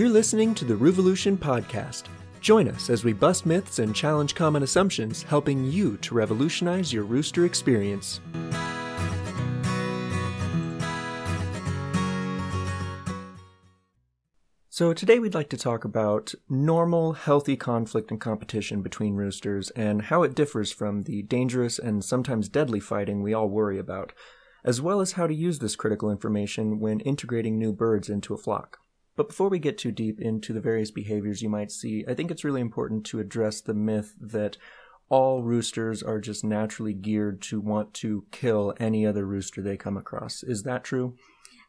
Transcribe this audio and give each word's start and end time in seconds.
You're 0.00 0.08
listening 0.08 0.54
to 0.54 0.64
the 0.64 0.72
Roovolution 0.72 1.36
Podcast. 1.36 2.04
Join 2.40 2.68
us 2.68 2.88
as 2.88 3.04
we 3.04 3.12
bust 3.12 3.44
myths 3.44 3.80
and 3.80 3.94
challenge 3.94 4.34
common 4.34 4.62
assumptions, 4.62 5.22
helping 5.22 5.62
you 5.66 5.98
to 5.98 6.14
revolutionize 6.14 6.90
your 6.90 7.04
rooster 7.04 7.44
experience. 7.44 8.18
So, 14.70 14.94
today 14.94 15.18
we'd 15.18 15.34
like 15.34 15.50
to 15.50 15.58
talk 15.58 15.84
about 15.84 16.32
normal, 16.48 17.12
healthy 17.12 17.58
conflict 17.58 18.10
and 18.10 18.18
competition 18.18 18.80
between 18.80 19.16
roosters 19.16 19.68
and 19.72 20.00
how 20.00 20.22
it 20.22 20.34
differs 20.34 20.72
from 20.72 21.02
the 21.02 21.20
dangerous 21.20 21.78
and 21.78 22.02
sometimes 22.02 22.48
deadly 22.48 22.80
fighting 22.80 23.22
we 23.22 23.34
all 23.34 23.50
worry 23.50 23.78
about, 23.78 24.14
as 24.64 24.80
well 24.80 25.02
as 25.02 25.12
how 25.12 25.26
to 25.26 25.34
use 25.34 25.58
this 25.58 25.76
critical 25.76 26.10
information 26.10 26.80
when 26.80 27.00
integrating 27.00 27.58
new 27.58 27.74
birds 27.74 28.08
into 28.08 28.32
a 28.32 28.38
flock. 28.38 28.79
But 29.20 29.28
before 29.28 29.50
we 29.50 29.58
get 29.58 29.76
too 29.76 29.92
deep 29.92 30.18
into 30.18 30.54
the 30.54 30.62
various 30.62 30.90
behaviors 30.90 31.42
you 31.42 31.50
might 31.50 31.70
see, 31.70 32.06
I 32.08 32.14
think 32.14 32.30
it's 32.30 32.42
really 32.42 32.62
important 32.62 33.04
to 33.04 33.20
address 33.20 33.60
the 33.60 33.74
myth 33.74 34.14
that 34.18 34.56
all 35.10 35.42
roosters 35.42 36.02
are 36.02 36.18
just 36.18 36.42
naturally 36.42 36.94
geared 36.94 37.42
to 37.42 37.60
want 37.60 37.92
to 37.96 38.24
kill 38.30 38.72
any 38.80 39.04
other 39.04 39.26
rooster 39.26 39.60
they 39.60 39.76
come 39.76 39.98
across. 39.98 40.42
Is 40.42 40.62
that 40.62 40.84
true? 40.84 41.16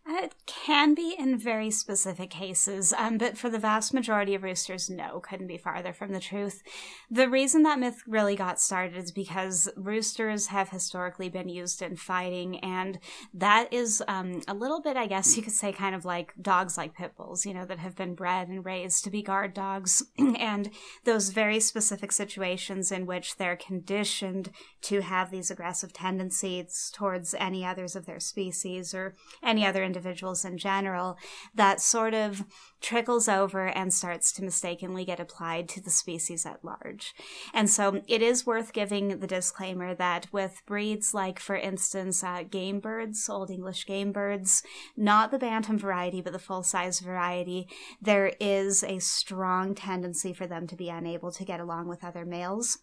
It 0.08 0.34
can 0.48 0.96
be 0.96 1.16
in 1.18 1.38
very 1.38 1.70
specific 1.70 2.32
cases, 2.32 2.92
um, 2.92 3.20
but 3.20 3.38
for 3.38 3.52
the 3.52 3.60
vast 3.60 3.94
majority 3.94 4.34
of 4.34 4.42
roosters, 4.42 4.90
no, 4.90 5.20
couldn't 5.20 5.46
be 5.46 5.58
farther 5.58 5.94
from 5.94 6.12
the 6.12 6.20
truth. 6.20 6.64
The 7.12 7.30
reason 7.30 7.62
that 7.64 7.78
myth 7.78 8.02
really 8.08 8.36
got 8.36 8.60
started 8.60 8.98
is 8.98 9.12
because 9.12 9.70
roosters 9.76 10.48
have 10.48 10.70
historically 10.70 11.30
been 11.30 11.50
used 11.50 11.84
in 11.84 11.96
fighting, 11.98 12.60
and 12.60 12.98
that 13.32 13.72
is 13.72 14.04
um, 14.08 14.42
a 14.48 14.56
little 14.56 14.82
bit, 14.82 14.98
I 14.98 15.06
guess 15.06 15.38
you 15.38 15.44
could 15.44 15.54
say, 15.54 15.72
kind 15.72 15.94
of 15.94 16.04
like 16.04 16.34
dogs 16.42 16.78
like 16.78 16.96
pit 16.96 17.16
bulls, 17.16 17.46
you 17.46 17.54
know, 17.54 17.66
that 17.66 17.80
have 17.80 17.96
been 17.96 18.16
bred 18.16 18.48
and 18.48 18.66
raised 18.66 19.04
to 19.04 19.12
be 19.12 19.22
guard 19.22 19.54
dogs, 19.54 20.04
and 20.18 20.72
those 21.06 21.30
very 21.30 21.60
specific 21.60 22.12
situations 22.12 22.92
in 22.92 23.06
which 23.06 23.38
they're 23.38 23.56
conditioned 23.56 24.50
to 24.82 25.02
have 25.02 25.30
these 25.30 25.52
aggressive 25.52 25.94
tendencies 25.94 26.92
towards 26.94 27.34
any 27.36 27.66
others 27.66 27.96
of 27.96 28.06
their 28.06 28.20
species 28.20 28.94
or 28.94 29.16
any 29.44 29.66
other 29.66 29.84
individuals 29.84 30.44
in 30.44 30.58
general 30.58 31.18
that 31.54 31.80
sort 31.80 32.14
of 32.14 32.44
trickles 32.82 33.30
over 33.30 33.68
and 33.68 33.94
starts 33.94 34.32
to 34.32 34.44
mistakenly 34.44 35.06
get 35.06 35.20
applied 35.20 35.70
to 35.70 35.82
the 35.82 35.92
species 35.92 36.46
at 36.46 36.66
large. 36.66 37.14
And 37.54 37.70
so 37.70 38.02
it 38.08 38.22
is 38.22 38.46
worth 38.46 38.74
giving 38.74 39.20
the 39.20 39.28
disclaimer 39.28 39.94
that 39.96 40.28
with 40.32 40.62
breeds 40.66 41.14
like, 41.14 41.40
for 41.40 41.56
instance, 41.56 42.24
uh, 42.24 42.44
game 42.50 42.80
birds, 42.80 43.30
Old 43.30 43.52
English 43.52 43.86
game 43.86 44.12
birds, 44.12 44.64
not 44.98 45.32
the 45.32 45.40
bantam 45.40 45.78
variety, 45.78 46.22
but 46.22 46.34
the 46.34 46.40
full 46.40 46.64
size 46.64 47.00
variety, 47.00 47.68
there 48.02 48.34
is 48.40 48.84
a 48.84 49.00
strong 49.00 49.76
tendency 49.76 50.34
for 50.34 50.48
them 50.48 50.66
to 50.68 50.76
be 50.76 50.90
unable 50.90 51.32
to 51.32 51.46
get 51.46 51.60
along 51.60 51.88
with 51.88 52.04
other 52.04 52.26
males 52.26 52.80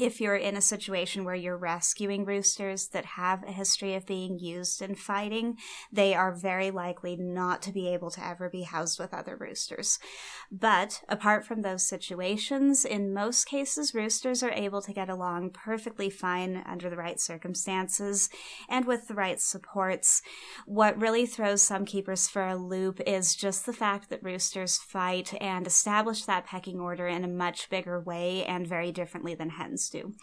if 0.00 0.20
you're 0.20 0.34
in 0.34 0.56
a 0.56 0.60
situation 0.60 1.24
where 1.24 1.36
you're 1.36 1.56
rescuing 1.56 2.24
roosters 2.24 2.88
that 2.88 3.04
have 3.04 3.44
a 3.44 3.52
history 3.52 3.94
of 3.94 4.04
being 4.04 4.40
used 4.40 4.82
in 4.82 4.96
fighting, 4.96 5.56
they 5.92 6.14
are 6.14 6.34
very 6.34 6.72
likely 6.72 7.14
not 7.14 7.62
to 7.62 7.70
be 7.70 7.86
able 7.86 8.10
to 8.10 8.26
ever 8.26 8.48
be 8.50 8.62
housed 8.62 8.98
with 8.98 9.14
other 9.14 9.36
roosters. 9.36 10.00
But 10.50 11.02
apart 11.08 11.46
from 11.46 11.62
those 11.62 11.84
situations, 11.84 12.84
in 12.84 13.14
most 13.14 13.44
cases, 13.44 13.94
roosters 13.94 14.42
are 14.42 14.50
able 14.50 14.82
to 14.82 14.92
get 14.92 15.08
along 15.08 15.50
perfectly 15.50 16.10
fine 16.10 16.64
under 16.66 16.90
the 16.90 16.96
right 16.96 17.20
circumstances 17.20 18.28
and 18.68 18.86
with 18.86 19.06
the 19.06 19.14
right 19.14 19.40
supports. 19.40 20.22
What 20.66 21.00
really 21.00 21.24
throws 21.24 21.62
some 21.62 21.84
keepers 21.84 22.26
for 22.26 22.44
a 22.44 22.56
loop 22.56 23.00
is 23.06 23.36
just 23.36 23.64
the 23.64 23.72
fact 23.72 24.10
that 24.10 24.24
roosters 24.24 24.76
fight 24.76 25.40
and 25.40 25.68
establish 25.68 26.24
that 26.24 26.46
pecking 26.46 26.80
order 26.80 27.06
in 27.06 27.22
a 27.22 27.28
much 27.28 27.70
bigger 27.70 28.00
way 28.00 28.44
and 28.44 28.66
very 28.66 28.90
differently 28.90 29.36
than 29.36 29.50
hens 29.50 29.83
do. 29.88 30.14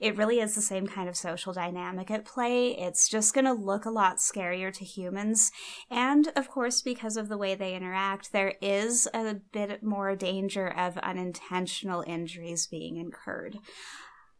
It 0.00 0.16
really 0.16 0.40
is 0.40 0.54
the 0.54 0.62
same 0.62 0.86
kind 0.86 1.08
of 1.08 1.16
social 1.16 1.52
dynamic 1.52 2.10
at 2.10 2.24
play. 2.24 2.76
It's 2.78 3.08
just 3.08 3.34
going 3.34 3.44
to 3.44 3.52
look 3.52 3.84
a 3.84 3.90
lot 3.90 4.16
scarier 4.16 4.72
to 4.72 4.84
humans. 4.84 5.50
And 5.90 6.28
of 6.36 6.48
course, 6.48 6.82
because 6.82 7.16
of 7.16 7.28
the 7.28 7.38
way 7.38 7.54
they 7.54 7.74
interact, 7.74 8.32
there 8.32 8.54
is 8.60 9.08
a 9.14 9.36
bit 9.52 9.82
more 9.82 10.14
danger 10.16 10.68
of 10.68 10.98
unintentional 10.98 12.04
injuries 12.06 12.66
being 12.66 12.96
incurred. 12.96 13.58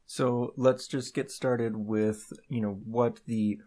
So 0.07 0.55
let's 0.57 0.87
just 0.87 1.15
get 1.15 1.31
started 1.31 1.77
with, 1.77 2.33
you 2.49 2.63
know, 2.63 2.81
what 2.85 3.21
the 3.27 3.59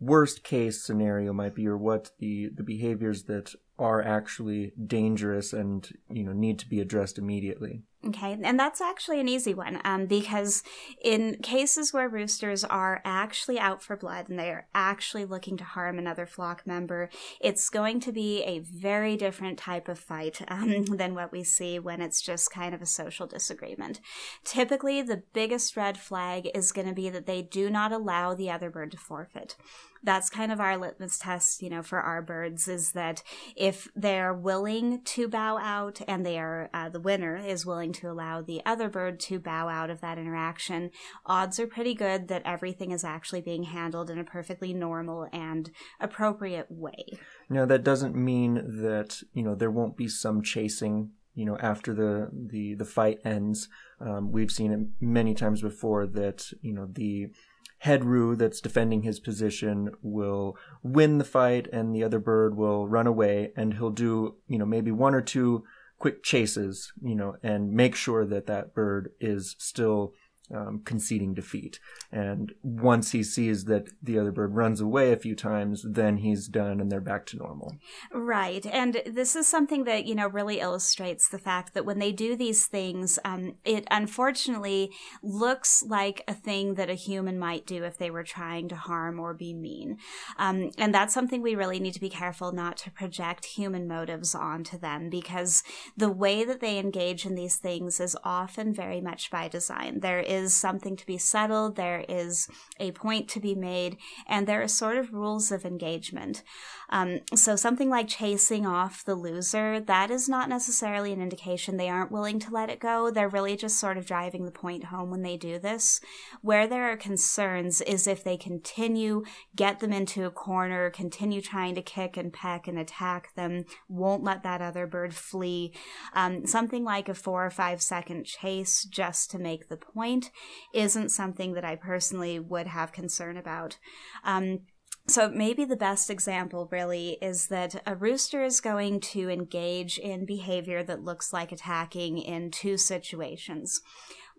worst 0.00 0.42
case 0.42 0.82
scenario 0.82 1.32
might 1.32 1.54
be 1.54 1.66
or 1.66 1.76
what 1.76 2.10
the, 2.18 2.50
the 2.54 2.62
behaviors 2.62 3.24
that 3.24 3.54
are 3.78 4.02
actually 4.02 4.72
dangerous 4.86 5.52
and, 5.52 5.88
you 6.10 6.24
know, 6.24 6.32
need 6.32 6.58
to 6.58 6.68
be 6.68 6.80
addressed 6.80 7.18
immediately. 7.18 7.82
Okay, 8.06 8.38
and 8.44 8.58
that's 8.58 8.80
actually 8.80 9.18
an 9.18 9.28
easy 9.28 9.54
one 9.54 9.80
um, 9.84 10.06
because 10.06 10.62
in 11.02 11.36
cases 11.42 11.92
where 11.92 12.08
roosters 12.08 12.62
are 12.62 13.02
actually 13.04 13.58
out 13.58 13.82
for 13.82 13.96
blood 13.96 14.28
and 14.28 14.38
they 14.38 14.50
are 14.50 14.68
actually 14.72 15.24
looking 15.24 15.56
to 15.56 15.64
harm 15.64 15.98
another 15.98 16.24
flock 16.24 16.64
member, 16.64 17.10
it's 17.40 17.68
going 17.68 17.98
to 17.98 18.12
be 18.12 18.44
a 18.44 18.60
very 18.60 19.16
different 19.16 19.58
type 19.58 19.88
of 19.88 19.98
fight 19.98 20.40
um, 20.48 20.84
than 20.84 21.16
what 21.16 21.32
we 21.32 21.42
see 21.42 21.80
when 21.80 22.00
it's 22.00 22.22
just 22.22 22.52
kind 22.52 22.72
of 22.72 22.80
a 22.80 22.86
social 22.86 23.26
disagreement. 23.26 24.00
Typically, 24.44 25.02
the 25.02 25.24
biggest 25.32 25.76
red 25.76 25.98
flag 25.98 26.48
is 26.54 26.70
going 26.70 26.86
to 26.86 26.94
be 26.94 27.10
that 27.10 27.26
they 27.26 27.42
do 27.42 27.68
not 27.68 27.90
allow 27.90 28.32
the 28.32 28.48
other 28.48 28.70
bird 28.70 28.92
to 28.92 28.96
forfeit 28.96 29.56
that's 30.02 30.30
kind 30.30 30.52
of 30.52 30.60
our 30.60 30.76
litmus 30.76 31.18
test, 31.18 31.62
you 31.62 31.70
know, 31.70 31.82
for 31.82 32.00
our 32.00 32.22
birds 32.22 32.68
is 32.68 32.92
that 32.92 33.22
if 33.56 33.88
they're 33.94 34.34
willing 34.34 35.02
to 35.04 35.28
bow 35.28 35.58
out 35.58 36.00
and 36.06 36.24
they 36.24 36.38
are, 36.38 36.70
uh, 36.72 36.88
the 36.88 37.00
winner 37.00 37.36
is 37.36 37.66
willing 37.66 37.92
to 37.94 38.10
allow 38.10 38.40
the 38.42 38.62
other 38.64 38.88
bird 38.88 39.20
to 39.20 39.38
bow 39.38 39.68
out 39.68 39.90
of 39.90 40.00
that 40.00 40.18
interaction, 40.18 40.90
odds 41.26 41.58
are 41.58 41.66
pretty 41.66 41.94
good 41.94 42.28
that 42.28 42.42
everything 42.44 42.90
is 42.90 43.04
actually 43.04 43.40
being 43.40 43.64
handled 43.64 44.10
in 44.10 44.18
a 44.18 44.24
perfectly 44.24 44.72
normal 44.72 45.28
and 45.32 45.70
appropriate 46.00 46.66
way. 46.70 47.04
Now, 47.48 47.66
that 47.66 47.84
doesn't 47.84 48.14
mean 48.14 48.82
that, 48.82 49.22
you 49.32 49.42
know, 49.42 49.54
there 49.54 49.70
won't 49.70 49.96
be 49.96 50.08
some 50.08 50.42
chasing 50.42 51.10
you 51.38 51.44
know 51.44 51.56
after 51.58 51.94
the 51.94 52.28
the 52.32 52.74
the 52.74 52.84
fight 52.84 53.18
ends 53.24 53.68
um, 54.00 54.32
we've 54.32 54.50
seen 54.50 54.72
it 54.72 54.80
many 55.00 55.34
times 55.34 55.62
before 55.62 56.04
that 56.04 56.50
you 56.62 56.72
know 56.72 56.88
the 56.90 57.28
head 57.78 58.04
roo 58.04 58.34
that's 58.34 58.60
defending 58.60 59.02
his 59.02 59.20
position 59.20 59.90
will 60.02 60.56
win 60.82 61.18
the 61.18 61.24
fight 61.24 61.68
and 61.72 61.94
the 61.94 62.02
other 62.02 62.18
bird 62.18 62.56
will 62.56 62.88
run 62.88 63.06
away 63.06 63.52
and 63.56 63.74
he'll 63.74 63.90
do, 63.90 64.34
you 64.48 64.58
know, 64.58 64.66
maybe 64.66 64.90
one 64.90 65.14
or 65.14 65.20
two 65.20 65.64
quick 65.98 66.22
chases, 66.22 66.92
you 67.02 67.14
know, 67.14 67.36
and 67.42 67.72
make 67.72 67.94
sure 67.94 68.24
that 68.24 68.46
that 68.46 68.74
bird 68.74 69.10
is 69.20 69.54
still 69.58 70.12
um, 70.54 70.82
conceding 70.84 71.34
defeat. 71.34 71.78
And 72.10 72.52
once 72.62 73.12
he 73.12 73.22
sees 73.22 73.64
that 73.64 73.88
the 74.02 74.18
other 74.18 74.32
bird 74.32 74.54
runs 74.54 74.80
away 74.80 75.12
a 75.12 75.16
few 75.16 75.34
times, 75.34 75.84
then 75.88 76.18
he's 76.18 76.48
done 76.48 76.80
and 76.80 76.90
they're 76.90 77.00
back 77.00 77.26
to 77.26 77.36
normal. 77.36 77.76
Right. 78.12 78.64
And 78.66 79.02
this 79.06 79.36
is 79.36 79.46
something 79.46 79.84
that, 79.84 80.06
you 80.06 80.14
know, 80.14 80.28
really 80.28 80.60
illustrates 80.60 81.28
the 81.28 81.38
fact 81.38 81.74
that 81.74 81.84
when 81.84 81.98
they 81.98 82.12
do 82.12 82.36
these 82.36 82.66
things, 82.66 83.18
um, 83.24 83.56
it 83.64 83.86
unfortunately 83.90 84.90
looks 85.22 85.82
like 85.86 86.22
a 86.26 86.34
thing 86.34 86.74
that 86.74 86.90
a 86.90 86.94
human 86.94 87.38
might 87.38 87.66
do 87.66 87.84
if 87.84 87.98
they 87.98 88.10
were 88.10 88.24
trying 88.24 88.68
to 88.68 88.76
harm 88.76 89.20
or 89.20 89.34
be 89.34 89.52
mean. 89.52 89.98
Um, 90.38 90.70
and 90.78 90.94
that's 90.94 91.14
something 91.14 91.42
we 91.42 91.54
really 91.54 91.80
need 91.80 91.94
to 91.94 92.00
be 92.00 92.10
careful 92.10 92.52
not 92.52 92.76
to 92.78 92.90
project 92.90 93.44
human 93.44 93.86
motives 93.86 94.34
onto 94.34 94.78
them 94.78 95.10
because 95.10 95.62
the 95.96 96.10
way 96.10 96.44
that 96.44 96.60
they 96.60 96.78
engage 96.78 97.26
in 97.26 97.34
these 97.34 97.56
things 97.56 98.00
is 98.00 98.16
often 98.24 98.72
very 98.72 99.00
much 99.00 99.30
by 99.30 99.48
design. 99.48 100.00
There 100.00 100.20
is 100.20 100.37
is 100.38 100.54
something 100.54 100.96
to 100.96 101.06
be 101.06 101.18
settled, 101.18 101.76
there 101.76 102.04
is 102.08 102.48
a 102.80 102.92
point 102.92 103.28
to 103.30 103.40
be 103.40 103.54
made, 103.54 103.96
and 104.26 104.46
there 104.46 104.62
are 104.62 104.68
sort 104.68 104.96
of 104.96 105.12
rules 105.12 105.52
of 105.52 105.64
engagement. 105.64 106.42
Um, 106.90 107.20
so 107.34 107.54
something 107.54 107.90
like 107.90 108.08
chasing 108.08 108.66
off 108.66 109.04
the 109.04 109.14
loser, 109.14 109.78
that 109.80 110.10
is 110.10 110.28
not 110.28 110.48
necessarily 110.48 111.12
an 111.12 111.20
indication 111.20 111.76
they 111.76 111.90
aren't 111.90 112.12
willing 112.12 112.38
to 112.40 112.50
let 112.50 112.70
it 112.70 112.80
go. 112.80 113.10
They're 113.10 113.28
really 113.28 113.56
just 113.56 113.78
sort 113.78 113.98
of 113.98 114.06
driving 114.06 114.44
the 114.44 114.50
point 114.50 114.84
home 114.84 115.10
when 115.10 115.22
they 115.22 115.36
do 115.36 115.58
this. 115.58 116.00
Where 116.40 116.66
there 116.66 116.90
are 116.90 116.96
concerns 116.96 117.82
is 117.82 118.06
if 118.06 118.24
they 118.24 118.36
continue, 118.36 119.24
get 119.54 119.80
them 119.80 119.92
into 119.92 120.24
a 120.24 120.30
corner, 120.30 120.88
continue 120.88 121.42
trying 121.42 121.74
to 121.74 121.82
kick 121.82 122.16
and 122.16 122.32
peck 122.32 122.66
and 122.66 122.78
attack 122.78 123.34
them, 123.34 123.64
won't 123.88 124.24
let 124.24 124.42
that 124.44 124.62
other 124.62 124.86
bird 124.86 125.14
flee. 125.14 125.74
Um, 126.14 126.46
something 126.46 126.84
like 126.84 127.08
a 127.08 127.14
four 127.14 127.44
or 127.44 127.50
five 127.50 127.82
second 127.82 128.24
chase 128.24 128.84
just 128.84 129.30
to 129.32 129.38
make 129.38 129.68
the 129.68 129.76
point 129.76 130.27
isn't 130.74 131.10
something 131.10 131.54
that 131.54 131.64
I 131.64 131.76
personally 131.76 132.38
would 132.38 132.66
have 132.66 132.92
concern 132.92 133.36
about. 133.36 133.78
Um, 134.24 134.60
so 135.08 135.30
maybe 135.30 135.64
the 135.64 135.76
best 135.76 136.10
example 136.10 136.68
really 136.70 137.16
is 137.22 137.46
that 137.48 137.82
a 137.86 137.96
rooster 137.96 138.44
is 138.44 138.60
going 138.60 139.00
to 139.00 139.30
engage 139.30 139.98
in 139.98 140.26
behavior 140.26 140.82
that 140.82 141.02
looks 141.02 141.32
like 141.32 141.50
attacking 141.50 142.18
in 142.18 142.50
two 142.50 142.76
situations. 142.76 143.80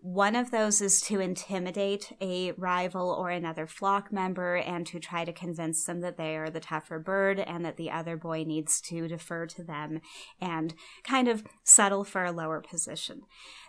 One 0.02 0.34
of 0.34 0.50
those 0.50 0.80
is 0.80 1.02
to 1.02 1.20
intimidate 1.20 2.12
a 2.22 2.52
rival 2.52 3.10
or 3.10 3.28
another 3.28 3.66
flock 3.66 4.10
member 4.10 4.56
and 4.56 4.86
to 4.86 4.98
try 4.98 5.26
to 5.26 5.32
convince 5.32 5.84
them 5.84 6.00
that 6.00 6.16
they 6.16 6.36
are 6.36 6.48
the 6.48 6.58
tougher 6.58 6.98
bird 6.98 7.38
and 7.38 7.66
that 7.66 7.76
the 7.76 7.90
other 7.90 8.16
boy 8.16 8.44
needs 8.44 8.80
to 8.82 9.06
defer 9.08 9.44
to 9.46 9.62
them 9.62 10.00
and 10.40 10.72
kind 11.04 11.28
of 11.28 11.44
settle 11.64 12.02
for 12.02 12.24
a 12.24 12.32
lower 12.32 12.62
position. 12.62 13.22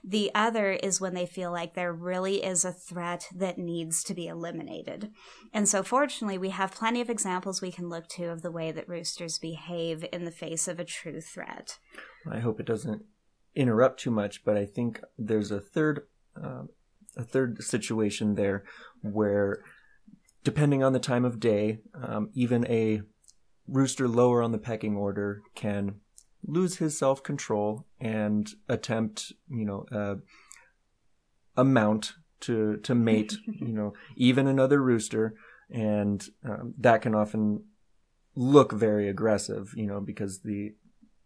The 0.06 0.32
other 0.34 0.72
is 0.72 1.02
when 1.02 1.16
they 1.16 1.26
feel 1.26 1.52
like 1.52 1.74
there 1.74 1.92
really 1.92 2.42
is 2.44 2.64
a 2.64 2.72
threat 2.72 3.28
that 3.36 3.58
needs 3.58 4.02
to 4.06 4.14
be 4.14 4.28
eliminated. 4.28 5.12
And 5.52 5.68
so, 5.68 5.84
fortunately, 5.84 6.38
we 6.38 6.52
have 6.52 6.72
plenty 6.72 7.02
of 7.02 7.10
examples 7.10 7.62
we 7.62 7.74
can 7.74 7.90
look 7.90 8.08
to 8.10 8.28
of 8.28 8.42
the 8.42 8.52
way 8.52 8.72
that 8.72 8.88
roosters 8.88 9.38
behave 9.38 10.06
in 10.14 10.24
the 10.24 10.32
face 10.32 10.70
of 10.70 10.80
a 10.80 10.86
true 10.86 11.20
threat. 11.20 11.78
I 12.26 12.40
hope 12.40 12.62
it 12.62 12.66
doesn't 12.66 13.04
interrupt 13.54 14.00
too 14.00 14.12
much, 14.12 14.46
but 14.46 14.56
I 14.56 14.66
think 14.66 15.02
there's 15.18 15.52
a 15.52 15.60
third 15.60 16.04
um, 16.36 16.70
a 17.18 17.24
third 17.24 17.64
situation 17.64 18.36
there 18.36 18.64
where, 19.02 19.64
depending 20.44 20.84
on 20.84 20.94
the 20.94 21.00
time 21.00 21.26
of 21.26 21.40
day, 21.40 21.80
um, 22.02 22.30
even 22.34 22.66
a 22.68 23.02
rooster 23.68 24.08
lower 24.08 24.42
on 24.42 24.52
the 24.52 24.58
pecking 24.58 24.96
order 24.96 25.42
can 25.56 25.96
lose 26.46 26.78
his 26.78 26.98
self 26.98 27.24
control 27.24 27.86
and 28.00 28.52
attempt, 28.68 29.32
you 29.50 29.66
know, 29.66 29.86
uh, 29.92 30.16
a 31.56 31.64
mount 31.64 32.14
to 32.42 32.78
to 32.78 32.96
mate, 32.96 33.34
you 33.48 33.74
know, 33.74 33.94
even 34.16 34.48
another 34.48 34.82
rooster, 34.82 35.36
and 35.70 36.26
um, 36.44 36.74
that 36.78 37.02
can 37.02 37.16
often 37.16 37.64
look 38.36 38.72
very 38.72 39.10
aggressive, 39.10 39.74
you 39.76 39.86
know, 39.86 40.00
because 40.00 40.42
the 40.42 40.74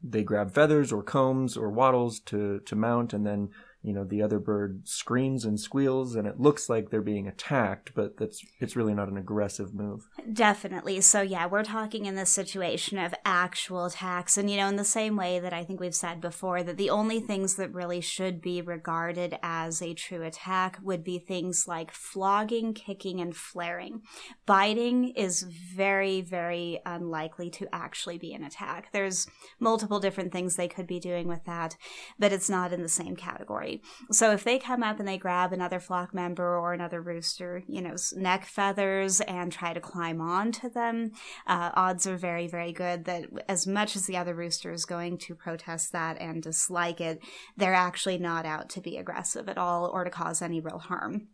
they 0.04 0.24
grab 0.24 0.54
feathers 0.54 0.92
or 0.92 1.02
combs 1.02 1.58
or 1.58 1.70
wattles 1.70 2.20
to 2.20 2.60
to 2.62 2.76
mount, 2.76 3.14
and 3.14 3.26
then 3.26 3.50
you 3.86 3.94
know 3.94 4.04
the 4.04 4.22
other 4.22 4.40
bird 4.40 4.88
screams 4.88 5.46
and 5.46 5.60
squeals 5.60 6.16
and 6.16 6.28
it 6.28 6.40
looks 6.40 6.70
like 6.70 6.90
they're 6.90 7.02
being 7.02 7.28
attacked 7.28 7.94
but 7.94 8.18
that's 8.18 8.44
it's 8.60 8.76
really 8.76 8.94
not 8.94 9.10
an 9.10 9.18
aggressive 9.18 9.74
move. 9.74 10.08
Definitely. 10.32 11.02
So 11.02 11.22
yeah 11.22 11.46
we're 11.46 11.64
talking 11.64 12.06
in 12.06 12.16
this 12.16 12.30
situation 12.30 12.98
of 12.98 13.14
actual 13.24 13.86
attacks. 13.86 14.38
And 14.38 14.50
you 14.50 14.58
know 14.58 14.68
in 14.68 14.76
the 14.76 14.86
same 14.86 15.16
way 15.16 15.40
that 15.40 15.54
i 15.54 15.64
think 15.64 15.80
we've 15.80 15.96
said 15.96 16.20
before 16.20 16.64
that 16.64 16.78
the 16.78 16.90
only 16.90 17.20
things 17.20 17.56
that 17.56 17.74
really 17.74 18.02
should 18.02 18.42
be 18.42 18.62
regarded 18.62 19.38
as 19.44 19.82
a 19.82 19.94
true 19.94 20.24
attack 20.24 20.80
would 20.82 21.04
be 21.04 21.20
things 21.20 21.68
like 21.68 21.92
flogging 21.92 22.74
kicking 22.74 23.22
and 23.22 23.36
flaring. 23.36 24.02
Biting 24.46 25.10
is 25.10 25.44
very 25.44 26.22
very 26.22 26.82
unlikely 26.86 27.50
to 27.52 27.68
actually 27.74 28.18
be 28.18 28.34
an 28.34 28.44
attack. 28.44 28.90
There's 28.92 29.28
multiple 29.60 30.00
different 30.00 30.32
things 30.32 30.56
they 30.56 30.68
could 30.68 30.88
be 30.88 31.00
doing 31.00 31.28
with 31.28 31.46
that 31.46 31.78
but 32.18 32.32
it's 32.32 32.50
not 32.50 32.74
in 32.74 32.82
the 32.82 32.90
same 32.90 33.16
category 33.16 33.75
so 34.12 34.32
if 34.32 34.44
they 34.44 34.60
come 34.60 34.84
up 34.84 35.00
and 35.00 35.08
they 35.08 35.18
grab 35.18 35.54
another 35.54 35.80
flock 35.80 36.14
member 36.14 36.58
or 36.58 36.74
another 36.74 37.02
rooster, 37.02 37.64
you 37.68 37.82
know, 37.82 37.96
neck 38.16 38.46
feathers 38.46 39.22
and 39.22 39.52
try 39.52 39.74
to 39.74 39.80
climb 39.80 40.22
onto 40.22 40.70
them, 40.70 41.12
uh, 41.48 41.72
odds 41.74 42.08
are 42.08 42.18
very, 42.18 42.48
very 42.48 42.72
good 42.72 43.06
that 43.06 43.26
as 43.48 43.68
much 43.68 43.96
as 43.96 44.06
the 44.06 44.18
other 44.18 44.36
rooster 44.36 44.72
is 44.72 44.86
going 44.86 45.18
to 45.18 45.36
protest 45.36 45.92
that 45.92 46.20
and 46.20 46.44
dislike 46.44 47.02
it, 47.02 47.20
they're 47.58 47.74
actually 47.74 48.18
not 48.18 48.46
out 48.46 48.70
to 48.70 48.82
be 48.82 48.98
aggressive 48.98 49.48
at 49.50 49.58
all 49.58 49.86
or 49.86 50.04
to 50.04 50.10
cause 50.10 50.42
any 50.42 50.60
real 50.60 50.80
harm. 50.80 51.28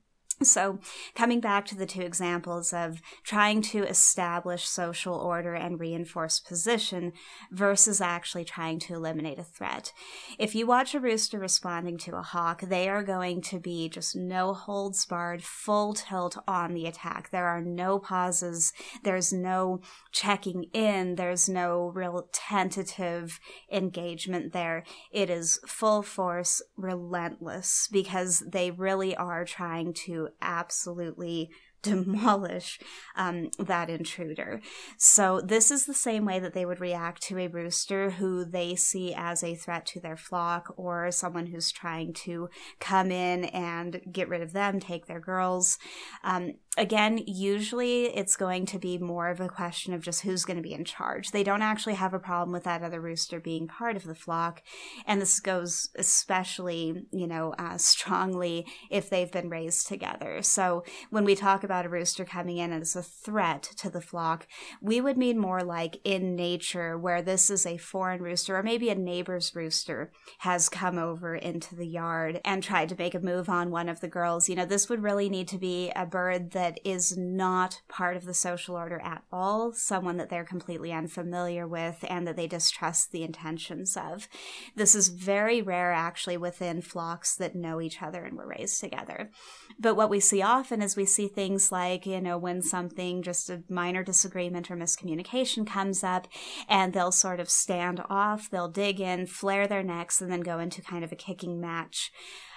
So, 0.43 0.79
coming 1.13 1.39
back 1.39 1.65
to 1.67 1.75
the 1.75 1.85
two 1.85 2.01
examples 2.01 2.73
of 2.73 2.99
trying 3.23 3.61
to 3.63 3.83
establish 3.83 4.67
social 4.67 5.13
order 5.13 5.53
and 5.53 5.79
reinforce 5.79 6.39
position 6.39 7.13
versus 7.51 8.01
actually 8.01 8.45
trying 8.45 8.79
to 8.79 8.95
eliminate 8.95 9.37
a 9.37 9.43
threat. 9.43 9.93
If 10.39 10.55
you 10.55 10.65
watch 10.65 10.95
a 10.95 10.99
rooster 10.99 11.37
responding 11.37 11.97
to 11.99 12.15
a 12.15 12.23
hawk, 12.23 12.61
they 12.61 12.89
are 12.89 13.03
going 13.03 13.41
to 13.43 13.59
be 13.59 13.87
just 13.87 14.15
no 14.15 14.53
holds 14.53 15.05
barred, 15.05 15.43
full 15.43 15.93
tilt 15.93 16.37
on 16.47 16.73
the 16.73 16.87
attack. 16.87 17.29
There 17.29 17.47
are 17.47 17.61
no 17.61 17.99
pauses, 17.99 18.73
there's 19.03 19.31
no 19.31 19.81
checking 20.11 20.63
in, 20.73 21.15
there's 21.15 21.47
no 21.47 21.91
real 21.93 22.29
tentative 22.33 23.39
engagement 23.71 24.53
there. 24.53 24.83
It 25.11 25.29
is 25.29 25.59
full 25.67 26.01
force, 26.01 26.63
relentless, 26.75 27.87
because 27.91 28.43
they 28.47 28.71
really 28.71 29.15
are 29.15 29.45
trying 29.45 29.93
to 30.05 30.29
absolutely 30.41 31.49
demolish 31.81 32.79
um, 33.15 33.49
that 33.57 33.89
intruder. 33.89 34.61
So, 34.97 35.41
this 35.41 35.71
is 35.71 35.85
the 35.85 35.95
same 35.95 36.25
way 36.25 36.37
that 36.37 36.53
they 36.53 36.65
would 36.65 36.79
react 36.79 37.23
to 37.23 37.39
a 37.39 37.47
rooster 37.47 38.11
who 38.11 38.45
they 38.45 38.75
see 38.75 39.15
as 39.15 39.43
a 39.43 39.55
threat 39.55 39.87
to 39.87 39.99
their 39.99 40.17
flock 40.17 40.73
or 40.77 41.11
someone 41.11 41.47
who's 41.47 41.71
trying 41.71 42.13
to 42.13 42.49
come 42.79 43.11
in 43.11 43.45
and 43.45 43.99
get 44.11 44.29
rid 44.29 44.43
of 44.43 44.53
them, 44.53 44.79
take 44.79 45.07
their 45.07 45.19
girls. 45.19 45.79
Um, 46.23 46.53
again, 46.77 47.21
usually 47.27 48.05
it's 48.05 48.37
going 48.37 48.65
to 48.65 48.79
be 48.79 48.97
more 48.97 49.29
of 49.29 49.41
a 49.41 49.49
question 49.49 49.93
of 49.93 50.01
just 50.01 50.21
who's 50.21 50.45
going 50.45 50.55
to 50.55 50.63
be 50.63 50.73
in 50.73 50.85
charge. 50.85 51.31
They 51.31 51.43
don't 51.43 51.61
actually 51.61 51.95
have 51.95 52.13
a 52.13 52.19
problem 52.19 52.53
with 52.53 52.63
that 52.63 52.81
other 52.81 53.01
rooster 53.01 53.41
being 53.41 53.67
part 53.67 53.97
of 53.97 54.05
the 54.05 54.15
flock. 54.15 54.63
And 55.05 55.21
this 55.21 55.41
goes 55.41 55.89
especially, 55.95 57.03
you 57.11 57.27
know, 57.27 57.53
uh, 57.59 57.77
strongly 57.77 58.65
if 58.89 59.09
they've 59.09 59.31
been 59.31 59.49
raised 59.49 59.87
together. 59.87 60.41
So 60.41 60.85
when 61.09 61.25
we 61.25 61.35
talk 61.35 61.65
about 61.65 61.85
a 61.85 61.89
rooster 61.89 62.23
coming 62.23 62.57
in 62.57 62.71
as 62.71 62.95
a 62.95 63.03
threat 63.03 63.63
to 63.77 63.89
the 63.89 64.01
flock, 64.01 64.47
we 64.81 65.01
would 65.01 65.17
mean 65.17 65.37
more 65.37 65.63
like 65.63 65.99
in 66.05 66.37
nature, 66.37 66.97
where 66.97 67.21
this 67.21 67.49
is 67.49 67.65
a 67.65 67.77
foreign 67.77 68.21
rooster 68.21 68.55
or 68.55 68.63
maybe 68.63 68.89
a 68.89 68.95
neighbor's 68.95 69.53
rooster 69.53 70.09
has 70.39 70.69
come 70.69 70.97
over 70.97 71.35
into 71.35 71.75
the 71.75 71.87
yard 71.87 72.39
and 72.45 72.63
tried 72.63 72.87
to 72.89 72.95
make 72.97 73.13
a 73.13 73.19
move 73.19 73.49
on 73.49 73.71
one 73.71 73.89
of 73.89 73.99
the 73.99 74.07
girls. 74.07 74.47
You 74.47 74.55
know, 74.55 74.65
this 74.65 74.87
would 74.87 75.03
really 75.03 75.27
need 75.27 75.49
to 75.49 75.57
be 75.57 75.91
a 75.97 76.05
bird 76.05 76.51
that 76.51 76.60
that 76.61 76.79
is 76.85 77.17
not 77.17 77.81
part 77.89 78.15
of 78.15 78.25
the 78.25 78.35
social 78.35 78.75
order 78.75 79.01
at 79.03 79.23
all, 79.31 79.73
someone 79.73 80.17
that 80.17 80.29
they're 80.29 80.45
completely 80.45 80.91
unfamiliar 80.91 81.67
with 81.67 82.05
and 82.07 82.27
that 82.27 82.35
they 82.35 82.45
distrust 82.45 83.11
the 83.11 83.23
intentions 83.23 83.97
of. 83.97 84.27
This 84.75 84.93
is 84.93 85.07
very 85.07 85.63
rare 85.63 85.91
actually 85.91 86.37
within 86.37 86.83
flocks 86.83 87.33
that 87.37 87.55
know 87.55 87.81
each 87.81 88.03
other 88.03 88.25
and 88.25 88.37
were 88.37 88.45
raised 88.45 88.79
together. 88.79 89.31
But 89.79 89.95
what 89.95 90.11
we 90.11 90.19
see 90.19 90.43
often 90.43 90.83
is 90.83 90.95
we 90.95 91.07
see 91.07 91.27
things 91.27 91.71
like, 91.71 92.05
you 92.05 92.21
know, 92.21 92.37
when 92.37 92.61
something, 92.61 93.23
just 93.23 93.49
a 93.49 93.63
minor 93.67 94.03
disagreement 94.03 94.69
or 94.69 94.75
miscommunication 94.75 95.65
comes 95.65 96.03
up, 96.03 96.27
and 96.69 96.93
they'll 96.93 97.11
sort 97.11 97.39
of 97.39 97.49
stand 97.49 98.03
off, 98.07 98.51
they'll 98.51 98.67
dig 98.67 99.01
in, 99.01 99.25
flare 99.25 99.67
their 99.67 99.81
necks, 99.81 100.21
and 100.21 100.31
then 100.31 100.41
go 100.41 100.59
into 100.59 100.83
kind 100.83 101.03
of 101.03 101.11
a 101.11 101.15
kicking 101.15 101.59
match. 101.59 102.11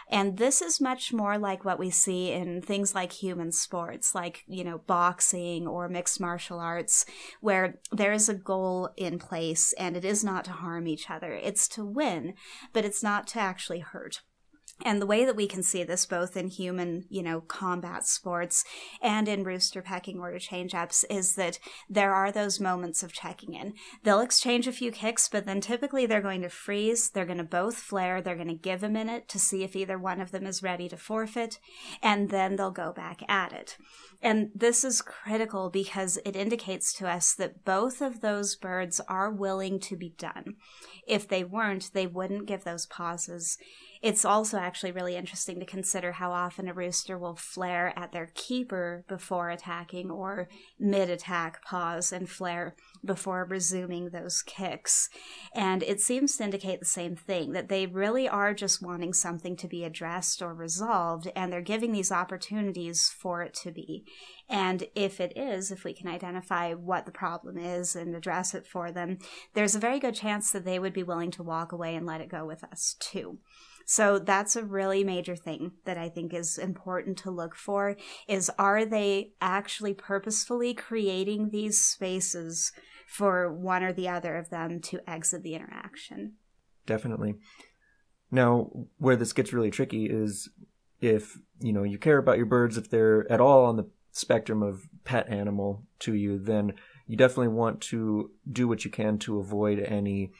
And 0.08 0.36
this 0.36 0.60
is 0.60 0.80
much 0.80 1.12
more 1.12 1.38
like 1.38 1.64
what 1.64 1.78
we 1.78 1.90
see 1.90 2.30
in 2.32 2.62
things 2.62 2.94
like 2.94 3.12
human 3.12 3.52
sports, 3.52 4.14
like, 4.14 4.44
you 4.46 4.64
know, 4.64 4.78
boxing 4.78 5.66
or 5.66 5.88
mixed 5.88 6.20
martial 6.20 6.60
arts, 6.60 7.04
where 7.40 7.78
there 7.90 8.12
is 8.12 8.28
a 8.28 8.34
goal 8.34 8.90
in 8.96 9.18
place 9.18 9.72
and 9.74 9.96
it 9.96 10.04
is 10.04 10.22
not 10.22 10.44
to 10.44 10.52
harm 10.52 10.86
each 10.86 11.10
other. 11.10 11.32
It's 11.32 11.68
to 11.68 11.84
win, 11.84 12.34
but 12.72 12.84
it's 12.84 13.02
not 13.02 13.26
to 13.28 13.40
actually 13.40 13.80
hurt. 13.80 14.22
And 14.82 15.00
the 15.00 15.06
way 15.06 15.24
that 15.24 15.36
we 15.36 15.46
can 15.46 15.62
see 15.62 15.84
this 15.84 16.04
both 16.04 16.36
in 16.36 16.48
human, 16.48 17.04
you 17.08 17.22
know, 17.22 17.40
combat 17.40 18.06
sports 18.06 18.64
and 19.00 19.28
in 19.28 19.44
rooster 19.44 19.80
pecking 19.82 20.18
order 20.18 20.40
change 20.40 20.74
ups 20.74 21.04
is 21.04 21.36
that 21.36 21.60
there 21.88 22.12
are 22.12 22.32
those 22.32 22.58
moments 22.58 23.04
of 23.04 23.12
checking 23.12 23.54
in. 23.54 23.74
They'll 24.02 24.20
exchange 24.20 24.66
a 24.66 24.72
few 24.72 24.90
kicks, 24.90 25.28
but 25.28 25.46
then 25.46 25.60
typically 25.60 26.06
they're 26.06 26.20
going 26.20 26.42
to 26.42 26.48
freeze. 26.48 27.10
They're 27.10 27.24
going 27.24 27.38
to 27.38 27.44
both 27.44 27.76
flare. 27.76 28.20
They're 28.20 28.34
going 28.34 28.48
to 28.48 28.54
give 28.54 28.82
a 28.82 28.88
minute 28.88 29.28
to 29.28 29.38
see 29.38 29.62
if 29.62 29.76
either 29.76 29.96
one 29.96 30.20
of 30.20 30.32
them 30.32 30.44
is 30.44 30.62
ready 30.62 30.88
to 30.88 30.96
forfeit. 30.96 31.60
And 32.02 32.30
then 32.30 32.56
they'll 32.56 32.72
go 32.72 32.92
back 32.92 33.22
at 33.28 33.52
it. 33.52 33.76
And 34.20 34.50
this 34.54 34.84
is 34.84 35.02
critical 35.02 35.70
because 35.70 36.18
it 36.24 36.34
indicates 36.34 36.92
to 36.94 37.08
us 37.08 37.34
that 37.34 37.64
both 37.64 38.00
of 38.00 38.22
those 38.22 38.56
birds 38.56 39.00
are 39.08 39.30
willing 39.30 39.78
to 39.80 39.96
be 39.96 40.14
done. 40.18 40.56
If 41.06 41.28
they 41.28 41.44
weren't, 41.44 41.90
they 41.92 42.06
wouldn't 42.06 42.46
give 42.46 42.64
those 42.64 42.86
pauses 42.86 43.58
it's 44.04 44.26
also 44.26 44.58
actually 44.58 44.92
really 44.92 45.16
interesting 45.16 45.58
to 45.58 45.64
consider 45.64 46.12
how 46.12 46.30
often 46.30 46.68
a 46.68 46.74
rooster 46.74 47.16
will 47.16 47.36
flare 47.36 47.98
at 47.98 48.12
their 48.12 48.30
keeper 48.34 49.02
before 49.08 49.48
attacking 49.48 50.10
or 50.10 50.46
mid 50.78 51.08
attack 51.08 51.64
pause 51.64 52.12
and 52.12 52.28
flare 52.28 52.76
before 53.02 53.46
resuming 53.48 54.10
those 54.10 54.42
kicks. 54.42 55.08
And 55.54 55.82
it 55.82 56.02
seems 56.02 56.36
to 56.36 56.44
indicate 56.44 56.80
the 56.80 56.84
same 56.84 57.16
thing 57.16 57.52
that 57.52 57.70
they 57.70 57.86
really 57.86 58.28
are 58.28 58.52
just 58.52 58.82
wanting 58.82 59.14
something 59.14 59.56
to 59.56 59.68
be 59.68 59.84
addressed 59.84 60.42
or 60.42 60.52
resolved, 60.52 61.32
and 61.34 61.50
they're 61.50 61.62
giving 61.62 61.92
these 61.92 62.12
opportunities 62.12 63.08
for 63.08 63.40
it 63.40 63.54
to 63.62 63.72
be. 63.72 64.04
And 64.50 64.84
if 64.94 65.18
it 65.18 65.32
is, 65.34 65.70
if 65.70 65.82
we 65.82 65.94
can 65.94 66.08
identify 66.08 66.74
what 66.74 67.06
the 67.06 67.10
problem 67.10 67.56
is 67.56 67.96
and 67.96 68.14
address 68.14 68.54
it 68.54 68.66
for 68.66 68.92
them, 68.92 69.16
there's 69.54 69.74
a 69.74 69.78
very 69.78 69.98
good 69.98 70.14
chance 70.14 70.50
that 70.50 70.66
they 70.66 70.78
would 70.78 70.92
be 70.92 71.02
willing 71.02 71.30
to 71.30 71.42
walk 71.42 71.72
away 71.72 71.94
and 71.94 72.04
let 72.04 72.20
it 72.20 72.28
go 72.28 72.44
with 72.44 72.62
us 72.64 72.96
too. 73.00 73.38
So 73.84 74.18
that's 74.18 74.56
a 74.56 74.64
really 74.64 75.04
major 75.04 75.36
thing 75.36 75.72
that 75.84 75.98
I 75.98 76.08
think 76.08 76.32
is 76.32 76.58
important 76.58 77.18
to 77.18 77.30
look 77.30 77.54
for 77.54 77.96
is 78.26 78.50
are 78.58 78.84
they 78.84 79.32
actually 79.40 79.94
purposefully 79.94 80.74
creating 80.74 81.50
these 81.50 81.80
spaces 81.80 82.72
for 83.06 83.52
one 83.52 83.82
or 83.82 83.92
the 83.92 84.08
other 84.08 84.36
of 84.36 84.50
them 84.50 84.80
to 84.80 85.00
exit 85.08 85.42
the 85.42 85.54
interaction? 85.54 86.34
Definitely. 86.86 87.34
Now, 88.30 88.70
where 88.98 89.16
this 89.16 89.32
gets 89.32 89.52
really 89.52 89.70
tricky 89.70 90.06
is 90.06 90.48
if 91.00 91.38
you 91.60 91.72
know 91.72 91.82
you 91.82 91.98
care 91.98 92.18
about 92.18 92.36
your 92.36 92.46
birds, 92.46 92.76
if 92.76 92.90
they're 92.90 93.30
at 93.30 93.40
all 93.40 93.64
on 93.66 93.76
the 93.76 93.88
spectrum 94.10 94.62
of 94.62 94.86
pet 95.04 95.28
animal 95.28 95.84
to 96.00 96.14
you, 96.14 96.38
then 96.38 96.72
you 97.06 97.16
definitely 97.16 97.48
want 97.48 97.80
to 97.80 98.30
do 98.50 98.66
what 98.66 98.84
you 98.84 98.90
can 98.90 99.18
to 99.18 99.38
avoid 99.38 99.78
any 99.78 100.32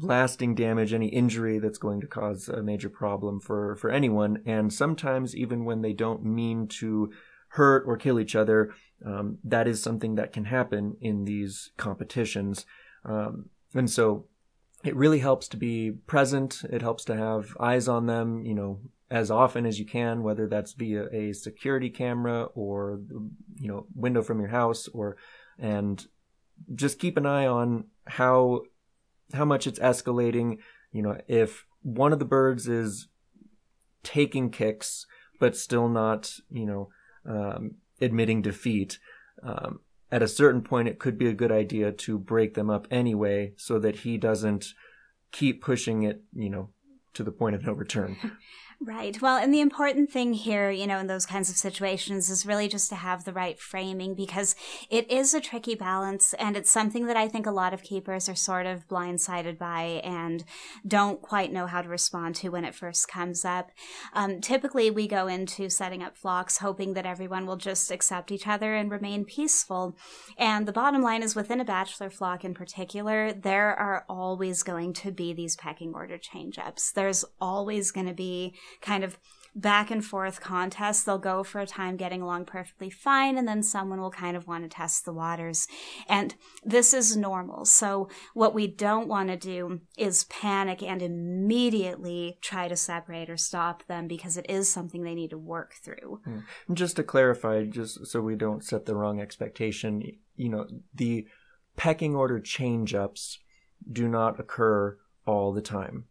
lasting 0.00 0.54
damage, 0.54 0.92
any 0.92 1.08
injury 1.08 1.58
that's 1.58 1.78
going 1.78 2.00
to 2.00 2.06
cause 2.06 2.48
a 2.48 2.62
major 2.62 2.88
problem 2.88 3.40
for, 3.40 3.76
for 3.76 3.90
anyone. 3.90 4.42
And 4.46 4.72
sometimes, 4.72 5.36
even 5.36 5.64
when 5.64 5.82
they 5.82 5.92
don't 5.92 6.24
mean 6.24 6.68
to 6.80 7.12
hurt 7.50 7.84
or 7.86 7.96
kill 7.96 8.20
each 8.20 8.36
other, 8.36 8.72
um, 9.04 9.38
that 9.44 9.68
is 9.68 9.82
something 9.82 10.16
that 10.16 10.32
can 10.32 10.44
happen 10.44 10.96
in 11.00 11.24
these 11.24 11.70
competitions. 11.76 12.66
Um, 13.04 13.50
and 13.74 13.90
so 13.90 14.26
it 14.84 14.94
really 14.96 15.18
helps 15.20 15.48
to 15.48 15.56
be 15.56 15.92
present. 16.06 16.62
It 16.70 16.82
helps 16.82 17.04
to 17.06 17.16
have 17.16 17.56
eyes 17.58 17.88
on 17.88 18.06
them, 18.06 18.44
you 18.44 18.54
know, 18.54 18.80
as 19.10 19.30
often 19.30 19.66
as 19.66 19.78
you 19.78 19.86
can, 19.86 20.22
whether 20.22 20.46
that's 20.46 20.72
via 20.72 21.08
a 21.12 21.32
security 21.32 21.90
camera 21.90 22.44
or, 22.54 23.00
you 23.58 23.68
know, 23.68 23.86
window 23.94 24.22
from 24.22 24.40
your 24.40 24.50
house 24.50 24.88
or, 24.88 25.16
and 25.58 26.06
just 26.74 26.98
keep 26.98 27.16
an 27.16 27.26
eye 27.26 27.46
on 27.46 27.84
how 28.06 28.62
how 29.32 29.44
much 29.44 29.66
it's 29.66 29.78
escalating. 29.78 30.58
You 30.92 31.02
know, 31.02 31.20
if 31.28 31.66
one 31.82 32.12
of 32.12 32.18
the 32.18 32.24
birds 32.24 32.68
is 32.68 33.08
taking 34.02 34.50
kicks 34.50 35.06
but 35.38 35.56
still 35.56 35.88
not, 35.88 36.32
you 36.50 36.66
know, 36.66 36.88
um, 37.24 37.76
admitting 38.00 38.42
defeat, 38.42 38.98
um, 39.42 39.80
at 40.10 40.22
a 40.22 40.28
certain 40.28 40.62
point 40.62 40.88
it 40.88 40.98
could 40.98 41.18
be 41.18 41.28
a 41.28 41.34
good 41.34 41.52
idea 41.52 41.92
to 41.92 42.18
break 42.18 42.54
them 42.54 42.70
up 42.70 42.88
anyway, 42.90 43.52
so 43.56 43.78
that 43.78 43.96
he 43.96 44.16
doesn't 44.16 44.72
keep 45.30 45.62
pushing 45.62 46.02
it, 46.02 46.22
you 46.34 46.50
know, 46.50 46.70
to 47.14 47.22
the 47.22 47.30
point 47.30 47.54
of 47.54 47.64
no 47.64 47.72
return. 47.72 48.16
Right. 48.80 49.20
Well, 49.20 49.36
and 49.38 49.52
the 49.52 49.60
important 49.60 50.08
thing 50.08 50.34
here, 50.34 50.70
you 50.70 50.86
know, 50.86 51.00
in 51.00 51.08
those 51.08 51.26
kinds 51.26 51.50
of 51.50 51.56
situations 51.56 52.30
is 52.30 52.46
really 52.46 52.68
just 52.68 52.88
to 52.90 52.94
have 52.94 53.24
the 53.24 53.32
right 53.32 53.58
framing 53.58 54.14
because 54.14 54.54
it 54.88 55.10
is 55.10 55.34
a 55.34 55.40
tricky 55.40 55.74
balance 55.74 56.32
and 56.34 56.56
it's 56.56 56.70
something 56.70 57.06
that 57.06 57.16
I 57.16 57.26
think 57.26 57.44
a 57.44 57.50
lot 57.50 57.74
of 57.74 57.82
keepers 57.82 58.28
are 58.28 58.36
sort 58.36 58.66
of 58.66 58.86
blindsided 58.86 59.58
by 59.58 60.00
and 60.04 60.44
don't 60.86 61.20
quite 61.20 61.52
know 61.52 61.66
how 61.66 61.82
to 61.82 61.88
respond 61.88 62.36
to 62.36 62.50
when 62.50 62.64
it 62.64 62.74
first 62.74 63.08
comes 63.08 63.44
up. 63.44 63.72
Um, 64.12 64.40
typically, 64.40 64.92
we 64.92 65.08
go 65.08 65.26
into 65.26 65.68
setting 65.70 66.00
up 66.00 66.16
flocks 66.16 66.58
hoping 66.58 66.94
that 66.94 67.04
everyone 67.04 67.46
will 67.46 67.56
just 67.56 67.90
accept 67.90 68.30
each 68.30 68.46
other 68.46 68.76
and 68.76 68.92
remain 68.92 69.24
peaceful. 69.24 69.96
And 70.36 70.68
the 70.68 70.72
bottom 70.72 71.02
line 71.02 71.24
is 71.24 71.34
within 71.34 71.60
a 71.60 71.64
bachelor 71.64 72.10
flock 72.10 72.44
in 72.44 72.54
particular, 72.54 73.32
there 73.32 73.74
are 73.74 74.04
always 74.08 74.62
going 74.62 74.92
to 74.92 75.10
be 75.10 75.32
these 75.32 75.56
pecking 75.56 75.94
order 75.94 76.16
change 76.16 76.60
ups. 76.60 76.92
There's 76.92 77.24
always 77.40 77.90
going 77.90 78.06
to 78.06 78.14
be 78.14 78.54
kind 78.80 79.04
of 79.04 79.18
back 79.54 79.90
and 79.90 80.04
forth 80.04 80.40
contests. 80.40 81.02
They'll 81.02 81.18
go 81.18 81.42
for 81.42 81.60
a 81.60 81.66
time 81.66 81.96
getting 81.96 82.22
along 82.22 82.44
perfectly 82.44 82.90
fine, 82.90 83.36
and 83.36 83.46
then 83.46 83.62
someone 83.62 84.00
will 84.00 84.10
kind 84.10 84.36
of 84.36 84.46
want 84.46 84.64
to 84.64 84.68
test 84.68 85.04
the 85.04 85.12
waters. 85.12 85.66
And 86.08 86.34
this 86.64 86.94
is 86.94 87.16
normal. 87.16 87.64
So, 87.64 88.08
what 88.34 88.54
we 88.54 88.66
don't 88.66 89.08
want 89.08 89.28
to 89.28 89.36
do 89.36 89.80
is 89.96 90.24
panic 90.24 90.82
and 90.82 91.02
immediately 91.02 92.38
try 92.40 92.68
to 92.68 92.76
separate 92.76 93.28
or 93.28 93.36
stop 93.36 93.86
them 93.86 94.06
because 94.06 94.36
it 94.36 94.46
is 94.48 94.70
something 94.70 95.02
they 95.02 95.14
need 95.14 95.30
to 95.30 95.38
work 95.38 95.74
through. 95.74 96.20
Hmm. 96.24 96.74
Just 96.74 96.96
to 96.96 97.02
clarify, 97.02 97.64
just 97.64 98.06
so 98.06 98.20
we 98.20 98.36
don't 98.36 98.64
set 98.64 98.86
the 98.86 98.94
wrong 98.94 99.20
expectation, 99.20 100.02
you 100.36 100.48
know, 100.48 100.66
the 100.94 101.26
pecking 101.76 102.14
order 102.14 102.40
change 102.40 102.94
ups 102.94 103.38
do 103.90 104.08
not 104.08 104.38
occur 104.38 104.98
all 105.26 105.52
the 105.52 105.62
time. 105.62 106.04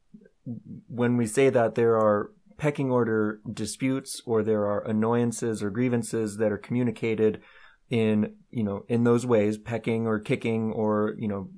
When 0.87 1.17
we 1.17 1.25
say 1.25 1.49
that, 1.49 1.75
there 1.75 1.97
are 1.97 2.31
pecking 2.57 2.91
order 2.91 3.39
disputes 3.51 4.21
or 4.25 4.43
there 4.43 4.65
are 4.65 4.85
annoyances 4.87 5.61
or 5.61 5.69
grievances 5.69 6.37
that 6.37 6.51
are 6.51 6.57
communicated 6.57 7.41
in 7.89 8.35
you 8.49 8.63
know 8.63 8.83
in 8.89 9.03
those 9.03 9.25
ways 9.25 9.57
pecking 9.57 10.05
or 10.07 10.19
kicking 10.19 10.71
or 10.73 11.15
you 11.17 11.27
know 11.27 11.49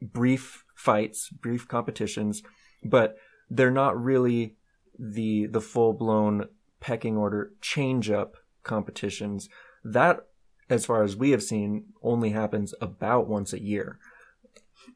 brief 0.00 0.64
fights 0.76 1.28
brief 1.30 1.66
competitions 1.66 2.42
but 2.84 3.16
they're 3.50 3.70
not 3.70 4.00
really 4.00 4.56
the 4.98 5.46
the 5.46 5.60
full 5.60 5.92
blown 5.92 6.46
pecking 6.80 7.16
order 7.16 7.52
change 7.60 8.10
up 8.10 8.36
competitions. 8.62 9.48
That 9.84 10.26
as 10.70 10.86
far 10.86 11.02
as 11.02 11.16
we 11.16 11.30
have 11.30 11.42
seen 11.42 11.86
only 12.02 12.30
happens 12.30 12.74
about 12.80 13.28
once 13.28 13.52
a 13.52 13.62
year 13.62 13.98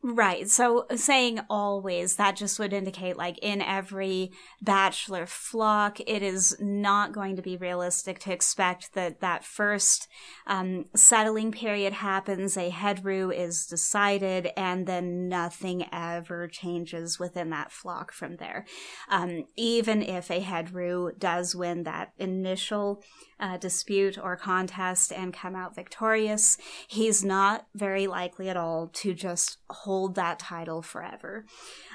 Right. 0.02 0.48
So 0.48 0.86
saying 0.94 1.40
always, 1.50 2.16
that 2.16 2.36
just 2.36 2.58
would 2.58 2.72
indicate 2.72 3.16
like 3.16 3.38
in 3.38 3.60
every 3.60 4.30
bachelor 4.62 5.26
flock, 5.26 5.98
it 6.06 6.22
is 6.22 6.56
not 6.60 7.12
going 7.12 7.36
to 7.36 7.42
be 7.42 7.56
realistic 7.56 8.18
to 8.20 8.32
expect 8.32 8.94
that 8.94 9.20
that 9.20 9.44
first 9.44 10.08
um, 10.46 10.84
settling 10.94 11.50
period 11.50 11.92
happens, 11.92 12.56
a 12.56 12.70
head 12.70 13.04
roo 13.04 13.30
is 13.30 13.66
decided, 13.66 14.50
and 14.56 14.86
then 14.86 15.28
nothing 15.28 15.86
ever 15.92 16.46
changes 16.46 17.18
within 17.18 17.50
that 17.50 17.72
flock 17.72 18.12
from 18.12 18.36
there. 18.36 18.64
Um, 19.08 19.44
even 19.56 20.02
if 20.02 20.30
a 20.30 20.40
head 20.40 20.72
roo 20.72 21.12
does 21.18 21.54
win 21.54 21.82
that 21.84 22.12
initial 22.18 23.02
uh, 23.38 23.56
dispute 23.58 24.18
or 24.18 24.36
contest 24.36 25.12
and 25.12 25.34
come 25.34 25.54
out 25.54 25.74
victorious, 25.74 26.56
he's 26.88 27.24
not 27.24 27.66
very 27.74 28.06
likely 28.06 28.48
at 28.48 28.56
all 28.56 28.88
to 28.88 29.12
just 29.12 29.58
hold 29.85 30.14
that 30.14 30.38
title 30.38 30.83
forever. 30.83 31.45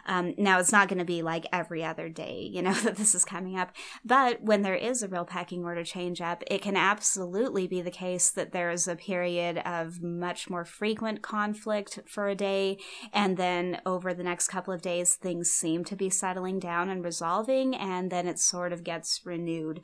Um, 0.06 0.34
now, 0.38 0.60
it's 0.60 0.72
not 0.72 0.88
going 0.88 1.00
to 1.00 1.06
be 1.06 1.22
like 1.22 1.46
every 1.52 1.84
other 1.84 2.10
day, 2.10 2.50
you 2.52 2.62
know, 2.62 2.74
that 2.84 2.96
this 2.96 3.16
is 3.16 3.26
coming 3.26 3.58
up. 3.58 3.72
But 4.04 4.42
when 4.42 4.62
there 4.62 4.76
is 4.76 5.04
a 5.04 5.08
real 5.08 5.26
pecking 5.26 5.64
order 5.64 5.84
change 5.84 6.22
up, 6.22 6.44
it 6.48 6.62
can 6.62 6.76
absolutely 6.76 7.68
be 7.68 7.82
the 7.82 7.92
case 7.92 8.30
that 8.32 8.52
there 8.52 8.72
is 8.72 8.88
a 8.88 8.96
period 8.96 9.60
of 9.60 10.02
much 10.02 10.50
more 10.50 10.66
frequent 10.66 11.22
conflict 11.22 12.00
for 12.08 12.28
a 12.28 12.36
day. 12.36 12.78
And 13.14 13.38
then 13.38 13.82
over 13.86 14.14
the 14.14 14.24
next 14.24 14.48
couple 14.48 14.74
of 14.74 14.82
days, 14.82 15.16
things 15.16 15.50
seem 15.50 15.84
to 15.86 15.96
be 15.96 16.10
settling 16.10 16.60
down 16.60 16.90
and 16.90 17.04
resolving. 17.04 17.76
And 17.76 18.12
then 18.12 18.28
it 18.28 18.40
sort 18.40 18.74
of 18.74 18.84
gets 18.84 19.22
renewed. 19.26 19.82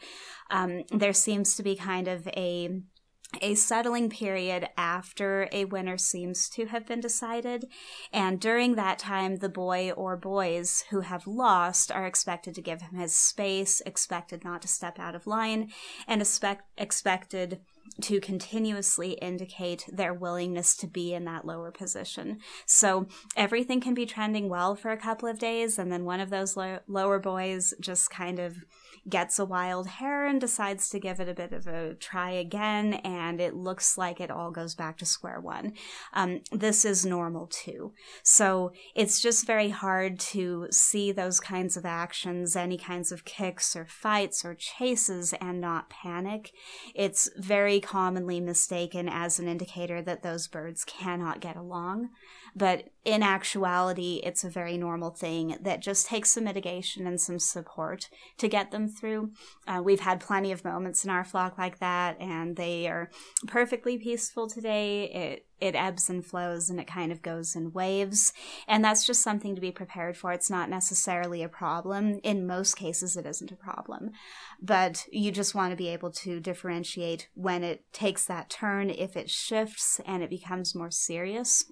Um, 0.50 0.84
there 0.92 1.14
seems 1.14 1.56
to 1.56 1.64
be 1.64 1.76
kind 1.76 2.08
of 2.08 2.28
a 2.30 2.82
a 3.42 3.56
settling 3.56 4.10
period 4.10 4.70
after 4.78 5.48
a 5.52 5.66
winner 5.66 5.98
seems 5.98 6.50
to 6.50 6.66
have 6.68 6.86
been 6.86 7.00
decided. 7.00 7.68
And 8.12 8.40
during 8.40 8.76
that 8.76 9.00
time, 9.00 9.38
the 9.38 9.50
boy 9.50 9.92
or 9.92 10.18
boys 10.18 10.86
who 10.90 11.02
have 11.02 11.28
lost 11.28 11.92
are 11.92 12.08
expected 12.08 12.56
to 12.56 12.62
give 12.62 12.82
him 12.82 12.98
his 12.98 13.14
space, 13.14 13.82
expected 13.86 14.44
not 14.44 14.62
to 14.64 14.68
step 14.68 14.98
out 14.98 15.16
of 15.16 15.28
line, 15.28 15.72
and 16.08 16.22
expect, 16.22 16.64
expected 16.78 17.60
to 18.02 18.20
continuously 18.20 19.14
indicate 19.14 19.86
their 19.92 20.14
willingness 20.14 20.76
to 20.78 20.88
be 20.88 21.14
in 21.14 21.26
that 21.26 21.46
lower 21.46 21.72
position. 21.72 22.40
So 22.66 23.08
everything 23.36 23.82
can 23.82 23.94
be 23.94 24.06
trending 24.06 24.50
well 24.50 24.76
for 24.76 24.92
a 24.92 24.98
couple 24.98 25.28
of 25.28 25.40
days, 25.40 25.78
and 25.78 25.92
then 25.92 26.06
one 26.06 26.20
of 26.20 26.30
those 26.30 26.58
lo- 26.58 26.80
lower 26.88 27.20
boys 27.20 27.74
just 27.80 28.10
kind 28.10 28.40
of 28.40 28.58
gets 29.08 29.40
a 29.40 29.46
wild 29.46 29.88
hair 29.88 30.26
and 30.26 30.40
decides 30.40 30.90
to 30.90 31.00
give 31.00 31.20
it 31.20 31.30
a 31.30 31.34
bit 31.34 31.54
of 31.54 31.68
a 31.68 31.96
try 31.96 32.32
again, 32.32 32.96
and 32.96 33.40
it 33.40 33.56
looks 33.56 33.98
like 33.98 34.20
it 34.20 34.32
all 34.32 34.52
goes 34.52 34.76
back 34.76 34.98
to 34.98 35.06
square 35.06 35.40
one. 35.40 35.74
Um, 36.14 36.42
this 36.52 36.86
is 36.86 37.06
normal 37.06 37.48
too. 37.48 37.94
So 38.24 38.72
it's 38.96 39.22
just 39.22 39.46
very 39.46 39.70
hard 39.70 40.20
to 40.20 40.68
see 40.72 41.12
those 41.12 41.40
kinds 41.40 41.78
of 41.78 41.86
actions, 41.86 42.56
any 42.56 42.78
kinds 42.78 43.12
of 43.12 43.26
kicks 43.26 43.76
or 43.76 43.86
fights 43.86 44.44
or 44.44 44.56
chases, 44.56 45.34
and 45.40 45.62
not 45.62 45.90
panic. 45.90 46.52
It's 46.96 47.30
very 47.38 47.80
commonly 47.80 48.40
mistaken 48.40 49.08
as 49.10 49.40
an 49.40 49.48
indicator 49.48 50.02
that 50.02 50.24
those 50.24 50.48
birds 50.48 50.84
cannot 50.84 51.40
get 51.40 51.56
along. 51.56 52.10
But 52.58 52.90
in 53.06 53.22
actuality, 53.22 54.20
it's 54.24 54.44
a 54.44 54.50
very 54.50 54.78
normal 54.78 55.12
thing 55.12 55.58
that 55.62 55.80
just 55.80 56.08
takes 56.08 56.32
some 56.32 56.46
mitigation 56.46 57.06
and 57.06 57.22
some 57.22 57.38
support 57.38 58.10
to 58.40 58.48
get 58.48 58.72
them 58.72 58.88
through. 58.88 59.32
Uh, 59.68 59.82
we've 59.84 60.00
had 60.00 60.20
plenty 60.20 60.52
of 60.52 60.66
moments 60.66 61.06
in 61.06 61.12
our 61.12 61.24
flock 61.24 61.60
like 61.60 61.78
that, 61.80 62.20
and 62.20 62.56
they 62.56 62.88
are 62.88 63.12
perfectly 63.46 64.00
peaceful 64.00 64.50
today. 64.50 65.04
It 65.06 65.44
it 65.60 65.74
ebbs 65.74 66.08
and 66.08 66.24
flows 66.24 66.70
and 66.70 66.80
it 66.80 66.86
kind 66.86 67.12
of 67.12 67.24
goes 67.24 67.56
in 67.56 67.74
waves. 67.74 68.32
And 68.68 68.86
that's 68.86 69.08
just 69.08 69.24
something 69.24 69.56
to 69.56 69.62
be 69.62 69.72
prepared 69.72 70.16
for. 70.16 70.32
It's 70.32 70.52
not 70.52 70.70
necessarily 70.70 71.42
a 71.42 71.50
problem. 71.50 72.20
In 72.24 72.46
most 72.46 72.76
cases, 72.76 73.18
it 73.18 73.26
isn't 73.26 73.52
a 73.52 73.56
problem. 73.56 74.12
But 74.62 75.08
you 75.12 75.32
just 75.32 75.56
want 75.56 75.72
to 75.72 75.76
be 75.76 75.88
able 75.88 76.12
to 76.12 76.40
differentiate 76.40 77.30
when 77.34 77.64
it 77.64 77.92
takes 77.92 78.24
that 78.26 78.52
turn, 78.52 78.92
if 78.92 79.18
it 79.18 79.32
shifts 79.32 80.00
and 80.06 80.22
it 80.22 80.30
becomes 80.30 80.76
more 80.76 80.92
serious 80.92 81.66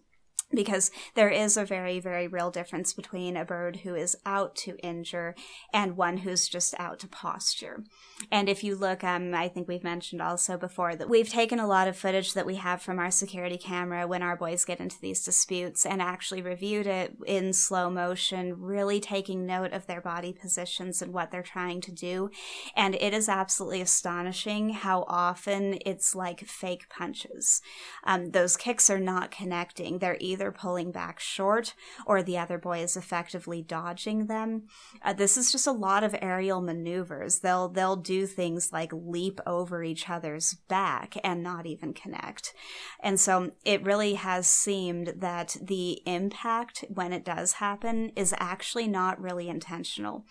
because 0.52 0.92
there 1.16 1.30
is 1.30 1.58
a 1.58 1.66
very, 1.66 2.00
very 2.00 2.28
real 2.28 2.52
difference 2.52 2.94
between 2.94 3.36
a 3.36 3.46
bird 3.46 3.78
who 3.78 3.96
is 3.96 4.16
out 4.26 4.56
to 4.56 4.78
injure 4.78 5.36
and 5.74 5.98
one 5.98 6.18
who's 6.18 6.48
just 6.48 6.74
out 6.80 7.00
to 7.00 7.08
posture. 7.08 7.84
And 8.32 8.48
if 8.48 8.64
you 8.64 8.76
look, 8.76 9.04
um, 9.04 9.34
I 9.34 9.48
think 9.48 9.68
we've 9.68 9.84
mentioned 9.84 10.22
also 10.22 10.58
before 10.58 10.96
that 10.96 11.10
we've 11.10 11.30
taken 11.30 11.60
a 11.60 11.68
lot 11.68 11.88
of 11.88 11.98
footage 11.98 12.34
that 12.34 12.46
we 12.46 12.56
have 12.56 12.82
from 12.82 13.00
our 13.00 13.12
security 13.12 13.58
camera 13.58 14.08
when 14.08 14.22
our 14.22 14.38
boys 14.38 14.66
get 14.66 14.80
into 14.80 15.00
these 15.02 15.24
disputes 15.24 15.86
and 15.86 16.02
actually 16.02 16.42
reviewed 16.42 16.88
it 16.88 17.18
in 17.26 17.52
slow 17.52 17.90
motion, 17.90 18.62
really 18.62 19.00
taking 19.00 19.46
note 19.46 19.74
of 19.74 19.88
their 19.88 20.02
body 20.02 20.32
positions 20.32 21.02
and 21.02 21.12
what 21.12 21.32
they're 21.32 21.44
trying 21.44 21.82
to 21.82 21.92
do. 21.92 22.30
And 22.76 22.96
it 22.96 23.14
is 23.14 23.28
absolutely 23.28 23.82
astonishing 23.82 24.70
how 24.70 25.06
often 25.08 25.80
it's 25.86 26.16
like 26.16 26.48
fake 26.48 26.88
punches. 26.90 27.62
Um, 28.04 28.32
those 28.32 28.56
kicks 28.56 28.90
are 28.90 29.00
not 29.00 29.32
connecting. 29.32 30.00
They're 30.00 30.18
either 30.20 30.35
pulling 30.52 30.92
back 30.92 31.20
short 31.20 31.74
or 32.06 32.22
the 32.22 32.38
other 32.38 32.58
boy 32.58 32.80
is 32.80 32.98
effectively 32.98 33.62
dodging 33.62 34.28
them. 34.28 34.64
Uh, 35.02 35.14
this 35.14 35.38
is 35.38 35.52
just 35.52 35.68
a 35.68 35.72
lot 35.72 36.04
of 36.04 36.16
aerial 36.22 36.62
maneuvers. 36.62 37.40
They'll, 37.40 37.70
they'll 37.70 37.96
do 37.96 38.26
things 38.26 38.72
like 38.72 38.92
leap 38.94 39.40
over 39.46 39.84
each 39.84 40.10
other's 40.10 40.54
back 40.68 41.18
and 41.24 41.44
not 41.44 41.66
even 41.66 41.94
connect. 41.94 42.54
And 43.00 43.20
so 43.20 43.52
it 43.64 43.84
really 43.84 44.16
has 44.16 44.48
seemed 44.48 45.14
that 45.18 45.56
the 45.62 46.02
impact 46.06 46.86
when 46.90 47.14
it 47.14 47.26
does 47.26 47.54
happen 47.54 48.12
is 48.16 48.34
actually 48.38 48.88
not 48.88 49.22
really 49.22 49.50
intentional. 49.50 50.26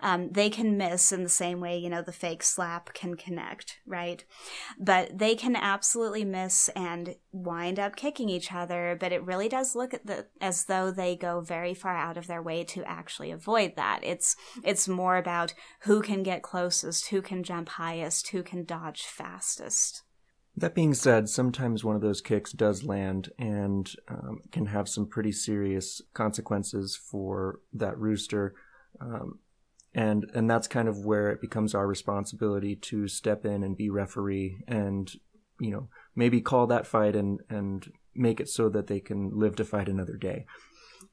Um, 0.00 0.30
they 0.30 0.50
can 0.50 0.76
miss 0.76 1.12
in 1.12 1.22
the 1.22 1.28
same 1.28 1.60
way, 1.60 1.78
you 1.78 1.88
know, 1.88 2.02
the 2.02 2.12
fake 2.12 2.42
slap 2.42 2.92
can 2.92 3.16
connect, 3.16 3.78
right? 3.86 4.24
But 4.78 5.18
they 5.18 5.34
can 5.34 5.56
absolutely 5.56 6.24
miss 6.24 6.68
and 6.70 7.16
wind 7.32 7.78
up 7.78 7.96
kicking 7.96 8.28
each 8.28 8.52
other, 8.52 8.96
but 8.98 9.12
it 9.12 9.24
really 9.24 9.45
does 9.48 9.74
look 9.74 9.94
at 9.94 10.06
the, 10.06 10.26
as 10.40 10.64
though 10.64 10.90
they 10.90 11.16
go 11.16 11.40
very 11.40 11.74
far 11.74 11.96
out 11.96 12.16
of 12.16 12.26
their 12.26 12.42
way 12.42 12.64
to 12.64 12.84
actually 12.84 13.30
avoid 13.30 13.76
that. 13.76 14.00
It's, 14.02 14.36
it's 14.62 14.88
more 14.88 15.16
about 15.16 15.54
who 15.82 16.02
can 16.02 16.22
get 16.22 16.42
closest, 16.42 17.08
who 17.08 17.22
can 17.22 17.42
jump 17.42 17.68
highest, 17.70 18.28
who 18.28 18.42
can 18.42 18.64
dodge 18.64 19.02
fastest. 19.02 20.02
That 20.56 20.74
being 20.74 20.94
said, 20.94 21.28
sometimes 21.28 21.84
one 21.84 21.96
of 21.96 22.02
those 22.02 22.22
kicks 22.22 22.52
does 22.52 22.82
land 22.82 23.30
and 23.38 23.90
um, 24.08 24.38
can 24.50 24.66
have 24.66 24.88
some 24.88 25.06
pretty 25.06 25.32
serious 25.32 26.00
consequences 26.14 26.96
for 26.96 27.60
that 27.74 27.98
rooster. 27.98 28.54
Um, 28.98 29.40
and 29.96 30.30
and 30.34 30.48
that's 30.48 30.68
kind 30.68 30.88
of 30.88 31.04
where 31.04 31.30
it 31.30 31.40
becomes 31.40 31.74
our 31.74 31.86
responsibility 31.86 32.76
to 32.76 33.08
step 33.08 33.44
in 33.44 33.62
and 33.62 33.76
be 33.76 33.90
referee 33.90 34.62
and 34.68 35.10
you 35.58 35.70
know 35.70 35.88
maybe 36.14 36.40
call 36.40 36.66
that 36.66 36.86
fight 36.86 37.16
and 37.16 37.40
and 37.48 37.90
make 38.18 38.40
it 38.40 38.48
so 38.48 38.68
that 38.68 38.86
they 38.86 39.00
can 39.00 39.30
live 39.38 39.56
to 39.56 39.64
fight 39.64 39.88
another 39.88 40.16
day 40.16 40.46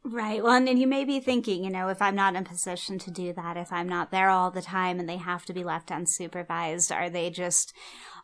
Right. 0.05 0.43
Well, 0.43 0.53
and, 0.53 0.79
you 0.79 0.87
may 0.87 1.05
be 1.05 1.21
thinking, 1.21 1.63
you 1.63 1.69
know, 1.69 1.87
if 1.87 2.01
I'm 2.01 2.15
not 2.15 2.35
in 2.35 2.43
position 2.43 2.99
to 2.99 3.11
do 3.11 3.31
that, 3.33 3.55
if 3.55 3.71
I'm 3.71 3.87
not 3.87 4.11
there 4.11 4.29
all 4.29 4.51
the 4.51 4.61
time 4.61 4.99
and 4.99 5.07
they 5.07 5.15
have 5.15 5.45
to 5.45 5.53
be 5.53 5.63
left 5.63 5.89
unsupervised, 5.89 6.93
are 6.93 7.09
they 7.09 7.29
just 7.29 7.73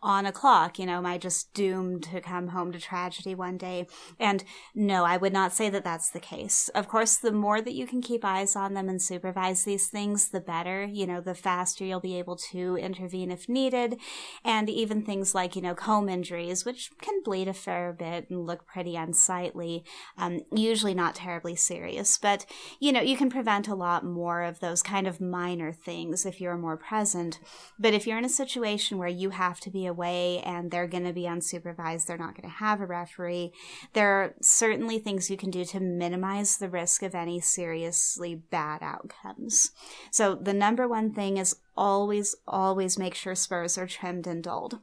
on 0.02 0.26
a 0.26 0.32
clock? 0.32 0.80
You 0.80 0.86
know, 0.86 0.98
am 0.98 1.06
I 1.06 1.18
just 1.18 1.54
doomed 1.54 2.04
to 2.04 2.22
come 2.22 2.50
home 2.50 2.72
to 2.72 2.80
tragedy 2.80 3.36
one 3.36 3.58
day? 3.58 3.88
And 4.20 4.44
no, 4.74 5.06
I 5.06 5.18
would 5.18 5.34
not 5.34 5.54
say 5.54 5.70
that 5.70 5.84
that's 5.84 6.10
the 6.10 6.20
case. 6.20 6.70
Of 6.70 6.88
course, 6.88 7.18
the 7.18 7.32
more 7.32 7.62
that 7.62 7.74
you 7.74 7.86
can 7.86 8.02
keep 8.02 8.24
eyes 8.24 8.56
on 8.56 8.74
them 8.74 8.90
and 8.90 9.02
supervise 9.02 9.64
these 9.64 9.88
things, 9.88 10.30
the 10.30 10.40
better. 10.40 10.86
You 10.86 11.08
know, 11.08 11.22
the 11.22 11.36
faster 11.36 11.86
you'll 11.86 12.00
be 12.00 12.18
able 12.18 12.38
to 12.52 12.78
intervene 12.78 13.32
if 13.32 13.50
needed. 13.50 13.98
And 14.44 14.70
even 14.70 15.04
things 15.04 15.36
like, 15.36 15.56
you 15.56 15.62
know, 15.62 15.76
comb 15.76 16.10
injuries, 16.10 16.66
which 16.66 16.92
can 17.02 17.22
bleed 17.24 17.48
a 17.48 17.54
fair 17.54 17.94
bit 17.94 18.30
and 18.30 18.46
look 18.46 18.66
pretty 18.66 18.96
unsightly, 18.96 19.84
um, 20.18 20.42
usually 20.54 20.94
not 20.94 21.16
terribly 21.16 21.56
serious. 21.56 22.18
But, 22.18 22.46
you 22.80 22.92
know, 22.92 23.02
you 23.02 23.18
can 23.18 23.30
prevent 23.30 23.68
a 23.68 23.76
lot 23.76 24.06
more 24.06 24.44
of 24.44 24.60
those 24.60 24.82
kind 24.82 25.08
of 25.08 25.22
minor 25.22 25.72
things 25.72 26.26
if 26.26 26.40
you're 26.40 26.58
more 26.58 26.78
present. 26.78 27.40
But 27.78 27.94
if 27.94 28.08
you're 28.08 28.18
in 28.18 28.26
a 28.26 28.30
situation 28.30 28.98
where 28.98 29.08
you 29.08 29.32
have 29.32 29.60
to 29.62 29.70
be 29.70 29.86
away 29.90 30.40
and 30.40 30.72
they're 30.72 30.88
going 30.88 31.04
to 31.04 31.12
be 31.12 31.24
unsupervised, 31.24 32.06
they're 32.06 32.18
not 32.18 32.36
going 32.36 32.50
to 32.50 32.56
have 32.58 32.80
a 32.80 32.86
referee. 32.86 33.52
There 33.92 34.10
are 34.10 34.34
certainly 34.42 35.00
things 35.00 35.30
you 35.30 35.36
can 35.36 35.52
do 35.52 35.66
to 35.66 35.82
minimize 35.82 36.58
the 36.58 36.70
risk 36.70 37.04
of 37.04 37.14
any 37.14 37.42
seriously 37.42 38.36
bad 38.36 38.82
outcomes. 38.82 39.72
So 40.12 40.36
the 40.36 40.54
number 40.54 40.88
one 40.88 41.12
thing 41.12 41.36
is 41.38 41.58
always, 41.76 42.36
always 42.48 42.98
make 42.98 43.16
sure 43.16 43.36
spurs 43.36 43.78
are 43.78 43.88
trimmed 43.88 44.28
and 44.28 44.42
dulled. 44.42 44.80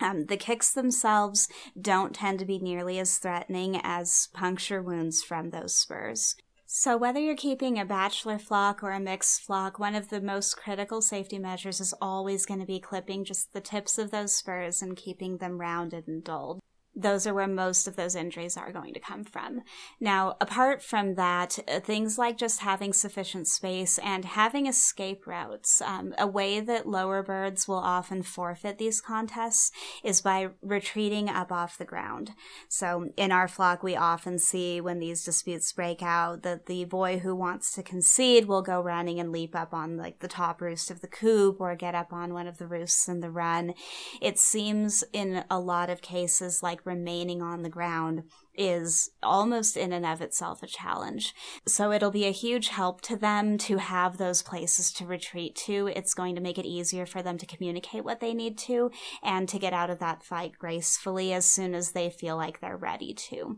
Um, 0.00 0.26
the 0.26 0.36
kicks 0.36 0.72
themselves 0.72 1.48
don't 1.80 2.14
tend 2.14 2.38
to 2.38 2.44
be 2.44 2.58
nearly 2.58 2.98
as 2.98 3.18
threatening 3.18 3.80
as 3.82 4.28
puncture 4.32 4.82
wounds 4.82 5.22
from 5.22 5.50
those 5.50 5.74
spurs. 5.74 6.36
So, 6.70 6.98
whether 6.98 7.18
you're 7.18 7.34
keeping 7.34 7.78
a 7.78 7.86
bachelor 7.86 8.38
flock 8.38 8.82
or 8.82 8.90
a 8.90 9.00
mixed 9.00 9.40
flock, 9.40 9.78
one 9.78 9.94
of 9.94 10.10
the 10.10 10.20
most 10.20 10.58
critical 10.58 11.00
safety 11.00 11.38
measures 11.38 11.80
is 11.80 11.94
always 11.98 12.44
going 12.44 12.60
to 12.60 12.66
be 12.66 12.78
clipping 12.78 13.24
just 13.24 13.54
the 13.54 13.62
tips 13.62 13.96
of 13.96 14.10
those 14.10 14.34
spurs 14.34 14.82
and 14.82 14.94
keeping 14.94 15.38
them 15.38 15.58
rounded 15.58 16.06
and 16.06 16.22
dulled 16.22 16.60
those 16.98 17.26
are 17.26 17.34
where 17.34 17.46
most 17.46 17.86
of 17.86 17.94
those 17.94 18.16
injuries 18.16 18.56
are 18.56 18.72
going 18.72 18.92
to 18.92 19.00
come 19.00 19.22
from. 19.22 19.62
Now, 20.00 20.36
apart 20.40 20.82
from 20.82 21.14
that, 21.14 21.58
uh, 21.68 21.78
things 21.78 22.18
like 22.18 22.36
just 22.36 22.60
having 22.60 22.92
sufficient 22.92 23.46
space 23.46 23.98
and 23.98 24.24
having 24.24 24.66
escape 24.66 25.26
routes. 25.26 25.80
Um, 25.80 26.12
a 26.18 26.26
way 26.26 26.58
that 26.60 26.88
lower 26.88 27.22
birds 27.22 27.68
will 27.68 27.76
often 27.76 28.22
forfeit 28.22 28.78
these 28.78 29.00
contests 29.00 29.70
is 30.02 30.20
by 30.20 30.48
retreating 30.60 31.28
up 31.28 31.52
off 31.52 31.78
the 31.78 31.84
ground. 31.84 32.32
So, 32.68 33.10
in 33.16 33.30
our 33.30 33.46
flock, 33.46 33.82
we 33.82 33.94
often 33.94 34.38
see 34.38 34.80
when 34.80 34.98
these 34.98 35.24
disputes 35.24 35.72
break 35.72 36.02
out 36.02 36.42
that 36.42 36.66
the 36.66 36.84
boy 36.84 37.20
who 37.20 37.36
wants 37.36 37.72
to 37.74 37.82
concede 37.82 38.46
will 38.46 38.62
go 38.62 38.80
running 38.80 39.20
and 39.20 39.30
leap 39.30 39.54
up 39.54 39.72
on 39.72 39.96
like 39.96 40.18
the 40.18 40.28
top 40.28 40.60
roost 40.60 40.90
of 40.90 41.00
the 41.00 41.06
coop 41.06 41.60
or 41.60 41.76
get 41.76 41.94
up 41.94 42.12
on 42.12 42.34
one 42.34 42.48
of 42.48 42.58
the 42.58 42.66
roosts 42.66 43.06
in 43.08 43.20
the 43.20 43.30
run. 43.30 43.74
It 44.20 44.38
seems 44.38 45.04
in 45.12 45.44
a 45.48 45.60
lot 45.60 45.90
of 45.90 46.02
cases 46.02 46.60
like 46.62 46.87
remaining 46.88 47.42
on 47.42 47.62
the 47.62 47.68
ground 47.68 48.24
is 48.54 49.10
almost 49.22 49.76
in 49.76 49.92
and 49.92 50.04
of 50.04 50.20
itself 50.20 50.62
a 50.62 50.66
challenge. 50.66 51.32
So 51.66 51.92
it'll 51.92 52.10
be 52.10 52.26
a 52.26 52.32
huge 52.32 52.68
help 52.68 53.00
to 53.02 53.16
them 53.16 53.56
to 53.58 53.76
have 53.78 54.16
those 54.16 54.42
places 54.42 54.92
to 54.94 55.06
retreat 55.06 55.54
to. 55.66 55.92
It's 55.94 56.14
going 56.14 56.34
to 56.34 56.40
make 56.40 56.58
it 56.58 56.66
easier 56.66 57.06
for 57.06 57.22
them 57.22 57.38
to 57.38 57.46
communicate 57.46 58.04
what 58.04 58.18
they 58.18 58.34
need 58.34 58.58
to 58.58 58.90
and 59.22 59.48
to 59.48 59.60
get 59.60 59.72
out 59.72 59.90
of 59.90 60.00
that 60.00 60.24
fight 60.24 60.58
gracefully 60.58 61.32
as 61.32 61.46
soon 61.46 61.74
as 61.74 61.92
they 61.92 62.10
feel 62.10 62.36
like 62.36 62.60
they're 62.60 62.76
ready 62.76 63.14
to. 63.14 63.56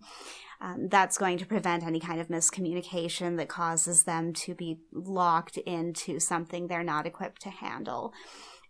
Um, 0.61 0.89
that's 0.89 1.17
going 1.17 1.39
to 1.39 1.47
prevent 1.47 1.85
any 1.85 2.01
kind 2.01 2.21
of 2.21 2.29
miscommunication 2.29 3.39
that 3.39 3.49
causes 3.49 4.05
them 4.05 4.35
to 4.35 4.55
be 4.55 4.81
locked 4.93 5.57
into 5.57 6.21
something 6.21 6.67
they're 6.67 6.83
not 6.83 7.07
equipped 7.07 7.41
to 7.43 7.51
handle. 7.51 8.13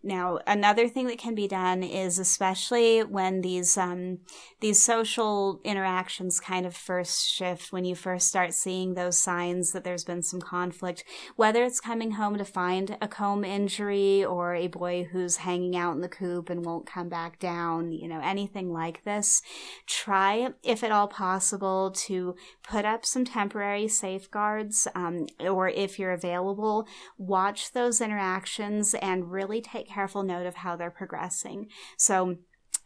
Now, 0.02 0.38
another 0.46 0.88
thing 0.88 1.08
that 1.08 1.18
can 1.18 1.34
be 1.34 1.46
done 1.46 1.82
is 1.82 2.18
especially 2.18 3.00
when 3.00 3.42
these 3.42 3.76
um, 3.76 4.20
these 4.60 4.82
social 4.82 5.60
interactions 5.62 6.40
kind 6.40 6.64
of 6.64 6.74
first 6.74 7.28
shift, 7.28 7.70
when 7.70 7.84
you 7.84 7.94
first 7.94 8.28
start 8.28 8.54
seeing 8.54 8.94
those 8.94 9.18
signs 9.18 9.72
that 9.72 9.84
there's 9.84 10.04
been 10.04 10.22
some 10.22 10.40
conflict, 10.40 11.04
whether 11.36 11.62
it's 11.64 11.80
coming 11.80 12.12
home 12.12 12.38
to 12.38 12.46
find 12.46 12.96
a 13.02 13.08
comb 13.08 13.44
injury 13.44 14.24
or 14.24 14.54
a 14.54 14.68
boy 14.68 15.06
who's 15.12 15.36
hanging 15.36 15.76
out 15.76 15.94
in 15.94 16.00
the 16.00 16.08
coop 16.08 16.48
and 16.48 16.64
won't 16.64 16.86
come 16.86 17.10
back 17.10 17.38
down, 17.38 17.92
you 17.92 18.08
know, 18.08 18.20
anything 18.22 18.72
like 18.72 19.04
this, 19.04 19.42
try, 19.86 20.48
if 20.62 20.82
at 20.82 20.92
all 20.92 21.08
possible, 21.08 21.90
to 21.90 22.34
put 22.62 22.86
up 22.86 23.04
some 23.04 23.26
temporary 23.26 23.86
safeguards, 23.86 24.88
um, 24.94 25.26
or 25.40 25.68
if 25.68 25.98
you're 25.98 26.12
available, 26.12 26.86
watch 27.18 27.72
those 27.72 28.00
interactions 28.00 28.94
and 28.94 29.30
really 29.30 29.60
take 29.60 29.89
careful 29.90 30.22
note 30.22 30.46
of 30.46 30.54
how 30.54 30.76
they're 30.76 30.90
progressing. 30.90 31.68
So 31.96 32.36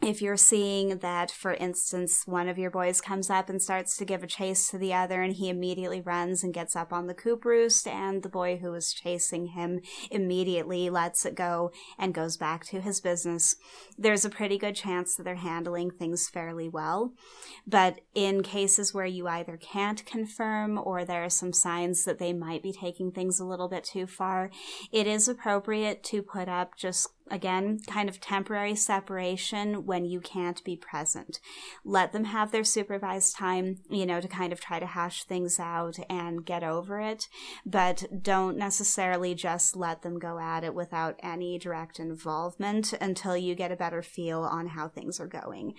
if 0.02 0.20
you're 0.20 0.36
seeing 0.36 0.98
that, 0.98 1.30
for 1.30 1.54
instance, 1.54 2.24
one 2.26 2.48
of 2.48 2.58
your 2.58 2.70
boys 2.70 3.00
comes 3.00 3.30
up 3.30 3.48
and 3.48 3.62
starts 3.62 3.96
to 3.96 4.04
give 4.04 4.22
a 4.22 4.26
chase 4.26 4.68
to 4.68 4.78
the 4.78 4.92
other, 4.92 5.22
and 5.22 5.34
he 5.34 5.48
immediately 5.48 6.00
runs 6.00 6.44
and 6.44 6.52
gets 6.52 6.76
up 6.76 6.92
on 6.92 7.06
the 7.06 7.14
coop 7.14 7.44
roost, 7.44 7.86
and 7.86 8.22
the 8.22 8.28
boy 8.28 8.58
who 8.58 8.70
was 8.70 8.92
chasing 8.92 9.48
him 9.48 9.80
immediately 10.10 10.90
lets 10.90 11.24
it 11.24 11.34
go 11.34 11.70
and 11.98 12.12
goes 12.12 12.36
back 12.36 12.64
to 12.66 12.80
his 12.80 13.00
business, 13.00 13.56
there's 13.96 14.24
a 14.24 14.30
pretty 14.30 14.58
good 14.58 14.74
chance 14.74 15.14
that 15.14 15.22
they're 15.22 15.36
handling 15.36 15.90
things 15.90 16.28
fairly 16.28 16.68
well. 16.68 17.12
But 17.66 18.00
in 18.14 18.42
cases 18.42 18.92
where 18.92 19.06
you 19.06 19.26
either 19.26 19.56
can't 19.56 20.04
confirm 20.04 20.78
or 20.82 21.04
there 21.04 21.24
are 21.24 21.30
some 21.30 21.52
signs 21.52 22.04
that 22.04 22.18
they 22.18 22.32
might 22.32 22.62
be 22.62 22.72
taking 22.72 23.10
things 23.10 23.40
a 23.40 23.46
little 23.46 23.68
bit 23.68 23.84
too 23.84 24.06
far, 24.06 24.50
it 24.92 25.06
is 25.06 25.28
appropriate 25.28 26.02
to 26.04 26.22
put 26.22 26.48
up 26.48 26.76
just 26.76 27.08
again, 27.30 27.80
kind 27.86 28.08
of 28.08 28.20
temporary 28.20 28.74
separation 28.74 29.86
when 29.86 30.04
you 30.04 30.20
can't 30.20 30.62
be 30.62 30.76
present. 30.76 31.40
Let 31.84 32.12
them 32.12 32.24
have 32.24 32.52
their 32.52 32.64
supervised 32.64 33.34
time, 33.36 33.78
you 33.88 34.04
know, 34.04 34.20
to 34.20 34.28
kind 34.28 34.52
of 34.52 34.60
try 34.60 34.78
to 34.78 34.86
hash 34.86 35.24
things 35.24 35.58
out 35.58 35.96
and 36.10 36.44
get 36.44 36.62
over 36.62 37.00
it, 37.00 37.28
but 37.64 38.04
don't 38.22 38.58
necessarily 38.58 39.34
just 39.34 39.74
let 39.74 40.02
them 40.02 40.18
go 40.18 40.38
at 40.38 40.64
it 40.64 40.74
without 40.74 41.18
any 41.22 41.58
direct 41.58 41.98
involvement 41.98 42.92
until 43.00 43.36
you 43.36 43.54
get 43.54 43.72
a 43.72 43.76
better 43.76 44.02
feel 44.02 44.42
on 44.42 44.68
how 44.68 44.88
things 44.88 45.18
are 45.18 45.26
going. 45.26 45.74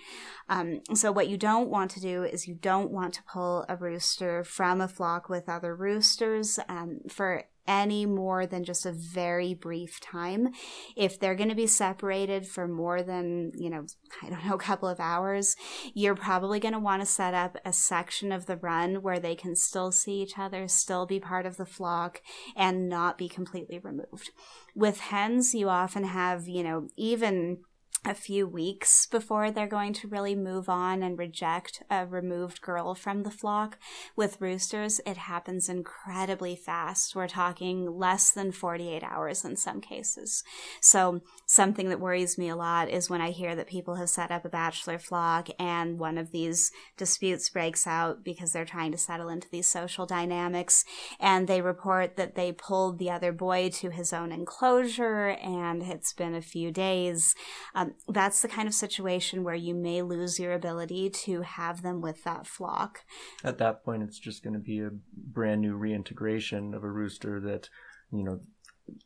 Um, 0.48 0.80
so, 0.94 1.12
what 1.12 1.28
you 1.28 1.36
don't 1.36 1.70
want 1.70 1.90
to 1.92 2.00
do 2.00 2.24
is 2.24 2.48
you 2.48 2.54
don't 2.54 2.90
want 2.90 3.14
to 3.14 3.22
pull 3.22 3.64
a 3.68 3.76
rooster 3.76 4.42
from 4.42 4.80
a 4.80 4.88
flock 4.88 5.28
with 5.28 5.48
other 5.48 5.74
roosters 5.74 6.58
um, 6.68 7.00
for 7.08 7.44
any 7.66 8.06
more 8.06 8.46
than 8.46 8.64
just 8.64 8.86
a 8.86 8.92
very 8.92 9.54
brief 9.54 10.00
time. 10.00 10.48
If 10.96 11.18
they're 11.18 11.34
going 11.34 11.48
to 11.48 11.54
be 11.54 11.66
separated 11.66 12.46
for 12.46 12.66
more 12.66 13.02
than, 13.02 13.52
you 13.54 13.70
know, 13.70 13.86
I 14.22 14.30
don't 14.30 14.44
know, 14.46 14.54
a 14.54 14.58
couple 14.58 14.88
of 14.88 15.00
hours, 15.00 15.56
you're 15.94 16.14
probably 16.14 16.60
going 16.60 16.74
to 16.74 16.80
want 16.80 17.02
to 17.02 17.06
set 17.06 17.34
up 17.34 17.56
a 17.64 17.72
section 17.72 18.32
of 18.32 18.46
the 18.46 18.56
run 18.56 19.02
where 19.02 19.18
they 19.18 19.34
can 19.34 19.56
still 19.56 19.92
see 19.92 20.22
each 20.22 20.38
other, 20.38 20.68
still 20.68 21.06
be 21.06 21.20
part 21.20 21.46
of 21.46 21.56
the 21.56 21.66
flock, 21.66 22.22
and 22.56 22.88
not 22.88 23.18
be 23.18 23.28
completely 23.28 23.78
removed. 23.78 24.30
With 24.74 25.00
hens, 25.00 25.54
you 25.54 25.68
often 25.68 26.04
have, 26.04 26.48
you 26.48 26.62
know, 26.62 26.88
even 26.96 27.58
a 28.06 28.14
few 28.14 28.46
weeks 28.46 29.04
before 29.06 29.50
they're 29.50 29.66
going 29.66 29.92
to 29.92 30.06
really 30.06 30.36
move 30.36 30.68
on 30.68 31.02
and 31.02 31.18
reject 31.18 31.82
a 31.90 32.06
removed 32.06 32.60
girl 32.60 32.94
from 32.94 33.24
the 33.24 33.30
flock. 33.30 33.78
With 34.14 34.40
roosters, 34.40 35.00
it 35.04 35.16
happens 35.16 35.68
incredibly 35.68 36.54
fast. 36.54 37.16
We're 37.16 37.26
talking 37.26 37.98
less 37.98 38.30
than 38.30 38.52
48 38.52 39.02
hours 39.02 39.44
in 39.44 39.56
some 39.56 39.80
cases. 39.80 40.44
So, 40.80 41.20
something 41.46 41.88
that 41.88 42.00
worries 42.00 42.38
me 42.38 42.48
a 42.48 42.56
lot 42.56 42.88
is 42.88 43.10
when 43.10 43.20
I 43.20 43.30
hear 43.30 43.56
that 43.56 43.66
people 43.66 43.96
have 43.96 44.08
set 44.08 44.30
up 44.30 44.44
a 44.44 44.48
bachelor 44.48 44.98
flock 44.98 45.48
and 45.58 45.98
one 45.98 46.16
of 46.16 46.30
these 46.30 46.70
disputes 46.96 47.50
breaks 47.50 47.86
out 47.86 48.22
because 48.22 48.52
they're 48.52 48.64
trying 48.64 48.92
to 48.92 48.98
settle 48.98 49.28
into 49.28 49.48
these 49.50 49.66
social 49.66 50.06
dynamics 50.06 50.84
and 51.18 51.48
they 51.48 51.60
report 51.60 52.16
that 52.16 52.36
they 52.36 52.52
pulled 52.52 52.98
the 52.98 53.10
other 53.10 53.32
boy 53.32 53.68
to 53.70 53.90
his 53.90 54.12
own 54.12 54.30
enclosure 54.30 55.36
and 55.42 55.82
it's 55.82 56.12
been 56.12 56.34
a 56.34 56.42
few 56.42 56.70
days. 56.70 57.34
Um, 57.74 57.95
that's 58.08 58.42
the 58.42 58.48
kind 58.48 58.68
of 58.68 58.74
situation 58.74 59.44
where 59.44 59.54
you 59.54 59.74
may 59.74 60.02
lose 60.02 60.38
your 60.38 60.52
ability 60.52 61.10
to 61.10 61.42
have 61.42 61.82
them 61.82 62.00
with 62.00 62.24
that 62.24 62.46
flock. 62.46 63.04
At 63.44 63.58
that 63.58 63.84
point, 63.84 64.02
it's 64.02 64.18
just 64.18 64.42
going 64.42 64.54
to 64.54 64.60
be 64.60 64.80
a 64.80 64.90
brand 65.14 65.60
new 65.60 65.76
reintegration 65.76 66.74
of 66.74 66.84
a 66.84 66.90
rooster 66.90 67.40
that, 67.40 67.68
you 68.12 68.22
know, 68.22 68.40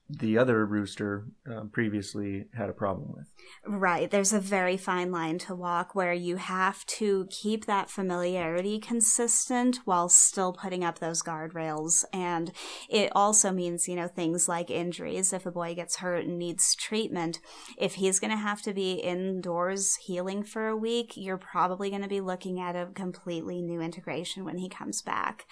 the 0.09 0.37
other 0.37 0.67
rooster 0.67 1.27
uh, 1.51 1.65
previously 1.73 2.47
had 2.55 2.69
a 2.69 2.73
problem 2.73 3.13
with. 3.17 3.27
Right. 3.67 4.11
There's 4.11 4.33
a 4.33 4.41
very 4.41 4.77
fine 4.77 5.13
line 5.13 5.39
to 5.39 5.55
walk 5.55 5.95
where 5.95 6.13
you 6.13 6.37
have 6.37 6.85
to 6.87 7.27
keep 7.31 7.67
that 7.67 7.91
familiarity 7.91 8.79
consistent 8.79 9.79
while 9.85 10.09
still 10.09 10.53
putting 10.53 10.85
up 10.85 10.99
those 10.99 11.23
guardrails. 11.23 12.05
And 12.13 12.53
it 12.89 13.13
also 13.15 13.53
means, 13.53 13.89
you 13.89 13.97
know, 13.97 14.09
things 14.09 14.49
like 14.49 14.71
injuries. 14.71 15.33
If 15.33 15.47
a 15.47 15.51
boy 15.51 15.75
gets 15.75 15.97
hurt 15.97 16.25
and 16.25 16.39
needs 16.39 16.75
treatment, 16.75 17.39
if 17.79 17.95
he's 17.95 18.19
going 18.19 18.33
to 18.33 18.37
have 18.37 18.63
to 18.63 18.75
be 18.75 18.95
indoors 18.95 19.97
healing 19.97 20.43
for 20.43 20.69
a 20.69 20.77
week, 20.77 21.13
you're 21.17 21.39
probably 21.39 21.91
going 21.91 22.03
to 22.03 22.09
be 22.09 22.21
looking 22.21 22.61
at 22.61 22.77
a 22.77 22.89
completely 22.95 23.63
new 23.63 23.81
integration 23.81 24.45
when 24.45 24.59
he 24.59 24.69
comes 24.69 25.03
back. 25.03 25.47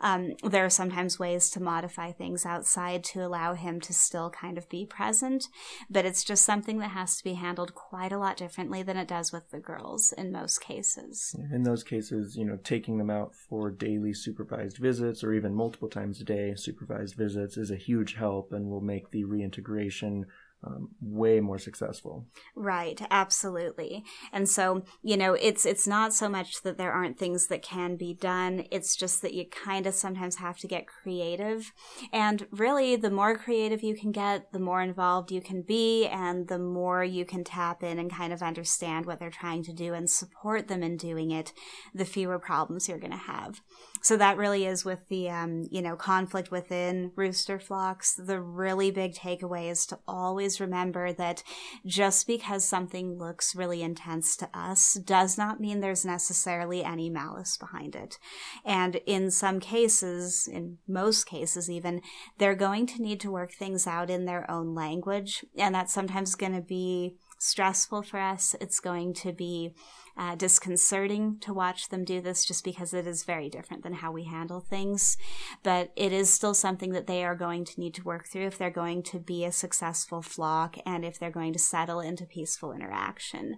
Um, 0.00 0.32
there 0.42 0.64
are 0.64 0.70
sometimes 0.70 1.18
ways 1.18 1.48
to 1.50 1.62
modify 1.62 2.12
things 2.12 2.44
outside 2.44 3.04
to 3.04 3.20
allow 3.20 3.54
him 3.54 3.71
to 3.80 3.92
still 3.92 4.30
kind 4.30 4.58
of 4.58 4.68
be 4.68 4.86
present, 4.86 5.48
but 5.90 6.04
it's 6.04 6.24
just 6.24 6.44
something 6.44 6.78
that 6.78 6.90
has 6.90 7.16
to 7.16 7.24
be 7.24 7.34
handled 7.34 7.74
quite 7.74 8.12
a 8.12 8.18
lot 8.18 8.36
differently 8.36 8.82
than 8.82 8.96
it 8.96 9.08
does 9.08 9.32
with 9.32 9.50
the 9.50 9.60
girls 9.60 10.12
in 10.12 10.32
most 10.32 10.60
cases. 10.60 11.34
In 11.52 11.62
those 11.62 11.84
cases, 11.84 12.36
you 12.36 12.44
know, 12.44 12.58
taking 12.62 12.98
them 12.98 13.10
out 13.10 13.34
for 13.34 13.70
daily 13.70 14.14
supervised 14.14 14.78
visits 14.78 15.22
or 15.22 15.32
even 15.32 15.54
multiple 15.54 15.88
times 15.88 16.20
a 16.20 16.24
day 16.24 16.54
supervised 16.56 17.14
visits 17.14 17.56
is 17.56 17.70
a 17.70 17.76
huge 17.76 18.14
help 18.14 18.52
and 18.52 18.68
will 18.68 18.80
make 18.80 19.10
the 19.10 19.24
reintegration 19.24 20.26
um, 20.64 20.90
way 21.00 21.40
more 21.40 21.58
successful. 21.58 22.26
Right, 22.54 23.00
absolutely. 23.10 24.04
And 24.32 24.48
so, 24.48 24.84
you 25.02 25.16
know, 25.16 25.34
it's 25.34 25.66
it's 25.66 25.86
not 25.86 26.12
so 26.12 26.28
much 26.28 26.62
that 26.62 26.78
there 26.78 26.92
aren't 26.92 27.18
things 27.18 27.48
that 27.48 27.62
can 27.62 27.96
be 27.96 28.14
done, 28.14 28.64
it's 28.70 28.94
just 28.94 29.22
that 29.22 29.34
you 29.34 29.44
kind 29.46 29.86
of 29.86 29.94
sometimes 29.94 30.36
have 30.36 30.58
to 30.58 30.68
get 30.68 30.86
creative. 30.86 31.72
And 32.12 32.46
really, 32.50 32.96
the 32.96 33.10
more 33.10 33.36
creative 33.36 33.82
you 33.82 33.96
can 33.96 34.12
get, 34.12 34.52
the 34.52 34.58
more 34.58 34.82
involved 34.82 35.32
you 35.32 35.40
can 35.40 35.62
be 35.62 36.06
and 36.06 36.48
the 36.48 36.58
more 36.58 37.02
you 37.02 37.24
can 37.24 37.44
tap 37.44 37.82
in 37.82 37.98
and 37.98 38.12
kind 38.12 38.32
of 38.32 38.42
understand 38.42 39.06
what 39.06 39.18
they're 39.18 39.30
trying 39.30 39.64
to 39.64 39.72
do 39.72 39.94
and 39.94 40.08
support 40.08 40.68
them 40.68 40.82
in 40.82 40.96
doing 40.96 41.30
it, 41.30 41.52
the 41.94 42.04
fewer 42.04 42.38
problems 42.38 42.88
you're 42.88 42.98
going 42.98 43.10
to 43.10 43.16
have. 43.16 43.60
So 44.02 44.16
that 44.16 44.36
really 44.36 44.66
is 44.66 44.84
with 44.84 45.08
the, 45.08 45.30
um, 45.30 45.68
you 45.70 45.80
know, 45.80 45.94
conflict 45.94 46.50
within 46.50 47.12
rooster 47.14 47.60
flocks. 47.60 48.14
The 48.14 48.40
really 48.40 48.90
big 48.90 49.14
takeaway 49.14 49.70
is 49.70 49.86
to 49.86 49.98
always 50.08 50.60
remember 50.60 51.12
that 51.12 51.44
just 51.86 52.26
because 52.26 52.64
something 52.64 53.16
looks 53.16 53.54
really 53.54 53.80
intense 53.80 54.36
to 54.38 54.48
us 54.52 54.94
does 54.94 55.38
not 55.38 55.60
mean 55.60 55.78
there's 55.78 56.04
necessarily 56.04 56.82
any 56.82 57.10
malice 57.10 57.56
behind 57.56 57.94
it. 57.94 58.18
And 58.64 58.96
in 59.06 59.30
some 59.30 59.60
cases, 59.60 60.48
in 60.50 60.78
most 60.88 61.24
cases 61.24 61.70
even, 61.70 62.02
they're 62.38 62.56
going 62.56 62.86
to 62.86 63.02
need 63.02 63.20
to 63.20 63.30
work 63.30 63.52
things 63.52 63.86
out 63.86 64.10
in 64.10 64.24
their 64.24 64.50
own 64.50 64.74
language. 64.74 65.44
And 65.56 65.74
that's 65.74 65.94
sometimes 65.94 66.34
going 66.34 66.54
to 66.54 66.60
be 66.60 67.18
stressful 67.38 68.02
for 68.02 68.18
us. 68.18 68.54
It's 68.60 68.80
going 68.80 69.14
to 69.14 69.32
be 69.32 69.74
uh, 70.16 70.34
disconcerting 70.34 71.38
to 71.40 71.54
watch 71.54 71.88
them 71.88 72.04
do 72.04 72.20
this 72.20 72.44
just 72.44 72.64
because 72.64 72.92
it 72.92 73.06
is 73.06 73.24
very 73.24 73.48
different 73.48 73.82
than 73.82 73.94
how 73.94 74.12
we 74.12 74.24
handle 74.24 74.60
things. 74.60 75.16
But 75.62 75.92
it 75.96 76.12
is 76.12 76.32
still 76.32 76.54
something 76.54 76.92
that 76.92 77.06
they 77.06 77.24
are 77.24 77.34
going 77.34 77.64
to 77.66 77.80
need 77.80 77.94
to 77.94 78.04
work 78.04 78.26
through 78.26 78.46
if 78.46 78.58
they're 78.58 78.70
going 78.70 79.02
to 79.04 79.18
be 79.18 79.44
a 79.44 79.52
successful 79.52 80.22
flock 80.22 80.76
and 80.86 81.04
if 81.04 81.18
they're 81.18 81.30
going 81.30 81.52
to 81.52 81.58
settle 81.58 82.00
into 82.00 82.24
peaceful 82.24 82.72
interaction. 82.72 83.56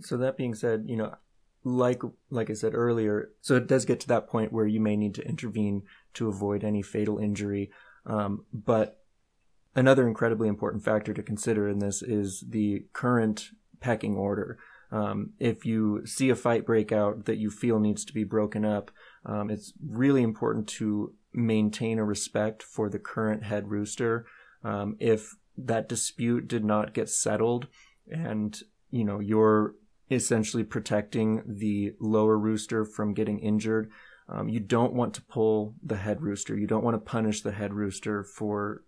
So 0.00 0.16
that 0.18 0.36
being 0.36 0.54
said, 0.54 0.84
you 0.86 0.96
know, 0.96 1.14
like 1.64 2.02
like 2.30 2.48
I 2.48 2.52
said 2.52 2.74
earlier, 2.74 3.30
so 3.40 3.56
it 3.56 3.66
does 3.66 3.84
get 3.84 3.98
to 4.00 4.08
that 4.08 4.28
point 4.28 4.52
where 4.52 4.66
you 4.66 4.80
may 4.80 4.96
need 4.96 5.14
to 5.16 5.26
intervene 5.26 5.82
to 6.14 6.28
avoid 6.28 6.62
any 6.62 6.82
fatal 6.82 7.18
injury. 7.18 7.70
Um, 8.04 8.44
but 8.52 9.00
Another 9.76 10.08
incredibly 10.08 10.48
important 10.48 10.82
factor 10.82 11.12
to 11.12 11.22
consider 11.22 11.68
in 11.68 11.80
this 11.80 12.00
is 12.00 12.42
the 12.48 12.86
current 12.94 13.50
pecking 13.78 14.16
order. 14.16 14.58
Um, 14.92 15.30
if 15.38 15.64
you 15.64 16.06
see 16.06 16.30
a 16.30 16.36
fight 16.36 16.64
break 16.64 16.92
out 16.92 17.24
that 17.24 17.38
you 17.38 17.50
feel 17.50 17.80
needs 17.80 18.04
to 18.04 18.12
be 18.12 18.24
broken 18.24 18.64
up, 18.64 18.90
um, 19.24 19.50
it's 19.50 19.72
really 19.84 20.22
important 20.22 20.68
to 20.68 21.14
maintain 21.32 21.98
a 21.98 22.04
respect 22.04 22.62
for 22.62 22.88
the 22.88 22.98
current 22.98 23.42
head 23.44 23.68
rooster. 23.70 24.26
Um, 24.64 24.96
if 25.00 25.34
that 25.58 25.88
dispute 25.88 26.48
did 26.48 26.64
not 26.64 26.94
get 26.94 27.08
settled 27.08 27.66
and 28.10 28.60
you 28.90 29.04
know 29.04 29.20
you're 29.20 29.74
essentially 30.10 30.62
protecting 30.62 31.42
the 31.46 31.94
lower 31.98 32.38
rooster 32.38 32.84
from 32.84 33.14
getting 33.14 33.38
injured 33.38 33.90
um, 34.28 34.48
you 34.48 34.60
don't 34.60 34.92
want 34.92 35.14
to 35.14 35.22
pull 35.22 35.74
the 35.82 35.96
head 35.96 36.20
rooster. 36.20 36.56
You 36.56 36.66
don't 36.66 36.84
want 36.84 36.94
to 36.94 37.10
punish 37.10 37.42
the 37.42 37.52
head 37.52 37.72
rooster 37.72 38.24
for 38.24 38.82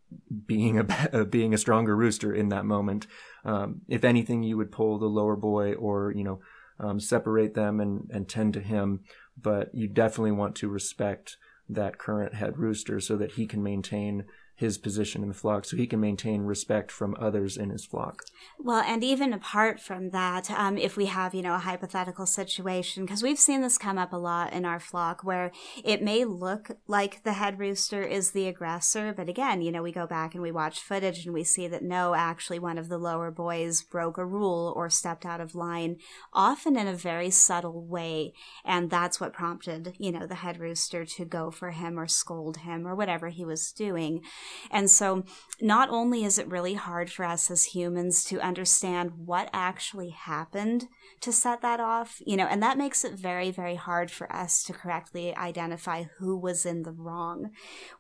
being 0.46 0.78
a 0.78 1.24
being 1.24 1.54
a 1.54 1.58
stronger 1.58 1.96
rooster 1.96 2.34
in 2.34 2.48
that 2.48 2.64
moment. 2.64 3.06
Um, 3.44 3.82
if 3.88 4.04
anything, 4.04 4.42
you 4.42 4.56
would 4.56 4.72
pull 4.72 4.98
the 4.98 5.06
lower 5.06 5.36
boy 5.36 5.74
or 5.74 6.12
you 6.14 6.24
know 6.24 6.40
um, 6.80 7.00
separate 7.00 7.54
them 7.54 7.80
and 7.80 8.10
and 8.12 8.28
tend 8.28 8.54
to 8.54 8.60
him. 8.60 9.00
But 9.40 9.74
you 9.74 9.88
definitely 9.88 10.32
want 10.32 10.56
to 10.56 10.68
respect 10.68 11.36
that 11.68 11.98
current 11.98 12.34
head 12.34 12.58
rooster 12.58 13.00
so 13.00 13.16
that 13.16 13.32
he 13.32 13.46
can 13.46 13.62
maintain 13.62 14.24
his 14.58 14.76
position 14.76 15.22
in 15.22 15.28
the 15.28 15.34
flock 15.34 15.64
so 15.64 15.76
he 15.76 15.86
can 15.86 16.00
maintain 16.00 16.42
respect 16.42 16.90
from 16.90 17.16
others 17.20 17.56
in 17.56 17.70
his 17.70 17.84
flock. 17.84 18.24
Well, 18.58 18.82
and 18.84 19.04
even 19.04 19.32
apart 19.32 19.78
from 19.78 20.10
that, 20.10 20.50
um, 20.50 20.76
if 20.76 20.96
we 20.96 21.06
have, 21.06 21.32
you 21.32 21.42
know, 21.42 21.54
a 21.54 21.58
hypothetical 21.58 22.26
situation, 22.26 23.04
because 23.04 23.22
we've 23.22 23.38
seen 23.38 23.60
this 23.60 23.78
come 23.78 23.98
up 23.98 24.12
a 24.12 24.16
lot 24.16 24.52
in 24.52 24.64
our 24.64 24.80
flock 24.80 25.22
where 25.22 25.52
it 25.84 26.02
may 26.02 26.24
look 26.24 26.72
like 26.88 27.22
the 27.22 27.34
head 27.34 27.60
rooster 27.60 28.02
is 28.02 28.32
the 28.32 28.48
aggressor, 28.48 29.14
but 29.16 29.28
again, 29.28 29.62
you 29.62 29.70
know, 29.70 29.80
we 29.80 29.92
go 29.92 30.08
back 30.08 30.34
and 30.34 30.42
we 30.42 30.50
watch 30.50 30.80
footage 30.80 31.24
and 31.24 31.32
we 31.32 31.44
see 31.44 31.68
that 31.68 31.84
no, 31.84 32.16
actually 32.16 32.58
one 32.58 32.78
of 32.78 32.88
the 32.88 32.98
lower 32.98 33.30
boys 33.30 33.82
broke 33.82 34.18
a 34.18 34.26
rule 34.26 34.72
or 34.74 34.90
stepped 34.90 35.24
out 35.24 35.40
of 35.40 35.54
line, 35.54 35.98
often 36.32 36.76
in 36.76 36.88
a 36.88 36.94
very 36.94 37.30
subtle 37.30 37.86
way. 37.86 38.32
And 38.64 38.90
that's 38.90 39.20
what 39.20 39.32
prompted, 39.32 39.94
you 39.98 40.10
know, 40.10 40.26
the 40.26 40.34
head 40.34 40.58
rooster 40.58 41.04
to 41.04 41.24
go 41.24 41.52
for 41.52 41.70
him 41.70 41.96
or 41.96 42.08
scold 42.08 42.58
him 42.58 42.88
or 42.88 42.96
whatever 42.96 43.28
he 43.28 43.44
was 43.44 43.70
doing. 43.70 44.22
And 44.70 44.90
so 44.90 45.24
not 45.60 45.88
only 45.90 46.24
is 46.24 46.38
it 46.38 46.48
really 46.48 46.74
hard 46.74 47.10
for 47.10 47.24
us 47.24 47.50
as 47.50 47.64
humans 47.64 48.24
to 48.24 48.40
understand 48.40 49.12
what 49.26 49.50
actually 49.52 50.10
happened 50.10 50.86
to 51.20 51.32
set 51.32 51.62
that 51.62 51.80
off, 51.80 52.22
you 52.24 52.36
know, 52.36 52.46
and 52.46 52.62
that 52.62 52.78
makes 52.78 53.04
it 53.04 53.14
very, 53.14 53.50
very 53.50 53.74
hard 53.74 54.10
for 54.10 54.32
us 54.32 54.62
to 54.64 54.72
correctly 54.72 55.34
identify 55.34 56.04
who 56.18 56.36
was 56.36 56.64
in 56.64 56.82
the 56.82 56.92
wrong. 56.92 57.50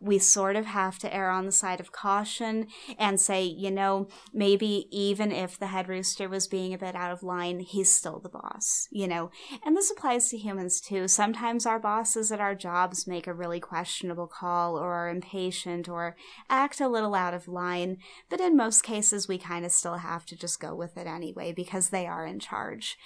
We 0.00 0.18
sort 0.18 0.54
of 0.54 0.66
have 0.66 0.98
to 1.00 1.12
err 1.12 1.30
on 1.30 1.46
the 1.46 1.52
side 1.52 1.80
of 1.80 1.90
caution 1.90 2.68
and 2.96 3.20
say, 3.20 3.42
you 3.42 3.70
know, 3.70 4.08
maybe 4.32 4.86
even 4.90 5.32
if 5.32 5.58
the 5.58 5.68
head 5.68 5.88
rooster 5.88 6.28
was 6.28 6.46
being 6.46 6.72
a 6.72 6.78
bit 6.78 6.94
out 6.94 7.10
of 7.10 7.22
line, 7.24 7.60
he's 7.60 7.92
still 7.92 8.20
the 8.20 8.28
boss, 8.28 8.86
you 8.90 9.08
know, 9.08 9.30
and 9.64 9.76
this 9.76 9.90
applies 9.90 10.28
to 10.28 10.36
humans 10.36 10.80
too. 10.80 11.08
Sometimes 11.08 11.66
our 11.66 11.80
bosses 11.80 12.30
at 12.30 12.40
our 12.40 12.54
jobs 12.54 13.06
make 13.06 13.26
a 13.26 13.34
really 13.34 13.60
questionable 13.60 14.28
call 14.28 14.78
or 14.78 14.92
are 14.92 15.08
impatient 15.08 15.88
or 15.88 16.16
act 16.48 16.80
a 16.80 16.88
little 16.88 17.14
out 17.14 17.34
of 17.34 17.48
line, 17.48 17.98
but 18.28 18.40
in 18.40 18.56
most 18.56 18.82
cases, 18.82 19.28
we 19.28 19.38
kind 19.38 19.64
of 19.64 19.72
still 19.72 19.96
have 19.96 20.24
to 20.26 20.36
just 20.36 20.60
go 20.60 20.74
with 20.74 20.96
it 20.96 21.06
anyway 21.06 21.52
because 21.52 21.90
they 21.90 22.06
are 22.06 22.26
in 22.26 22.38
charge. 22.38 22.96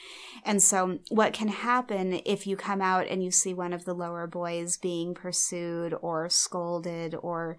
And 0.44 0.62
so, 0.62 0.98
what 1.08 1.32
can 1.32 1.48
happen 1.48 2.20
if 2.24 2.46
you 2.46 2.56
come 2.56 2.80
out 2.80 3.06
and 3.08 3.22
you 3.22 3.30
see 3.30 3.54
one 3.54 3.72
of 3.72 3.84
the 3.84 3.94
lower 3.94 4.26
boys 4.26 4.76
being 4.76 5.14
pursued 5.14 5.94
or 6.00 6.28
scolded 6.28 7.14
or 7.22 7.56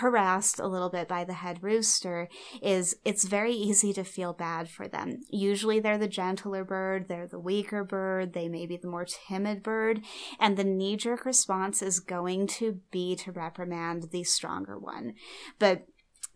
harassed 0.00 0.58
a 0.58 0.66
little 0.66 0.90
bit 0.90 1.08
by 1.08 1.24
the 1.24 1.34
head 1.34 1.62
rooster 1.62 2.28
is 2.62 2.96
it's 3.04 3.24
very 3.24 3.52
easy 3.52 3.92
to 3.92 4.04
feel 4.04 4.32
bad 4.32 4.68
for 4.68 4.88
them. 4.88 5.22
Usually 5.30 5.80
they're 5.80 5.98
the 5.98 6.08
gentler 6.08 6.64
bird, 6.64 7.08
they're 7.08 7.26
the 7.26 7.38
weaker 7.38 7.84
bird, 7.84 8.32
they 8.32 8.48
may 8.48 8.66
be 8.66 8.76
the 8.76 8.88
more 8.88 9.06
timid 9.06 9.62
bird, 9.62 10.02
and 10.38 10.56
the 10.56 10.64
knee 10.64 10.96
jerk 10.96 11.24
response 11.24 11.82
is 11.82 12.00
going 12.00 12.46
to 12.46 12.80
be 12.90 13.16
to 13.16 13.32
reprimand 13.32 14.10
the 14.10 14.24
stronger 14.24 14.78
one. 14.78 15.14
But 15.58 15.86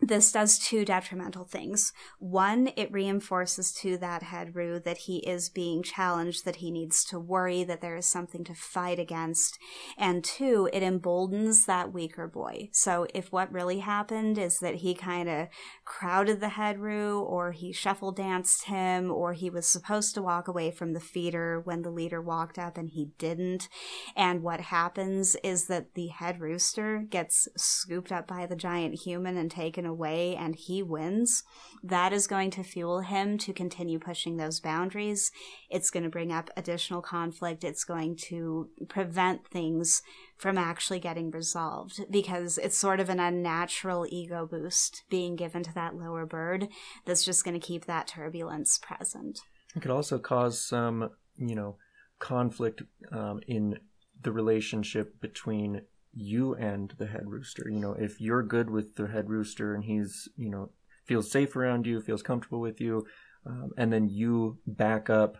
this 0.00 0.30
does 0.30 0.58
two 0.58 0.84
detrimental 0.84 1.44
things. 1.44 1.92
One, 2.18 2.70
it 2.76 2.92
reinforces 2.92 3.72
to 3.74 3.98
that 3.98 4.22
head 4.22 4.54
roo 4.54 4.78
that 4.80 4.98
he 4.98 5.18
is 5.18 5.48
being 5.48 5.82
challenged, 5.82 6.44
that 6.44 6.56
he 6.56 6.70
needs 6.70 7.04
to 7.06 7.18
worry, 7.18 7.64
that 7.64 7.80
there 7.80 7.96
is 7.96 8.06
something 8.06 8.44
to 8.44 8.54
fight 8.54 8.98
against. 8.98 9.58
And 9.96 10.22
two, 10.22 10.70
it 10.72 10.82
emboldens 10.82 11.66
that 11.66 11.92
weaker 11.92 12.28
boy. 12.28 12.68
So 12.72 13.06
if 13.12 13.32
what 13.32 13.52
really 13.52 13.80
happened 13.80 14.38
is 14.38 14.61
that 14.61 14.76
he 14.76 14.94
kind 14.94 15.28
of 15.28 15.48
crowded 15.84 16.40
the 16.40 16.50
head 16.50 16.78
roo, 16.78 17.20
or 17.20 17.50
he 17.52 17.72
shuffle 17.72 18.12
danced 18.12 18.64
him, 18.64 19.11
or 19.11 19.32
he 19.32 19.50
was 19.50 19.66
supposed 19.66 20.14
to 20.14 20.22
walk 20.22 20.46
away 20.46 20.70
from 20.70 20.92
the 20.92 21.00
feeder 21.00 21.61
when 21.61 21.82
the 21.82 21.90
leader 21.90 22.22
walked 22.22 22.58
up 22.58 22.78
and 22.78 22.90
he 22.90 23.11
didn't, 23.18 23.68
and 24.16 24.42
what 24.42 24.61
happens 24.61 25.37
is 25.42 25.66
that 25.66 25.94
the 25.94 26.06
head 26.08 26.40
rooster 26.40 27.04
gets 27.11 27.48
scooped 27.56 28.12
up 28.12 28.28
by 28.28 28.46
the 28.46 28.54
giant 28.54 29.00
human 29.00 29.37
and 29.37 29.50
taken 29.50 29.88
away 29.88 30.37
and 30.37 30.55
he 30.55 30.83
wins, 30.83 31.42
that 31.83 32.12
is 32.12 32.27
going 32.27 32.51
to 32.53 32.62
fuel 32.62 33.01
him 33.01 33.38
to 33.38 33.53
continue 33.53 33.98
pushing 33.98 34.37
those 34.37 34.61
boundaries. 34.61 35.33
It's 35.70 35.90
going 35.90 36.05
to 36.05 36.09
bring 36.09 36.31
up 36.31 36.51
additional 36.57 37.03
conflict. 37.03 37.64
It's 37.64 37.85
going 37.85 38.16
to 38.29 38.68
prevent 38.88 39.46
things 39.48 40.03
from 40.37 40.57
actually 40.57 41.01
getting 41.01 41.31
resolved 41.31 42.01
because 42.11 42.59
it's 42.59 42.79
sort 42.79 43.01
of 43.01 43.09
an 43.09 43.18
unnatural 43.18 44.07
ego 44.09 44.46
boost 44.46 45.03
being 45.11 45.35
given 45.35 45.64
to 45.64 45.74
that 45.74 45.96
lower 45.96 46.27
bird 46.27 46.68
that's 47.05 47.24
just 47.24 47.44
going 47.44 47.59
to 47.59 47.66
keep 47.66 47.87
that 47.87 48.07
turbulence 48.07 48.79
present. 48.79 49.40
It 49.74 49.83
could 49.83 49.90
also 49.90 50.18
cause 50.18 50.61
some, 50.61 51.11
you 51.37 51.55
know, 51.55 51.77
conflict 52.18 52.83
um, 53.12 53.40
in 53.46 53.79
the 54.22 54.33
relationship 54.33 55.20
between 55.20 55.83
you 56.18 56.54
and 56.54 56.92
the 56.98 57.07
head 57.07 57.24
rooster. 57.26 57.68
You 57.70 57.81
know, 57.81 57.92
if 57.92 58.20
you're 58.20 58.42
good 58.42 58.70
with 58.70 58.96
the 58.96 59.07
head 59.07 59.31
rooster 59.31 59.74
and 59.74 59.85
he's, 59.85 60.28
you 60.37 60.50
know, 60.50 60.70
feels 61.07 61.31
safe 61.31 61.57
around 61.57 61.87
you, 61.87 62.00
feels 62.00 62.22
comfortable 62.22 62.61
with 62.61 62.81
you, 62.81 63.07
um, 63.46 63.70
and 63.76 63.92
then 63.92 64.09
you 64.09 64.59
back 64.66 65.09
up 65.09 65.38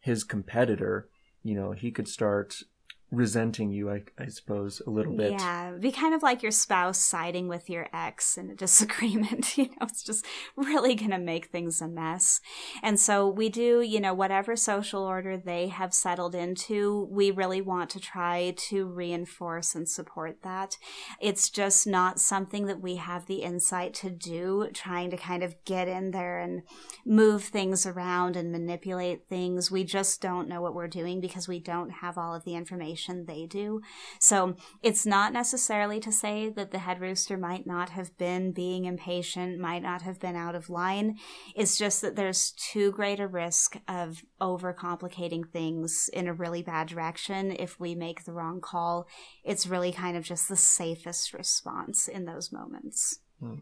his 0.00 0.24
competitor, 0.24 1.08
you 1.42 1.54
know, 1.54 1.72
he 1.72 1.90
could 1.90 2.08
start 2.08 2.62
resenting 3.10 3.72
you, 3.72 3.90
I, 3.90 4.02
I 4.18 4.28
suppose, 4.28 4.80
a 4.86 4.90
little 4.90 5.16
bit. 5.16 5.32
Yeah, 5.32 5.72
be 5.72 5.90
kind 5.90 6.14
of 6.14 6.22
like 6.22 6.42
your 6.42 6.52
spouse 6.52 6.98
siding 6.98 7.48
with 7.48 7.68
your 7.68 7.88
ex 7.92 8.38
in 8.38 8.50
a 8.50 8.54
disagreement. 8.56 9.58
you 9.58 9.64
know, 9.64 9.82
it's 9.82 10.02
just 10.02 10.24
really 10.56 10.94
going 10.94 11.10
to 11.10 11.18
make 11.18 11.46
things 11.46 11.80
a 11.80 11.88
mess. 11.88 12.40
And 12.82 13.00
so 13.00 13.28
we 13.28 13.48
do, 13.48 13.80
you 13.80 14.00
know, 14.00 14.14
whatever 14.14 14.54
social 14.54 15.02
order 15.02 15.36
they 15.36 15.68
have 15.68 15.92
settled 15.92 16.34
into, 16.34 17.08
we 17.10 17.30
really 17.30 17.60
want 17.60 17.90
to 17.90 18.00
try 18.00 18.54
to 18.68 18.86
reinforce 18.86 19.74
and 19.74 19.88
support 19.88 20.42
that. 20.42 20.76
It's 21.20 21.50
just 21.50 21.86
not 21.86 22.20
something 22.20 22.66
that 22.66 22.80
we 22.80 22.96
have 22.96 23.26
the 23.26 23.42
insight 23.42 23.92
to 23.94 24.10
do, 24.10 24.68
trying 24.72 25.10
to 25.10 25.16
kind 25.16 25.42
of 25.42 25.56
get 25.64 25.88
in 25.88 26.12
there 26.12 26.38
and 26.38 26.62
move 27.04 27.42
things 27.44 27.86
around 27.86 28.36
and 28.36 28.52
manipulate 28.52 29.26
things. 29.26 29.70
We 29.70 29.82
just 29.82 30.20
don't 30.20 30.48
know 30.48 30.62
what 30.62 30.74
we're 30.74 30.86
doing 30.86 31.20
because 31.20 31.48
we 31.48 31.58
don't 31.58 31.90
have 31.90 32.16
all 32.16 32.34
of 32.34 32.44
the 32.44 32.54
information 32.54 32.99
they 33.08 33.46
do. 33.46 33.80
So 34.18 34.56
it's 34.82 35.06
not 35.06 35.32
necessarily 35.32 36.00
to 36.00 36.12
say 36.12 36.48
that 36.50 36.70
the 36.70 36.78
head 36.78 37.00
rooster 37.00 37.36
might 37.36 37.66
not 37.66 37.90
have 37.90 38.16
been 38.18 38.52
being 38.52 38.84
impatient, 38.84 39.58
might 39.58 39.82
not 39.82 40.02
have 40.02 40.18
been 40.18 40.36
out 40.36 40.54
of 40.54 40.70
line. 40.70 41.16
It's 41.54 41.78
just 41.78 42.00
that 42.02 42.16
there's 42.16 42.52
too 42.52 42.92
great 42.92 43.20
a 43.20 43.26
risk 43.26 43.76
of 43.88 44.22
overcomplicating 44.40 45.50
things 45.50 46.08
in 46.12 46.26
a 46.26 46.34
really 46.34 46.62
bad 46.62 46.88
direction 46.88 47.52
if 47.52 47.78
we 47.80 47.94
make 47.94 48.24
the 48.24 48.32
wrong 48.32 48.60
call. 48.60 49.06
It's 49.44 49.66
really 49.66 49.92
kind 49.92 50.16
of 50.16 50.24
just 50.24 50.48
the 50.48 50.56
safest 50.56 51.32
response 51.32 52.08
in 52.08 52.24
those 52.24 52.52
moments. 52.52 53.20
Hmm. 53.40 53.60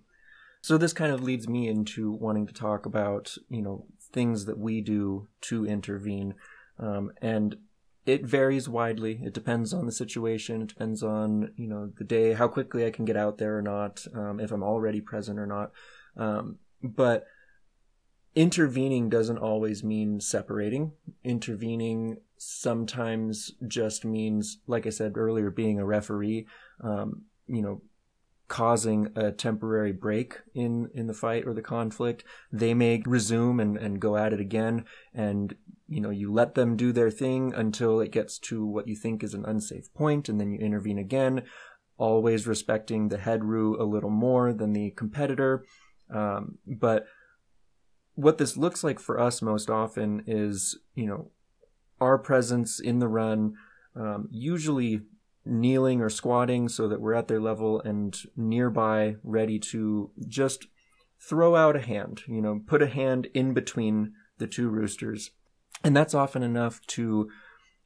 So 0.60 0.76
this 0.76 0.92
kind 0.92 1.12
of 1.12 1.22
leads 1.22 1.48
me 1.48 1.68
into 1.68 2.10
wanting 2.12 2.46
to 2.46 2.52
talk 2.52 2.84
about, 2.84 3.34
you 3.48 3.62
know, 3.62 3.86
things 4.12 4.46
that 4.46 4.58
we 4.58 4.80
do 4.80 5.28
to 5.42 5.66
intervene. 5.66 6.34
Um, 6.78 7.12
and 7.22 7.56
it 8.08 8.24
varies 8.24 8.70
widely. 8.70 9.20
It 9.22 9.34
depends 9.34 9.74
on 9.74 9.84
the 9.84 9.92
situation. 9.92 10.62
It 10.62 10.68
depends 10.68 11.02
on 11.02 11.52
you 11.56 11.68
know 11.68 11.92
the 11.98 12.04
day, 12.04 12.32
how 12.32 12.48
quickly 12.48 12.86
I 12.86 12.90
can 12.90 13.04
get 13.04 13.18
out 13.18 13.36
there 13.36 13.58
or 13.58 13.62
not, 13.62 14.06
um, 14.14 14.40
if 14.40 14.50
I'm 14.50 14.62
already 14.62 15.02
present 15.02 15.38
or 15.38 15.46
not. 15.46 15.72
Um, 16.16 16.56
but 16.82 17.26
intervening 18.34 19.10
doesn't 19.10 19.36
always 19.36 19.84
mean 19.84 20.20
separating. 20.20 20.92
Intervening 21.22 22.16
sometimes 22.38 23.52
just 23.66 24.06
means, 24.06 24.58
like 24.66 24.86
I 24.86 24.90
said 24.90 25.18
earlier, 25.18 25.50
being 25.50 25.78
a 25.78 25.84
referee. 25.84 26.46
Um, 26.82 27.24
you 27.46 27.60
know, 27.60 27.82
causing 28.48 29.08
a 29.14 29.30
temporary 29.30 29.92
break 29.92 30.40
in 30.54 30.88
in 30.94 31.06
the 31.06 31.14
fight 31.14 31.46
or 31.46 31.52
the 31.52 31.62
conflict 31.62 32.24
they 32.50 32.74
may 32.74 33.02
resume 33.06 33.60
and 33.60 33.76
and 33.76 34.00
go 34.00 34.16
at 34.16 34.32
it 34.32 34.40
again. 34.40 34.84
And 35.14 35.54
you 35.86 36.00
know 36.00 36.10
you 36.10 36.32
let 36.32 36.54
them 36.54 36.76
do 36.76 36.92
their 36.92 37.10
thing 37.10 37.52
until 37.54 38.00
it 38.00 38.10
gets 38.10 38.38
to 38.38 38.66
what 38.66 38.88
you 38.88 38.96
think 38.96 39.22
is 39.22 39.34
an 39.34 39.44
unsafe 39.44 39.92
point 39.94 40.28
and 40.28 40.40
then 40.40 40.50
you 40.50 40.58
intervene 40.58 40.98
again 40.98 41.42
always 41.98 42.46
respecting 42.46 43.08
the 43.08 43.18
head 43.18 43.44
roo 43.44 43.80
a 43.80 43.84
little 43.84 44.10
more 44.10 44.52
than 44.52 44.72
the 44.72 44.90
competitor. 44.92 45.64
Um, 46.14 46.58
but 46.64 47.06
what 48.14 48.38
this 48.38 48.56
looks 48.56 48.82
like 48.82 48.98
for 48.98 49.20
us 49.20 49.42
most 49.42 49.68
often 49.68 50.22
is 50.26 50.78
you 50.94 51.06
know 51.06 51.30
our 52.00 52.16
presence 52.18 52.80
in 52.80 53.00
the 53.00 53.08
run 53.08 53.54
um, 53.94 54.28
usually 54.30 55.02
kneeling 55.44 56.00
or 56.00 56.10
squatting 56.10 56.68
so 56.68 56.88
that 56.88 57.00
we're 57.00 57.14
at 57.14 57.28
their 57.28 57.40
level 57.40 57.80
and 57.80 58.16
nearby, 58.36 59.16
ready 59.22 59.58
to 59.58 60.10
just 60.26 60.66
throw 61.20 61.56
out 61.56 61.76
a 61.76 61.80
hand, 61.80 62.22
you 62.26 62.40
know, 62.40 62.60
put 62.66 62.82
a 62.82 62.86
hand 62.86 63.28
in 63.34 63.54
between 63.54 64.12
the 64.38 64.46
two 64.46 64.68
roosters. 64.68 65.30
And 65.82 65.96
that's 65.96 66.14
often 66.14 66.42
enough 66.42 66.80
to 66.88 67.28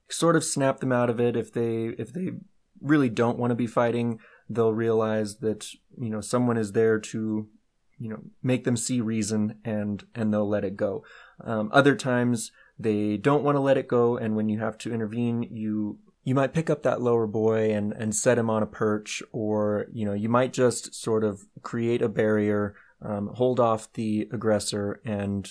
sort 0.09 0.37
of 0.37 0.45
snap 0.45 0.81
them 0.81 0.93
out 0.93 1.09
of 1.09 1.21
it 1.21 1.37
if 1.37 1.53
they 1.53 1.95
if 1.99 2.13
they 2.13 2.33
really 2.81 3.09
don't 3.09 3.39
want 3.39 3.51
to 3.51 3.55
be 3.57 3.67
fighting, 3.67 4.19
they'll 4.49 4.75
realize 4.75 5.37
that, 5.37 5.67
you 5.99 6.11
know, 6.11 6.21
someone 6.21 6.57
is 6.57 6.73
there 6.73 6.99
to 6.99 7.49
you 8.03 8.09
know 8.09 8.21
make 8.43 8.65
them 8.65 8.77
see 8.77 9.01
reason 9.01 9.59
and 9.65 10.05
and 10.15 10.33
they'll 10.33 10.49
let 10.49 10.65
it 10.65 10.77
go 10.77 11.05
um, 11.45 11.71
other 11.73 11.95
times 11.95 12.51
they 12.77 13.17
don't 13.17 13.45
want 13.45 13.55
to 13.55 13.61
let 13.61 13.79
it 13.79 13.87
go 13.87 14.17
and 14.17 14.35
when 14.35 14.49
you 14.49 14.59
have 14.59 14.77
to 14.77 14.93
intervene 14.93 15.45
you 15.45 15.99
you 16.25 16.35
might 16.35 16.55
pick 16.55 16.71
up 16.71 16.83
that 16.83 17.01
lower 17.01 17.27
boy 17.27 17.73
and, 17.73 17.93
and 17.93 18.15
set 18.15 18.39
him 18.39 18.49
on 18.49 18.63
a 18.63 18.67
perch, 18.67 19.23
or 19.33 19.87
you 19.93 20.05
know, 20.05 20.13
you 20.13 20.29
might 20.29 20.53
just 20.53 20.95
sort 20.95 21.25
of 21.25 21.43
create 21.63 22.03
a 22.03 22.09
barrier, 22.09 22.75
um, 23.01 23.31
hold 23.35 23.59
off 23.59 23.93
the 23.95 24.29
aggressor, 24.33 25.01
and 25.05 25.51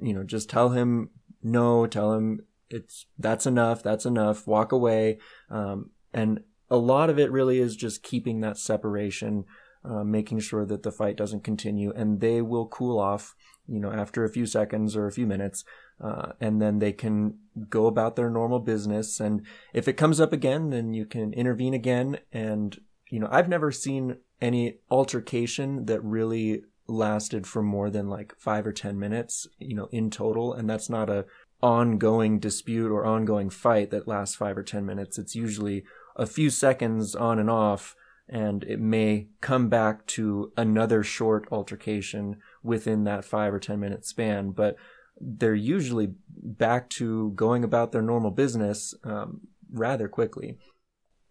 you 0.00 0.12
know, 0.12 0.24
just 0.24 0.50
tell 0.50 0.70
him 0.70 1.10
no, 1.42 1.86
tell 1.86 2.14
him 2.14 2.40
it's 2.68 3.06
that's 3.18 3.46
enough, 3.46 3.82
that's 3.82 4.06
enough, 4.06 4.46
walk 4.46 4.72
away, 4.72 5.18
um, 5.50 5.90
and 6.12 6.40
a 6.68 6.76
lot 6.76 7.10
of 7.10 7.18
it 7.18 7.30
really 7.30 7.58
is 7.58 7.76
just 7.76 8.02
keeping 8.02 8.40
that 8.40 8.58
separation, 8.58 9.44
uh, 9.84 10.02
making 10.02 10.40
sure 10.40 10.64
that 10.64 10.82
the 10.82 10.90
fight 10.90 11.16
doesn't 11.16 11.44
continue, 11.44 11.92
and 11.94 12.20
they 12.20 12.42
will 12.42 12.66
cool 12.66 12.98
off, 12.98 13.36
you 13.66 13.80
know, 13.80 13.92
after 13.92 14.24
a 14.24 14.28
few 14.28 14.46
seconds 14.46 14.96
or 14.96 15.06
a 15.06 15.12
few 15.12 15.26
minutes, 15.26 15.64
uh, 16.02 16.32
and 16.40 16.60
then 16.60 16.78
they 16.78 16.92
can 16.92 17.38
go 17.68 17.86
about 17.86 18.16
their 18.16 18.30
normal 18.30 18.58
business. 18.58 19.20
And 19.20 19.46
if 19.72 19.86
it 19.86 19.94
comes 19.94 20.20
up 20.20 20.32
again, 20.32 20.70
then 20.70 20.94
you 20.94 21.06
can 21.06 21.32
intervene 21.32 21.74
again 21.74 22.18
and 22.32 22.78
you 23.12 23.20
know, 23.20 23.28
I've 23.30 23.48
never 23.48 23.70
seen 23.70 24.16
any 24.40 24.78
altercation 24.90 25.84
that 25.84 26.02
really 26.02 26.62
lasted 26.88 27.46
for 27.46 27.62
more 27.62 27.90
than 27.90 28.08
like 28.08 28.34
five 28.38 28.66
or 28.66 28.72
10 28.72 28.98
minutes, 28.98 29.46
you 29.58 29.76
know, 29.76 29.90
in 29.92 30.08
total. 30.08 30.54
And 30.54 30.68
that's 30.68 30.88
not 30.88 31.10
a 31.10 31.26
ongoing 31.62 32.38
dispute 32.38 32.90
or 32.90 33.04
ongoing 33.04 33.50
fight 33.50 33.90
that 33.90 34.08
lasts 34.08 34.34
five 34.34 34.56
or 34.56 34.62
10 34.62 34.86
minutes. 34.86 35.18
It's 35.18 35.34
usually 35.34 35.84
a 36.16 36.24
few 36.24 36.48
seconds 36.48 37.14
on 37.14 37.38
and 37.38 37.50
off, 37.50 37.94
and 38.26 38.64
it 38.64 38.80
may 38.80 39.28
come 39.42 39.68
back 39.68 40.06
to 40.06 40.50
another 40.56 41.02
short 41.02 41.46
altercation 41.52 42.38
within 42.62 43.04
that 43.04 43.24
five 43.24 43.52
or 43.52 43.58
10 43.58 43.78
minute 43.80 44.04
span. 44.04 44.50
But 44.50 44.76
they're 45.20 45.54
usually 45.54 46.10
back 46.28 46.88
to 46.90 47.30
going 47.32 47.64
about 47.64 47.92
their 47.92 48.02
normal 48.02 48.30
business 48.30 48.94
um, 49.04 49.40
rather 49.72 50.08
quickly. 50.08 50.58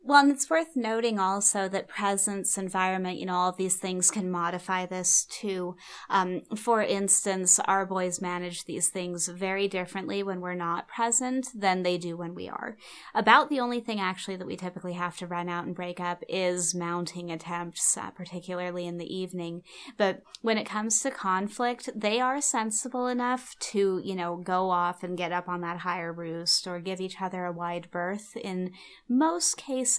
Well, 0.04 0.24
and 0.24 0.32
it's 0.32 0.50
worth 0.50 0.76
noting 0.76 1.20
also 1.20 1.68
that 1.70 1.88
presence, 1.88 2.58
environment, 2.58 3.20
you 3.20 3.28
know, 3.28 3.36
all 3.36 3.50
of 3.50 3.58
these 3.58 3.76
things 3.76 4.10
can 4.10 4.32
modify 4.32 4.88
this 4.88 5.26
too. 5.26 5.76
Um, 6.10 6.42
for 6.56 6.82
instance, 6.82 7.60
our 7.66 7.86
boys 7.86 8.20
manage 8.20 8.66
these 8.66 8.90
things 8.90 9.28
very 9.28 9.68
differently 9.68 10.24
when 10.24 10.42
we're 10.42 10.56
not 10.56 10.88
present 10.88 11.50
than 11.54 11.84
they 11.84 12.00
do 12.00 12.18
when 12.18 12.34
we 12.34 12.50
are. 12.50 12.78
About 13.14 13.50
the 13.50 13.60
only 13.60 13.80
thing 13.80 14.00
actually 14.00 14.38
that 14.38 14.48
we 14.48 14.58
typically 14.58 14.94
have 14.94 15.18
to 15.18 15.28
run 15.28 15.48
out 15.48 15.66
and 15.66 15.76
break 15.76 16.00
up 16.00 16.24
is 16.28 16.74
mounting 16.74 17.30
attempts, 17.30 17.96
uh, 17.96 18.10
particularly 18.10 18.88
in 18.88 18.98
the 18.98 19.16
evening. 19.16 19.62
But 19.98 20.24
when 20.42 20.58
it 20.58 20.66
comes 20.66 21.00
to 21.02 21.12
conflict, 21.12 21.90
they 21.96 22.20
are 22.20 22.42
sensible 22.42 23.06
enough 23.06 23.56
to, 23.60 24.02
you 24.04 24.16
know, 24.16 24.38
go 24.38 24.72
off 24.72 25.04
and 25.04 25.16
get 25.16 25.32
up 25.32 25.48
on 25.48 25.62
that 25.62 25.78
higher 25.78 26.12
roost 26.12 26.66
or 26.66 26.80
give 26.80 27.00
each 27.00 27.22
other 27.22 27.46
a 27.46 27.52
wide 27.52 27.88
berth 27.92 28.36
in 28.36 28.72
most 29.08 29.58
cases 29.58 29.91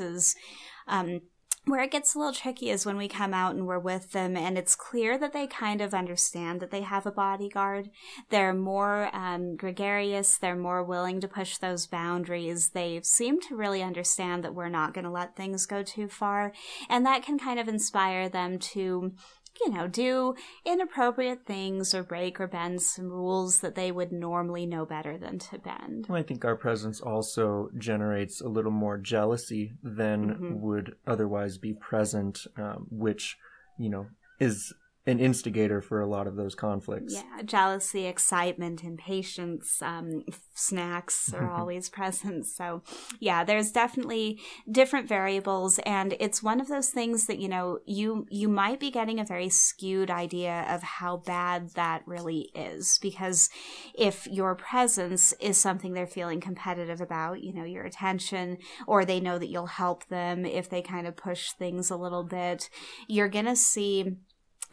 Um, 0.87 1.21
where 1.65 1.83
it 1.83 1.93
gets 1.93 2.15
a 2.15 2.19
little 2.19 2.33
tricky 2.33 2.71
is 2.71 2.85
when 2.85 2.97
we 2.97 3.07
come 3.07 3.33
out 3.33 3.55
and 3.55 3.67
we're 3.67 3.79
with 3.79 4.11
them, 4.11 4.37
and 4.37 4.59
it's 4.59 4.75
clear 4.75 5.17
that 5.17 5.33
they 5.33 5.47
kind 5.47 5.81
of 5.81 5.95
understand 5.95 6.59
that 6.59 6.73
they 6.73 6.81
have 6.81 7.07
a 7.07 7.13
bodyguard. 7.13 7.89
They're 8.31 8.53
more 8.53 9.15
um, 9.15 9.55
gregarious, 9.57 10.39
they're 10.39 10.57
more 10.57 10.83
willing 10.83 11.21
to 11.21 11.29
push 11.29 11.59
those 11.59 11.87
boundaries. 11.87 12.71
They 12.71 13.01
seem 13.05 13.41
to 13.43 13.55
really 13.57 13.81
understand 13.81 14.43
that 14.43 14.57
we're 14.57 14.69
not 14.69 14.93
going 14.93 15.05
to 15.05 15.11
let 15.11 15.37
things 15.37 15.67
go 15.67 15.85
too 15.85 16.09
far, 16.09 16.53
and 16.89 17.07
that 17.07 17.23
can 17.23 17.39
kind 17.39 17.61
of 17.61 17.69
inspire 17.69 18.29
them 18.29 18.59
to 18.59 19.13
you 19.61 19.71
know, 19.71 19.87
do 19.87 20.35
inappropriate 20.65 21.45
things 21.45 21.95
or 21.95 22.03
break 22.03 22.41
or 22.41 22.47
bend 22.47 22.83
some 22.83 23.09
rules 23.09 23.61
that 23.61 23.75
they 23.75 23.93
would 23.93 24.13
normally 24.13 24.67
know 24.67 24.87
better 24.87 25.19
than 25.19 25.39
to 25.39 25.59
bend. 25.59 26.07
Well, 26.09 26.19
I 26.19 26.23
think 26.23 26.45
our 26.45 26.57
presence 26.57 27.01
also 27.01 27.71
generates 27.79 28.41
a 28.41 28.49
little 28.49 28.71
more 28.71 28.99
jealousy 28.99 29.75
than 29.83 30.31
mm-hmm. 30.31 30.61
would 30.61 30.97
otherwise 31.07 31.59
be 31.59 31.75
present, 31.75 32.47
um, 32.57 32.87
which, 32.91 33.37
you 33.79 33.91
know, 33.91 34.07
is 34.41 34.73
an 35.05 35.19
instigator 35.19 35.81
for 35.81 36.01
a 36.01 36.07
lot 36.07 36.29
of 36.29 36.37
those 36.37 36.55
conflicts. 36.55 37.15
Yeah, 37.15 37.43
jealousy, 37.45 38.07
excitement, 38.07 38.85
impatience, 38.85 39.83
um, 39.83 40.23
snacks 40.55 41.35
are 41.35 41.51
always 41.59 41.89
present. 41.89 42.47
So, 42.47 42.83
yeah, 43.19 43.43
there's 43.43 43.73
definitely 43.73 44.41
different 44.71 45.09
variables, 45.09 45.81
and 45.81 46.15
it's 46.21 46.43
one 46.43 46.61
of 46.61 46.69
those 46.69 46.91
things 46.91 47.27
that 47.27 47.39
you 47.39 47.49
know 47.49 47.81
you 47.85 48.27
you 48.31 48.49
might 48.49 48.79
be 48.79 48.93
getting 48.93 49.19
a 49.19 49.25
very 49.25 49.49
skewed 49.49 50.11
idea 50.11 50.67
of 50.69 50.83
how 50.85 51.17
bad 51.17 51.71
that 51.75 52.03
really 52.07 52.51
is 52.55 52.99
because 53.03 53.51
if 53.99 54.29
your 54.29 54.55
presence 54.55 55.33
is 55.41 55.59
something 55.59 55.95
they're 55.95 56.07
feeling 56.07 56.41
competitive 56.41 57.01
about, 57.01 57.43
you 57.43 57.53
know, 57.53 57.65
your 57.65 57.85
attention, 57.85 58.59
or 58.87 59.05
they 59.05 59.19
know 59.19 59.39
that 59.39 59.49
you'll 59.49 59.67
help 59.67 60.07
them 60.07 60.47
if 60.47 60.71
they 60.71 60.81
kind 60.81 61.09
of 61.09 61.17
push 61.17 61.51
things 61.53 61.91
a 61.91 61.97
little 61.97 62.23
bit, 62.23 62.71
you're 63.09 63.29
gonna 63.29 63.57
see 63.57 64.17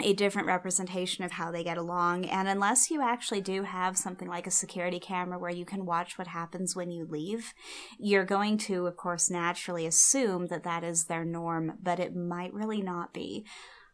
a 0.02 0.14
different 0.14 0.48
representation 0.48 1.24
of 1.26 1.32
how 1.32 1.52
they 1.52 1.64
get 1.64 1.78
along. 1.78 2.26
And 2.26 2.48
unless 2.48 2.90
you 2.90 3.02
actually 3.02 3.42
do 3.42 3.64
have 3.64 3.98
something 3.98 4.28
like 4.28 4.48
a 4.48 4.52
security 4.52 5.00
camera 5.00 5.38
where 5.38 5.52
you 5.52 5.66
can 5.66 5.86
watch 5.86 6.18
what 6.18 6.28
happens 6.28 6.76
when 6.76 6.92
you 6.92 7.06
leave, 7.06 7.54
you're 7.98 8.26
going 8.26 8.58
to, 8.60 8.88
of 8.88 8.96
course, 8.96 9.30
naturally 9.30 9.86
assume 9.86 10.48
that 10.48 10.64
that 10.64 10.84
is 10.84 11.06
their 11.06 11.26
norm, 11.26 11.74
but 11.82 12.00
it 12.00 12.16
might 12.16 12.54
really 12.54 12.82
not 12.82 13.14
be. 13.14 13.46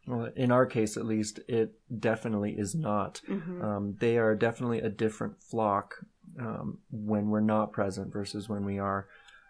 Well, 0.06 0.30
in 0.36 0.52
our 0.52 0.66
case, 0.66 0.96
at 0.96 1.04
least, 1.04 1.40
it 1.48 1.72
definitely 1.98 2.52
is 2.52 2.76
not. 2.76 3.20
Mm-hmm. 3.28 3.62
Um, 3.62 3.92
they 3.98 4.18
are 4.18 4.36
definitely 4.36 4.78
a 4.78 4.88
different 4.88 5.42
flock 5.42 5.96
um, 6.38 6.78
when 6.90 7.28
we're 7.28 7.40
not 7.40 7.72
present 7.72 8.12
versus 8.12 8.48
when 8.48 8.64
we 8.64 8.78
are. 8.78 9.08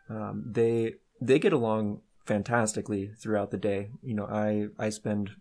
Um, 0.09 0.45
they 0.51 0.95
they 1.21 1.38
get 1.38 1.53
along 1.53 2.01
fantastically 2.25 3.11
throughout 3.21 3.51
the 3.51 3.59
day. 3.59 3.90
You 4.03 4.14
know, 4.14 4.27
I 4.27 4.69
I 4.79 4.88
spend 4.88 5.33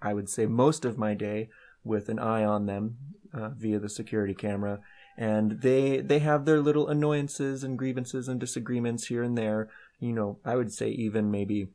I 0.00 0.14
would 0.14 0.28
say 0.28 0.46
most 0.46 0.84
of 0.84 0.98
my 0.98 1.14
day 1.14 1.48
with 1.84 2.08
an 2.08 2.18
eye 2.18 2.44
on 2.44 2.66
them 2.66 2.96
uh, 3.32 3.50
via 3.50 3.78
the 3.78 3.88
security 3.88 4.34
camera, 4.34 4.80
and 5.16 5.60
they 5.62 6.00
they 6.00 6.20
have 6.20 6.44
their 6.44 6.60
little 6.60 6.88
annoyances 6.88 7.64
and 7.64 7.78
grievances 7.78 8.28
and 8.28 8.38
disagreements 8.38 9.06
here 9.06 9.22
and 9.22 9.36
there. 9.36 9.68
You 10.00 10.12
know, 10.12 10.38
I 10.44 10.56
would 10.56 10.72
say 10.72 10.90
even 10.90 11.30
maybe 11.30 11.68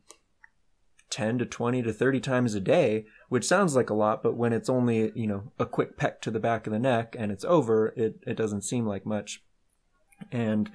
10 1.14 1.38
to 1.38 1.46
20 1.46 1.84
to 1.84 1.94
30 1.94 2.20
times 2.22 2.56
a 2.56 2.60
day, 2.60 3.06
which 3.30 3.46
sounds 3.46 3.76
like 3.76 3.92
a 3.92 3.94
lot, 3.94 4.24
but 4.24 4.36
when 4.36 4.52
it's 4.52 4.68
only, 4.68 5.12
you 5.14 5.28
know, 5.28 5.52
a 5.60 5.66
quick 5.66 5.96
peck 5.96 6.20
to 6.22 6.32
the 6.32 6.40
back 6.40 6.66
of 6.66 6.74
the 6.74 6.80
neck 6.80 7.16
and 7.20 7.32
it's 7.32 7.46
over, 7.46 7.94
it, 7.96 8.16
it 8.26 8.36
doesn't 8.36 8.64
seem 8.64 8.88
like 8.88 9.06
much. 9.06 9.44
And 10.32 10.72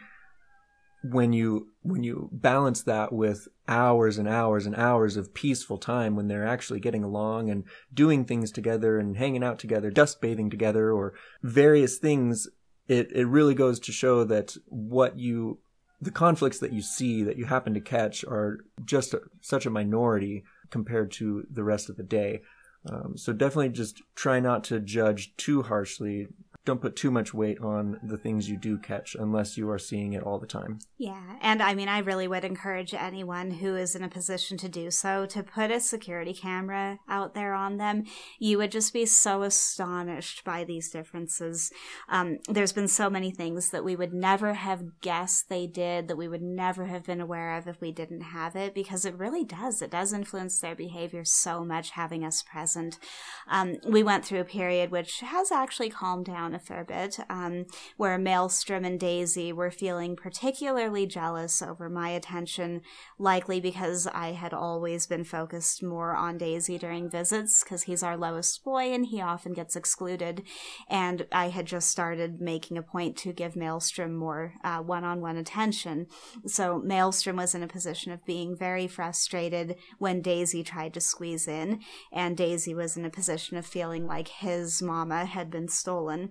when 1.03 1.33
you 1.33 1.69
when 1.83 2.03
you 2.03 2.29
balance 2.33 2.83
that 2.83 3.13
with 3.13 3.49
hours 3.67 4.19
and 4.19 4.29
hours 4.29 4.67
and 4.67 4.75
hours 4.75 5.17
of 5.17 5.33
peaceful 5.33 5.79
time 5.79 6.17
when 6.17 6.29
they're 6.29 6.47
actually 6.47 6.81
getting 6.81 7.05
along 7.05 7.49
and 7.51 7.65
doing 7.95 8.25
things 8.25 8.51
together 8.51 8.99
and 8.99 9.17
hanging 9.17 9.45
out 9.45 9.59
together, 9.59 9.91
dust 9.91 10.21
bathing 10.21 10.51
together 10.51 10.93
or 10.93 11.15
various 11.43 11.99
things, 11.99 12.49
it, 12.89 13.11
it 13.13 13.27
really 13.27 13.55
goes 13.55 13.79
to 13.81 13.93
show 13.93 14.25
that 14.25 14.57
what 14.67 15.19
you 15.19 15.59
the 16.01 16.11
conflicts 16.11 16.59
that 16.59 16.73
you 16.73 16.83
see 16.83 17.23
that 17.23 17.37
you 17.37 17.45
happen 17.45 17.75
to 17.75 17.81
catch 17.81 18.25
are 18.25 18.59
just 18.85 19.15
a, 19.15 19.21
such 19.41 19.67
a 19.67 19.71
minority 19.71 20.45
compared 20.71 21.11
to 21.11 21.45
the 21.51 21.65
rest 21.65 21.89
of 21.89 21.97
the 21.97 22.03
day. 22.03 22.41
Um, 22.89 23.17
so 23.17 23.33
definitely 23.33 23.71
just 23.71 24.03
try 24.15 24.41
not 24.41 24.65
to 24.65 24.81
judge 24.81 25.37
too 25.37 25.63
harshly 25.63 26.29
don't 26.69 26.83
put 26.83 26.97
too 26.97 27.11
much 27.11 27.33
weight 27.33 27.59
on 27.61 27.99
the 28.03 28.19
things 28.19 28.51
you 28.51 28.59
do 28.59 28.77
catch 28.77 29.17
unless 29.19 29.57
you 29.57 29.71
are 29.71 29.79
seeing 29.79 30.13
it 30.13 30.23
all 30.23 30.39
the 30.39 30.47
time. 30.47 30.79
Yeah. 30.99 31.37
And 31.41 31.63
I 31.63 31.75
mean, 31.75 31.89
I 31.89 32.01
really 32.01 32.29
would 32.29 32.45
encourage 32.45 32.93
anyone 32.93 33.53
who 33.53 33.75
is 33.75 33.97
in 33.97 34.03
a 34.03 34.09
position 34.09 34.59
to 34.59 34.69
do 34.69 34.91
so 34.91 35.25
to 35.25 35.43
put 35.43 35.71
a 35.71 35.81
security 35.81 36.35
camera 36.35 36.99
out 37.09 37.33
there 37.33 37.55
on 37.55 37.79
them. 37.79 38.05
You 38.39 38.59
would 38.59 38.71
just 38.71 38.93
be 38.93 39.07
so 39.07 39.45
astonished 39.45 40.45
by 40.45 40.65
these 40.65 40.91
differences. 40.91 41.73
Um, 42.11 42.37
there's 42.47 42.75
been 42.75 42.87
so 42.87 43.09
many 43.09 43.31
things 43.31 43.71
that 43.71 43.83
we 43.83 43.97
would 43.97 44.13
never 44.13 44.53
have 44.53 45.01
guessed 45.01 45.49
they 45.49 45.67
did, 45.67 46.07
that 46.09 46.19
we 46.19 46.29
would 46.29 46.43
never 46.43 46.85
have 46.85 47.05
been 47.05 47.23
aware 47.23 47.57
of 47.57 47.67
if 47.67 47.81
we 47.81 47.93
didn't 47.93 48.21
have 48.21 48.55
it, 48.57 48.75
because 48.75 49.07
it 49.07 49.17
really 49.17 49.43
does. 49.43 49.81
It 49.81 49.91
does 49.91 50.13
influence 50.13 50.61
their 50.61 50.75
behavior 50.75 51.25
so 51.25 51.65
much 51.65 51.93
having 51.93 52.25
us 52.25 52.43
present. 52.43 52.99
Um, 53.49 53.77
we 53.89 54.03
went 54.03 54.27
through 54.27 54.41
a 54.41 54.45
period 54.45 54.91
which 54.91 55.21
has 55.21 55.51
actually 55.51 55.89
calmed 55.89 56.27
down 56.27 56.58
a 56.59 56.61
fair 56.61 56.85
bit, 56.85 57.19
um, 57.31 57.67
where 57.97 58.19
Maelstrom 58.19 58.85
and 58.85 58.99
Daisy 59.01 59.53
were 59.53 59.71
feeling 59.71 60.17
particularly 60.17 61.07
jealous 61.07 61.63
over 61.63 61.89
my 61.89 62.11
attention, 62.11 62.83
likely 63.19 63.61
because 63.61 64.07
I 64.09 64.33
had 64.33 64.53
always 64.53 65.07
been 65.07 65.25
focused 65.25 65.83
more 65.83 66.17
on 66.17 66.37
Daisy 66.37 66.77
during 66.79 67.09
visits, 67.09 67.63
because 67.63 67.85
he's 67.85 68.03
our 68.03 68.17
lowest 68.17 68.65
boy 68.65 68.93
and 68.93 69.07
he 69.07 69.21
often 69.21 69.53
gets 69.53 69.77
excluded. 69.77 70.43
And 70.91 71.27
I 71.33 71.49
had 71.49 71.67
just 71.67 71.89
started 71.89 72.41
making 72.41 72.77
a 72.77 72.83
point 72.83 73.17
to 73.19 73.33
give 73.33 73.57
Maelstrom 73.57 74.15
more 74.17 74.55
one 74.85 75.05
on 75.05 75.21
one 75.21 75.37
attention. 75.37 76.07
So 76.47 76.81
Maelstrom 76.81 77.37
was 77.37 77.55
in 77.55 77.63
a 77.63 77.69
position 77.69 78.11
of 78.11 78.27
being 78.27 78.57
very 78.57 78.89
frustrated 78.89 79.77
when 79.99 80.23
Daisy 80.23 80.65
tried 80.65 80.95
to 80.95 81.01
squeeze 81.01 81.47
in, 81.47 81.81
and 82.13 82.37
Daisy 82.37 82.75
was 82.75 82.97
in 82.97 83.05
a 83.05 83.11
position 83.11 83.57
of 83.57 83.65
feeling 83.65 84.07
like 84.07 84.29
his 84.29 84.83
mama 84.83 85.25
had 85.25 85.51
been 85.51 85.69
stolen. 85.69 86.31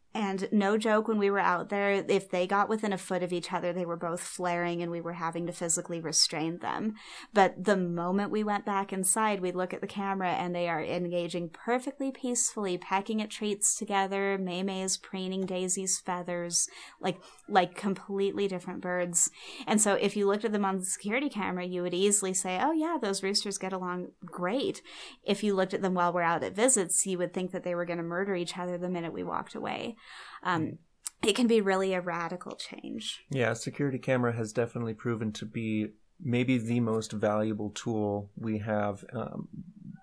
And 0.13 0.49
no 0.51 0.77
joke, 0.77 1.07
when 1.07 1.19
we 1.19 1.29
were 1.29 1.39
out 1.39 1.69
there, 1.69 2.03
if 2.05 2.29
they 2.29 2.45
got 2.45 2.67
within 2.67 2.91
a 2.91 2.97
foot 2.97 3.23
of 3.23 3.31
each 3.31 3.53
other, 3.53 3.71
they 3.71 3.85
were 3.85 3.95
both 3.95 4.19
flaring 4.19 4.81
and 4.81 4.91
we 4.91 4.99
were 4.99 5.13
having 5.13 5.47
to 5.47 5.53
physically 5.53 6.01
restrain 6.01 6.57
them. 6.57 6.95
But 7.33 7.63
the 7.63 7.77
moment 7.77 8.29
we 8.29 8.43
went 8.43 8.65
back 8.65 8.91
inside, 8.91 9.39
we'd 9.39 9.55
look 9.55 9.73
at 9.73 9.79
the 9.79 9.87
camera 9.87 10.31
and 10.31 10.53
they 10.53 10.67
are 10.67 10.83
engaging 10.83 11.49
perfectly 11.49 12.11
peacefully, 12.11 12.77
pecking 12.77 13.21
at 13.21 13.29
treats 13.29 13.73
together. 13.77 14.37
May 14.37 14.63
May 14.63 14.81
is 14.81 14.97
preening 14.97 15.45
Daisy's 15.45 15.97
feathers, 15.99 16.67
like, 16.99 17.21
like 17.47 17.75
completely 17.75 18.49
different 18.49 18.81
birds. 18.81 19.31
And 19.65 19.79
so 19.79 19.93
if 19.93 20.17
you 20.17 20.27
looked 20.27 20.43
at 20.43 20.51
them 20.51 20.65
on 20.65 20.79
the 20.79 20.85
security 20.85 21.29
camera, 21.29 21.63
you 21.65 21.83
would 21.83 21.93
easily 21.93 22.33
say, 22.33 22.59
oh 22.61 22.73
yeah, 22.73 22.97
those 23.01 23.23
roosters 23.23 23.57
get 23.57 23.71
along 23.71 24.09
great. 24.25 24.81
If 25.23 25.41
you 25.41 25.55
looked 25.55 25.73
at 25.73 25.81
them 25.81 25.93
while 25.93 26.11
we're 26.11 26.21
out 26.21 26.43
at 26.43 26.53
visits, 26.53 27.05
you 27.05 27.17
would 27.17 27.33
think 27.33 27.51
that 27.51 27.63
they 27.63 27.75
were 27.75 27.85
going 27.85 27.95
to 27.97 28.03
murder 28.03 28.35
each 28.35 28.57
other 28.57 28.77
the 28.77 28.89
minute 28.89 29.13
we 29.13 29.23
walked 29.23 29.55
away 29.55 29.95
um, 30.43 30.77
it 31.23 31.35
can 31.35 31.47
be 31.47 31.61
really 31.61 31.93
a 31.93 32.01
radical 32.01 32.55
change. 32.55 33.23
Yeah, 33.29 33.53
security 33.53 33.99
camera 33.99 34.33
has 34.33 34.53
definitely 34.53 34.93
proven 34.93 35.31
to 35.33 35.45
be 35.45 35.89
maybe 36.23 36.57
the 36.57 36.79
most 36.79 37.11
valuable 37.11 37.69
tool 37.71 38.29
we 38.35 38.59
have, 38.59 39.03
um, 39.13 39.47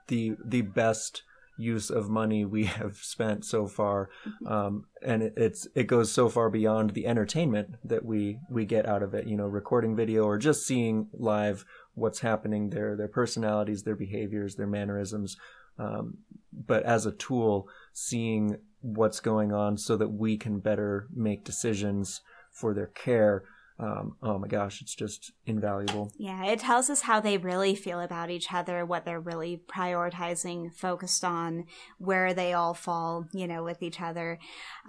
the 0.08 0.37
the 0.44 0.62
best 0.62 1.22
use 1.56 1.90
of 1.90 2.08
money 2.08 2.44
we 2.44 2.64
have 2.80 2.96
spent 2.96 3.44
so 3.44 3.66
far, 3.66 4.11
um, 4.46 4.84
and 5.02 5.22
it, 5.22 5.34
it's 5.37 5.66
it 5.74 5.84
goes 5.88 6.12
so 6.12 6.28
far 6.28 6.50
beyond 6.50 6.90
the 6.90 7.06
entertainment 7.06 7.74
that 7.84 8.04
we 8.04 8.38
we 8.48 8.64
get 8.64 8.87
out 8.87 9.02
of 9.02 9.14
it. 9.14 9.26
You 9.26 9.37
know, 9.37 9.46
recording 9.46 9.96
video 9.96 10.24
or 10.24 10.38
just 10.38 10.66
seeing 10.66 11.08
live 11.12 11.64
what's 11.94 12.20
happening, 12.20 12.70
their 12.70 12.96
their 12.96 13.08
personalities, 13.08 13.82
their 13.82 13.96
behaviors, 13.96 14.56
their 14.56 14.66
mannerisms. 14.66 15.37
Um, 15.78 16.18
but 16.52 16.82
as 16.82 17.06
a 17.06 17.12
tool, 17.12 17.68
seeing 17.92 18.58
what's 18.80 19.20
going 19.20 19.53
on 19.53 19.76
so 19.76 19.96
that 19.96 20.09
we 20.09 20.36
can 20.36 20.61
better 20.61 21.09
make 21.14 21.44
decisions 21.44 22.20
for 22.50 22.74
their 22.74 22.86
care 22.86 23.44
um, 23.81 24.16
oh 24.24 24.39
my 24.39 24.49
gosh, 24.49 24.81
it's 24.83 24.95
just 24.95 25.31
invaluable. 25.47 26.11
Yeah, 26.18 26.45
it 26.47 26.59
tells 26.59 26.91
us 26.91 27.03
how 27.03 27.20
they 27.20 27.39
really 27.39 27.76
feel 27.76 28.01
about 28.01 28.29
each 28.29 28.53
other, 28.53 28.85
what 28.85 29.05
they're 29.05 29.20
really 29.20 29.62
prioritizing, 29.68 30.74
focused 30.74 31.24
on, 31.24 31.64
where 31.99 32.35
they 32.35 32.53
all 32.53 32.74
fall, 32.74 33.26
you 33.33 33.47
know, 33.47 33.62
with 33.62 33.81
each 33.81 34.01
other. 34.01 34.41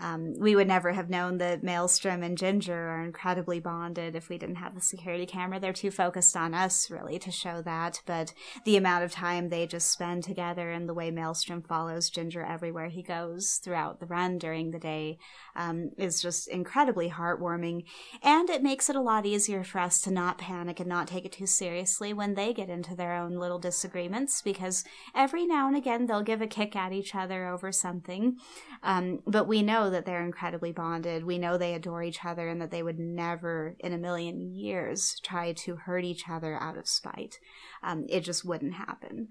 Um, 0.02 0.34
we 0.40 0.56
would 0.56 0.68
never 0.68 0.94
have 0.94 1.10
known 1.10 1.38
that 1.38 1.64
Maelstrom 1.64 2.24
and 2.24 2.36
Ginger 2.36 2.90
are 2.90 3.04
incredibly 3.04 3.60
bonded 3.60 4.16
if 4.16 4.28
we 4.28 4.40
didn't 4.40 4.56
have 4.56 4.74
the 4.74 4.82
security 4.82 5.28
camera. 5.28 5.60
They're 5.60 5.72
too 5.72 5.92
focused 5.92 6.36
on 6.36 6.56
us, 6.56 6.90
really, 6.90 7.20
to 7.20 7.32
show 7.32 7.62
that. 7.62 8.02
But 8.08 8.34
the 8.66 8.78
amount 8.78 9.04
of 9.04 9.12
time 9.12 9.50
they 9.50 9.68
just 9.68 9.92
spend 9.92 10.24
together 10.24 10.72
and 10.72 10.90
the 10.90 10.96
way 10.96 11.12
Maelstrom 11.12 11.62
follows 11.62 12.10
Ginger 12.10 12.44
everywhere 12.44 12.90
he 12.90 13.04
goes 13.04 13.60
throughout 13.64 14.00
the 14.00 14.08
run 14.08 14.40
during 14.40 14.72
the 14.72 14.80
day 14.80 15.20
um, 15.56 15.92
is 15.98 16.24
just 16.24 16.48
incredibly 16.48 17.12
heartwarming. 17.12 17.84
And 18.24 18.50
it 18.50 18.64
makes 18.64 18.79
makes 18.80 18.90
it 18.90 18.96
a 18.96 19.02
lot 19.02 19.26
easier 19.26 19.62
for 19.62 19.80
us 19.80 20.00
to 20.00 20.10
not 20.10 20.38
panic 20.38 20.80
and 20.80 20.88
not 20.88 21.06
take 21.06 21.26
it 21.26 21.34
too 21.34 21.46
seriously 21.46 22.14
when 22.14 22.36
they 22.36 22.54
get 22.54 22.70
into 22.70 22.96
their 22.96 23.14
own 23.14 23.36
little 23.36 23.60
disagreements 23.60 24.42
because 24.42 24.86
every 25.14 25.46
now 25.46 25.68
and 25.68 25.76
again 25.76 26.06
they'll 26.06 26.24
give 26.24 26.42
a 26.42 26.48
kick 26.48 26.78
at 26.78 26.94
each 26.94 27.14
other 27.14 27.46
over 27.46 27.74
something. 27.74 28.38
Um, 28.82 29.20
but 29.28 29.50
we 29.50 29.62
know 29.64 29.90
that 29.90 30.06
they're 30.06 30.24
incredibly 30.24 30.72
bonded. 30.72 31.26
We 31.26 31.38
know 31.38 31.58
they 31.58 31.74
adore 31.74 32.04
each 32.04 32.24
other 32.24 32.48
and 32.48 32.62
that 32.62 32.72
they 32.72 32.82
would 32.82 33.00
never 33.00 33.76
in 33.80 33.92
a 33.92 33.98
million 33.98 34.40
years 34.56 35.20
try 35.22 35.52
to 35.52 35.76
hurt 35.76 36.06
each 36.06 36.30
other 36.30 36.56
out 36.56 36.78
of 36.78 36.88
spite. 36.88 37.38
Um, 37.84 38.06
it 38.08 38.22
just 38.22 38.46
wouldn't 38.46 38.76
happen. 38.76 39.28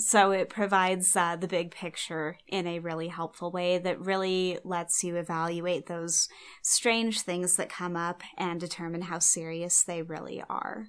So 0.00 0.30
it 0.30 0.48
provides 0.48 1.14
uh, 1.14 1.36
the 1.36 1.46
big 1.46 1.72
picture 1.72 2.38
in 2.48 2.66
a 2.66 2.78
really 2.78 3.08
helpful 3.08 3.52
way 3.52 3.76
that 3.76 4.00
really 4.00 4.58
lets 4.64 5.04
you 5.04 5.16
evaluate 5.16 5.86
those 5.86 6.26
strange 6.62 7.20
things 7.20 7.56
that 7.56 7.68
come 7.68 7.96
up 7.96 8.22
and 8.38 8.58
determine 8.58 9.02
how 9.02 9.18
serious 9.18 9.82
they 9.84 10.00
really 10.00 10.42
are. 10.48 10.86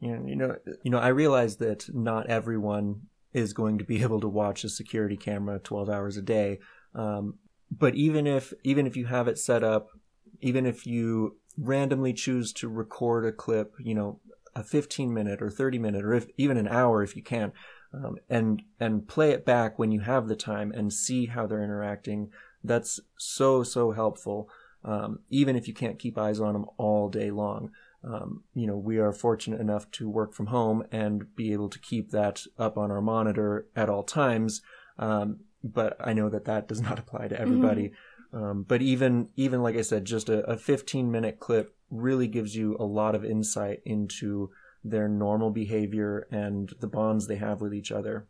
Yeah, 0.00 0.18
you 0.24 0.34
know, 0.34 0.56
you 0.82 0.90
know, 0.90 0.98
I 0.98 1.08
realize 1.08 1.58
that 1.58 1.94
not 1.94 2.30
everyone 2.30 3.02
is 3.34 3.52
going 3.52 3.76
to 3.78 3.84
be 3.84 4.02
able 4.02 4.20
to 4.20 4.28
watch 4.28 4.64
a 4.64 4.70
security 4.70 5.18
camera 5.18 5.58
12 5.58 5.90
hours 5.90 6.16
a 6.16 6.22
day. 6.22 6.58
Um, 6.94 7.34
but 7.70 7.94
even 7.96 8.26
if 8.26 8.54
even 8.64 8.86
if 8.86 8.96
you 8.96 9.06
have 9.06 9.28
it 9.28 9.38
set 9.38 9.62
up, 9.62 9.88
even 10.40 10.64
if 10.64 10.86
you 10.86 11.36
randomly 11.58 12.14
choose 12.14 12.54
to 12.54 12.68
record 12.68 13.26
a 13.26 13.32
clip, 13.32 13.74
you 13.78 13.94
know, 13.94 14.20
a 14.54 14.64
15 14.64 15.12
minute 15.12 15.42
or 15.42 15.50
30 15.50 15.78
minute 15.78 16.02
or 16.02 16.14
if, 16.14 16.26
even 16.38 16.56
an 16.56 16.68
hour 16.68 17.02
if 17.02 17.14
you 17.14 17.22
can, 17.22 17.52
um, 17.92 18.16
and 18.28 18.62
and 18.80 19.06
play 19.06 19.30
it 19.30 19.44
back 19.44 19.78
when 19.78 19.92
you 19.92 20.00
have 20.00 20.28
the 20.28 20.36
time 20.36 20.72
and 20.72 20.92
see 20.92 21.26
how 21.26 21.46
they're 21.46 21.62
interacting. 21.62 22.30
That's 22.64 23.00
so 23.18 23.62
so 23.62 23.92
helpful. 23.92 24.48
Um, 24.84 25.20
even 25.30 25.56
if 25.56 25.68
you 25.68 25.74
can't 25.74 25.98
keep 25.98 26.18
eyes 26.18 26.40
on 26.40 26.54
them 26.54 26.66
all 26.76 27.08
day 27.08 27.30
long. 27.30 27.70
Um, 28.04 28.42
you 28.52 28.66
know, 28.66 28.76
we 28.76 28.98
are 28.98 29.12
fortunate 29.12 29.60
enough 29.60 29.88
to 29.92 30.10
work 30.10 30.34
from 30.34 30.46
home 30.46 30.82
and 30.90 31.36
be 31.36 31.52
able 31.52 31.68
to 31.68 31.78
keep 31.78 32.10
that 32.10 32.42
up 32.58 32.76
on 32.76 32.90
our 32.90 33.00
monitor 33.00 33.68
at 33.76 33.88
all 33.88 34.02
times. 34.02 34.60
Um, 34.98 35.40
but 35.62 35.96
I 36.00 36.12
know 36.12 36.28
that 36.28 36.46
that 36.46 36.66
does 36.66 36.80
not 36.88 36.98
apply 36.98 37.28
to 37.28 37.40
everybody. 37.40 37.88
Mm-hmm. 37.88 38.44
Um, 38.44 38.62
but 38.66 38.80
even 38.80 39.28
even 39.36 39.62
like 39.62 39.76
I 39.76 39.82
said, 39.82 40.04
just 40.04 40.28
a, 40.28 40.38
a 40.50 40.56
15 40.56 41.10
minute 41.10 41.38
clip 41.38 41.76
really 41.90 42.26
gives 42.26 42.56
you 42.56 42.76
a 42.80 42.84
lot 42.84 43.14
of 43.14 43.24
insight 43.24 43.80
into 43.84 44.50
their 44.84 45.08
normal 45.08 45.50
behavior 45.50 46.26
and 46.30 46.72
the 46.80 46.86
bonds 46.86 47.26
they 47.26 47.36
have 47.36 47.60
with 47.60 47.74
each 47.74 47.92
other. 47.92 48.26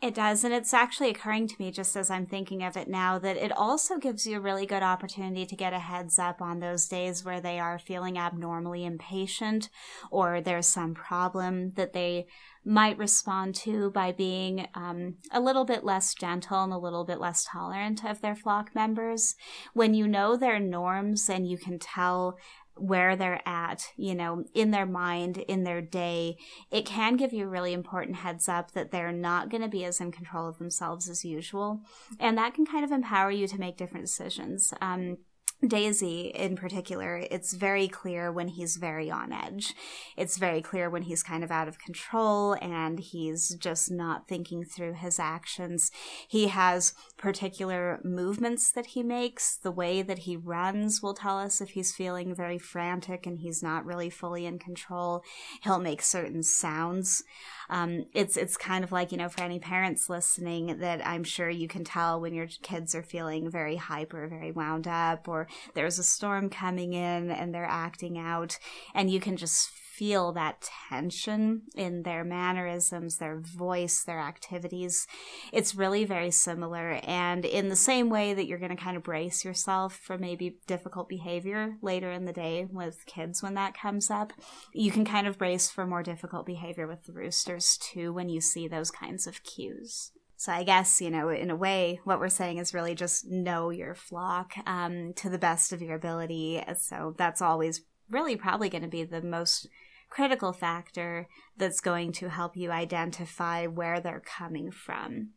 It 0.00 0.14
does. 0.14 0.44
And 0.44 0.54
it's 0.54 0.72
actually 0.72 1.10
occurring 1.10 1.48
to 1.48 1.56
me 1.58 1.72
just 1.72 1.96
as 1.96 2.08
I'm 2.08 2.24
thinking 2.24 2.62
of 2.62 2.76
it 2.76 2.86
now 2.86 3.18
that 3.18 3.36
it 3.36 3.50
also 3.50 3.98
gives 3.98 4.28
you 4.28 4.36
a 4.36 4.40
really 4.40 4.64
good 4.64 4.84
opportunity 4.84 5.44
to 5.44 5.56
get 5.56 5.72
a 5.72 5.80
heads 5.80 6.20
up 6.20 6.40
on 6.40 6.60
those 6.60 6.86
days 6.86 7.24
where 7.24 7.40
they 7.40 7.58
are 7.58 7.80
feeling 7.80 8.16
abnormally 8.16 8.84
impatient 8.84 9.70
or 10.12 10.40
there's 10.40 10.68
some 10.68 10.94
problem 10.94 11.72
that 11.72 11.94
they 11.94 12.28
might 12.64 12.96
respond 12.96 13.56
to 13.56 13.90
by 13.90 14.12
being 14.12 14.68
um, 14.74 15.16
a 15.32 15.40
little 15.40 15.64
bit 15.64 15.82
less 15.82 16.14
gentle 16.14 16.62
and 16.62 16.72
a 16.72 16.78
little 16.78 17.04
bit 17.04 17.18
less 17.18 17.44
tolerant 17.50 18.04
of 18.04 18.20
their 18.20 18.36
flock 18.36 18.76
members. 18.76 19.34
When 19.74 19.94
you 19.94 20.06
know 20.06 20.36
their 20.36 20.60
norms 20.60 21.28
and 21.28 21.48
you 21.48 21.58
can 21.58 21.80
tell 21.80 22.36
where 22.80 23.16
they're 23.16 23.42
at, 23.46 23.86
you 23.96 24.14
know, 24.14 24.44
in 24.54 24.70
their 24.70 24.86
mind, 24.86 25.38
in 25.38 25.64
their 25.64 25.80
day, 25.80 26.36
it 26.70 26.86
can 26.86 27.16
give 27.16 27.32
you 27.32 27.44
a 27.44 27.48
really 27.48 27.72
important 27.72 28.16
heads 28.16 28.48
up 28.48 28.72
that 28.72 28.90
they're 28.90 29.12
not 29.12 29.50
going 29.50 29.62
to 29.62 29.68
be 29.68 29.84
as 29.84 30.00
in 30.00 30.12
control 30.12 30.48
of 30.48 30.58
themselves 30.58 31.08
as 31.08 31.24
usual. 31.24 31.80
And 32.18 32.36
that 32.38 32.54
can 32.54 32.66
kind 32.66 32.84
of 32.84 32.92
empower 32.92 33.30
you 33.30 33.46
to 33.48 33.58
make 33.58 33.76
different 33.76 34.06
decisions. 34.06 34.72
Um, 34.80 35.18
Daisy 35.66 36.28
in 36.28 36.54
particular, 36.54 37.26
it's 37.32 37.52
very 37.52 37.88
clear 37.88 38.30
when 38.30 38.46
he's 38.46 38.76
very 38.76 39.10
on 39.10 39.32
edge. 39.32 39.74
It's 40.16 40.36
very 40.36 40.62
clear 40.62 40.88
when 40.88 41.02
he's 41.02 41.24
kind 41.24 41.42
of 41.42 41.50
out 41.50 41.66
of 41.66 41.80
control 41.80 42.56
and 42.62 43.00
he's 43.00 43.56
just 43.56 43.90
not 43.90 44.28
thinking 44.28 44.64
through 44.64 44.92
his 44.92 45.18
actions. 45.18 45.90
He 46.28 46.46
has 46.46 46.92
particular 47.16 48.00
movements 48.04 48.70
that 48.70 48.86
he 48.86 49.02
makes. 49.02 49.56
The 49.56 49.72
way 49.72 50.00
that 50.00 50.20
he 50.20 50.36
runs 50.36 51.02
will 51.02 51.14
tell 51.14 51.40
us 51.40 51.60
if 51.60 51.70
he's 51.70 51.92
feeling 51.92 52.36
very 52.36 52.58
frantic 52.58 53.26
and 53.26 53.40
he's 53.40 53.60
not 53.60 53.84
really 53.84 54.10
fully 54.10 54.46
in 54.46 54.60
control. 54.60 55.24
He'll 55.62 55.80
make 55.80 56.02
certain 56.02 56.44
sounds. 56.44 57.24
Um, 57.70 58.06
it's 58.14 58.36
it's 58.36 58.56
kind 58.56 58.84
of 58.84 58.92
like 58.92 59.12
you 59.12 59.18
know 59.18 59.28
for 59.28 59.42
any 59.42 59.58
parents 59.58 60.08
listening 60.08 60.78
that 60.78 61.06
I'm 61.06 61.24
sure 61.24 61.50
you 61.50 61.68
can 61.68 61.84
tell 61.84 62.20
when 62.20 62.34
your 62.34 62.48
kids 62.62 62.94
are 62.94 63.02
feeling 63.02 63.50
very 63.50 63.76
hyper, 63.76 64.26
very 64.28 64.52
wound 64.52 64.88
up, 64.88 65.28
or 65.28 65.48
there's 65.74 65.98
a 65.98 66.04
storm 66.04 66.50
coming 66.50 66.94
in 66.94 67.30
and 67.30 67.54
they're 67.54 67.64
acting 67.64 68.18
out, 68.18 68.58
and 68.94 69.10
you 69.10 69.20
can 69.20 69.36
just 69.36 69.70
feel 69.98 70.32
that 70.32 70.70
tension 70.88 71.62
in 71.74 72.04
their 72.04 72.22
mannerisms, 72.22 73.18
their 73.18 73.40
voice, 73.40 74.04
their 74.04 74.20
activities. 74.20 75.08
It's 75.52 75.74
really 75.74 76.04
very 76.04 76.30
similar. 76.30 77.00
And 77.02 77.44
in 77.44 77.68
the 77.68 77.76
same 77.76 78.08
way 78.08 78.32
that 78.32 78.46
you're 78.46 78.60
going 78.60 78.76
to 78.76 78.82
kind 78.82 78.96
of 78.96 79.02
brace 79.02 79.44
yourself 79.44 79.96
for 79.96 80.16
maybe 80.16 80.58
difficult 80.68 81.08
behavior 81.08 81.76
later 81.82 82.12
in 82.12 82.26
the 82.26 82.32
day 82.32 82.68
with 82.70 83.04
kids 83.06 83.42
when 83.42 83.54
that 83.54 83.76
comes 83.76 84.08
up, 84.08 84.32
you 84.72 84.92
can 84.92 85.04
kind 85.04 85.26
of 85.26 85.36
brace 85.36 85.68
for 85.68 85.84
more 85.84 86.04
difficult 86.04 86.46
behavior 86.46 86.86
with 86.86 87.04
the 87.04 87.12
roosters 87.12 87.76
too 87.78 88.12
when 88.12 88.28
you 88.28 88.40
see 88.40 88.68
those 88.68 88.92
kinds 88.92 89.26
of 89.26 89.42
cues. 89.42 90.12
So 90.36 90.52
I 90.52 90.62
guess, 90.62 91.00
you 91.00 91.10
know, 91.10 91.30
in 91.30 91.50
a 91.50 91.56
way, 91.56 91.98
what 92.04 92.20
we're 92.20 92.28
saying 92.28 92.58
is 92.58 92.72
really 92.72 92.94
just 92.94 93.26
know 93.26 93.70
your 93.70 93.96
flock 93.96 94.52
um, 94.66 95.12
to 95.14 95.28
the 95.28 95.38
best 95.38 95.72
of 95.72 95.82
your 95.82 95.96
ability. 95.96 96.62
So 96.76 97.16
that's 97.18 97.42
always 97.42 97.82
really 98.08 98.36
probably 98.36 98.68
going 98.68 98.82
to 98.82 98.88
be 98.88 99.04
the 99.04 99.20
most 99.20 99.68
critical 100.08 100.52
factor 100.52 101.28
that's 101.56 101.80
going 101.80 102.12
to 102.12 102.28
help 102.28 102.56
you 102.56 102.70
identify 102.70 103.66
where 103.66 104.00
they're 104.00 104.22
coming 104.24 104.70
from. 104.70 105.30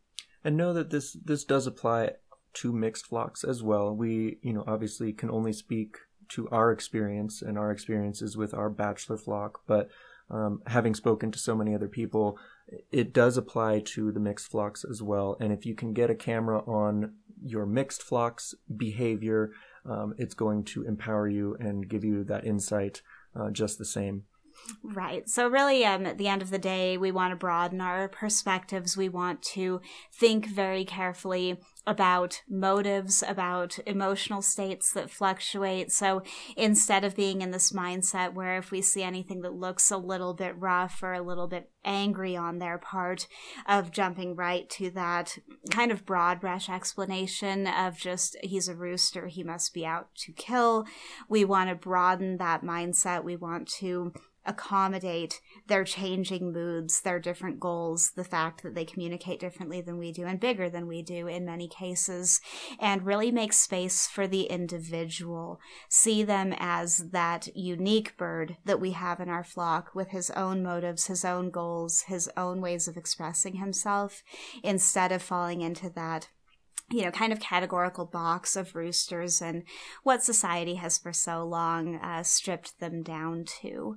And 0.44 0.58
know 0.58 0.74
that 0.74 0.90
this 0.90 1.14
this 1.14 1.44
does 1.44 1.68
apply 1.68 2.12
to 2.54 2.74
mixed 2.74 3.08
flocks 3.08 3.44
as 3.44 3.64
well. 3.64 3.96
We, 3.96 4.40
you 4.42 4.54
know, 4.54 4.64
obviously 4.68 5.14
can 5.14 5.30
only 5.30 5.54
speak 5.54 5.98
to 6.30 6.48
our 6.50 6.72
experience 6.72 7.42
and 7.42 7.58
our 7.58 7.72
experiences 7.72 8.38
with 8.38 8.54
our 8.54 8.70
bachelor 8.70 9.18
flock, 9.18 9.62
but 9.68 9.90
um, 10.30 10.62
having 10.68 10.96
spoken 10.96 11.32
to 11.32 11.40
so 11.40 11.56
many 11.56 11.76
other 11.76 11.90
people, 11.90 12.40
it 12.92 13.14
does 13.14 13.36
apply 13.36 13.82
to 13.82 14.12
the 14.12 14.20
mixed 14.20 14.50
flocks 14.50 14.86
as 14.90 15.04
well. 15.04 15.36
And 15.42 15.52
if 15.52 15.66
you 15.66 15.76
can 15.76 15.94
get 15.94 16.10
a 16.10 16.16
camera 16.16 16.60
on 16.60 17.16
your 17.44 17.66
mixed 17.66 18.02
flocks 18.02 18.54
behavior, 18.76 19.52
um, 19.86 20.14
it's 20.18 20.34
going 20.34 20.64
to 20.66 20.86
empower 20.86 21.28
you 21.28 21.58
and 21.60 21.90
give 21.90 22.06
you 22.06 22.24
that 22.26 22.46
insight 22.46 23.02
uh, 23.36 23.50
just 23.52 23.78
the 23.78 23.86
same. 23.86 24.24
Right. 24.84 25.30
So, 25.30 25.48
really, 25.48 25.86
um, 25.86 26.06
at 26.06 26.18
the 26.18 26.28
end 26.28 26.42
of 26.42 26.50
the 26.50 26.58
day, 26.58 26.98
we 26.98 27.12
want 27.12 27.32
to 27.32 27.36
broaden 27.36 27.82
our 27.82 28.08
perspectives. 28.08 28.98
We 28.98 29.10
want 29.10 29.42
to 29.44 29.82
think 30.14 30.48
very 30.48 30.86
carefully 30.86 31.60
about 31.88 32.42
motives, 32.50 33.24
about 33.28 33.80
emotional 33.86 34.42
states 34.42 34.94
that 34.94 35.10
fluctuate. 35.10 35.92
So, 35.92 36.24
instead 36.56 37.04
of 37.04 37.16
being 37.16 37.42
in 37.42 37.52
this 37.52 37.72
mindset 37.72 38.34
where 38.34 38.58
if 38.58 38.72
we 38.72 38.82
see 38.82 39.04
anything 39.04 39.42
that 39.42 39.54
looks 39.54 39.92
a 39.92 39.98
little 39.98 40.34
bit 40.34 40.58
rough 40.58 41.02
or 41.04 41.14
a 41.14 41.22
little 41.22 41.48
bit 41.48 41.70
angry 41.84 42.36
on 42.36 42.60
their 42.60 42.78
part, 42.78 43.28
of 43.68 43.92
jumping 43.92 44.36
right 44.36 44.70
to 44.70 44.90
that 44.92 45.38
kind 45.70 45.92
of 45.92 46.06
broad 46.06 46.40
brush 46.40 46.70
explanation 46.70 47.68
of 47.68 47.98
just 47.98 48.36
he's 48.44 48.68
a 48.68 48.76
rooster, 48.76 49.28
he 49.28 49.44
must 49.44 49.74
be 49.74 49.86
out 49.86 50.14
to 50.16 50.32
kill. 50.32 50.86
We 51.28 51.46
want 51.46 51.70
to 51.70 51.76
broaden 51.76 52.38
that 52.38 52.64
mindset. 52.64 53.24
We 53.24 53.36
want 53.36 53.68
to 53.80 54.14
accommodate 54.46 55.40
their 55.68 55.84
changing 55.84 56.52
moods, 56.52 57.02
their 57.02 57.20
different 57.20 57.60
goals, 57.60 58.12
the 58.16 58.24
fact 58.24 58.64
that 58.64 58.74
they 58.74 58.86
communicate 58.86 59.40
differently 59.40 59.82
than 59.82 59.98
we 59.98 60.12
do 60.12 60.26
and 60.26 60.40
bigger 60.40 60.70
than 60.70 60.88
we 60.88 61.02
do 61.02 61.28
in 61.28 61.46
many 61.46 61.68
cases, 61.68 62.42
and 62.80 63.06
really 63.06 63.32
make 63.32 63.54
space 63.54 64.08
for 64.08 64.28
the 64.28 64.44
individual. 64.44 65.60
See 65.90 66.24
them 66.24 66.54
as 66.58 67.10
that 67.12 67.56
unique 67.56 68.18
bird 68.18 68.58
that 68.66 68.80
we 68.80 68.92
have 68.92 69.20
in 69.20 69.30
our 69.30 69.44
flock 69.44 69.92
with 69.94 70.10
his 70.10 70.32
own 70.32 70.64
motives, 70.64 71.08
his 71.08 71.24
own 71.24 71.52
goals, 71.52 72.04
his 72.08 72.30
own 72.36 72.62
ways 72.62 72.88
of 72.88 72.98
expressing 72.98 73.58
himself, 73.58 74.24
instead 74.64 75.12
of 75.12 75.22
falling 75.22 75.62
into 75.62 75.90
that 75.92 76.30
you 76.92 77.04
know, 77.04 77.12
kind 77.12 77.32
of 77.32 77.40
categorical 77.40 78.06
box 78.06 78.56
of 78.56 78.76
roosters 78.76 79.42
and 79.42 79.64
what 80.04 80.24
society 80.24 80.76
has 80.76 80.98
for 80.98 81.14
so 81.14 81.44
long 81.44 81.96
uh, 81.96 82.22
stripped 82.22 82.80
them 82.80 83.02
down 83.02 83.46
to. 83.62 83.96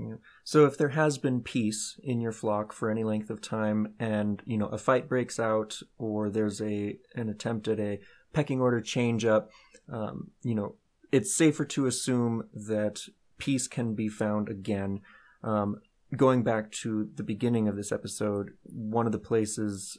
Yeah. 0.00 0.14
So 0.44 0.64
if 0.64 0.78
there 0.78 0.90
has 0.90 1.18
been 1.18 1.42
peace 1.42 1.98
in 2.02 2.20
your 2.20 2.32
flock 2.32 2.72
for 2.72 2.90
any 2.90 3.04
length 3.04 3.28
of 3.28 3.40
time, 3.40 3.94
and 3.98 4.42
you 4.46 4.56
know 4.56 4.66
a 4.66 4.78
fight 4.78 5.08
breaks 5.08 5.38
out, 5.38 5.78
or 5.98 6.30
there's 6.30 6.60
a 6.60 6.96
an 7.14 7.28
attempt 7.28 7.68
at 7.68 7.78
a 7.78 8.00
pecking 8.32 8.60
order 8.60 8.80
change 8.80 9.24
up, 9.24 9.50
um, 9.92 10.30
you 10.42 10.54
know 10.54 10.76
it's 11.12 11.34
safer 11.34 11.64
to 11.64 11.86
assume 11.86 12.44
that 12.54 13.02
peace 13.38 13.66
can 13.68 13.94
be 13.94 14.08
found 14.08 14.48
again. 14.48 15.00
Um, 15.42 15.80
going 16.16 16.42
back 16.42 16.70
to 16.70 17.10
the 17.14 17.22
beginning 17.22 17.68
of 17.68 17.76
this 17.76 17.92
episode, 17.92 18.50
one 18.64 19.06
of 19.06 19.12
the 19.12 19.18
places 19.18 19.98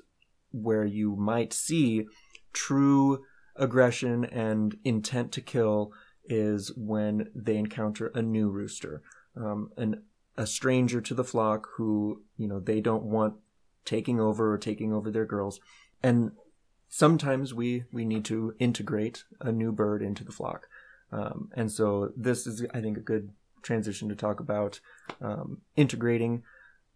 where 0.52 0.86
you 0.86 1.16
might 1.16 1.54
see 1.54 2.06
true 2.54 3.24
aggression 3.56 4.26
and 4.26 4.76
intent 4.84 5.32
to 5.34 5.41
kill 5.41 5.91
is 6.26 6.72
when 6.76 7.30
they 7.36 7.58
encounter 7.58 8.08
a 8.14 8.22
new 8.22 8.49
rooster, 8.49 9.02
um, 9.36 9.72
an 9.78 10.04
a 10.38 10.48
stranger 10.48 11.02
to 11.02 11.14
the 11.14 11.24
flock 11.24 11.68
who 11.76 12.22
you 12.38 12.48
know 12.48 12.60
they 12.60 12.82
don't 12.82 13.04
want 13.04 13.36
taking 13.86 14.20
over 14.20 14.54
or 14.54 14.58
taking 14.58 14.94
over 14.94 15.12
their 15.12 15.26
girls, 15.26 15.60
and 16.02 16.32
sometimes 16.90 17.54
we 17.54 17.86
we 17.92 18.06
need 18.06 18.26
to 18.26 18.54
integrate 18.60 19.24
a 19.40 19.52
new 19.52 19.72
bird 19.72 20.02
into 20.02 20.24
the 20.24 20.32
flock, 20.32 20.68
um, 21.12 21.50
and 21.56 21.72
so 21.72 22.12
this 22.16 22.48
is 22.48 22.66
I 22.74 22.82
think 22.82 22.98
a 22.98 23.02
good 23.02 23.32
transition 23.62 24.10
to 24.10 24.16
talk 24.16 24.40
about 24.40 24.80
um, 25.22 25.62
integrating 25.76 26.44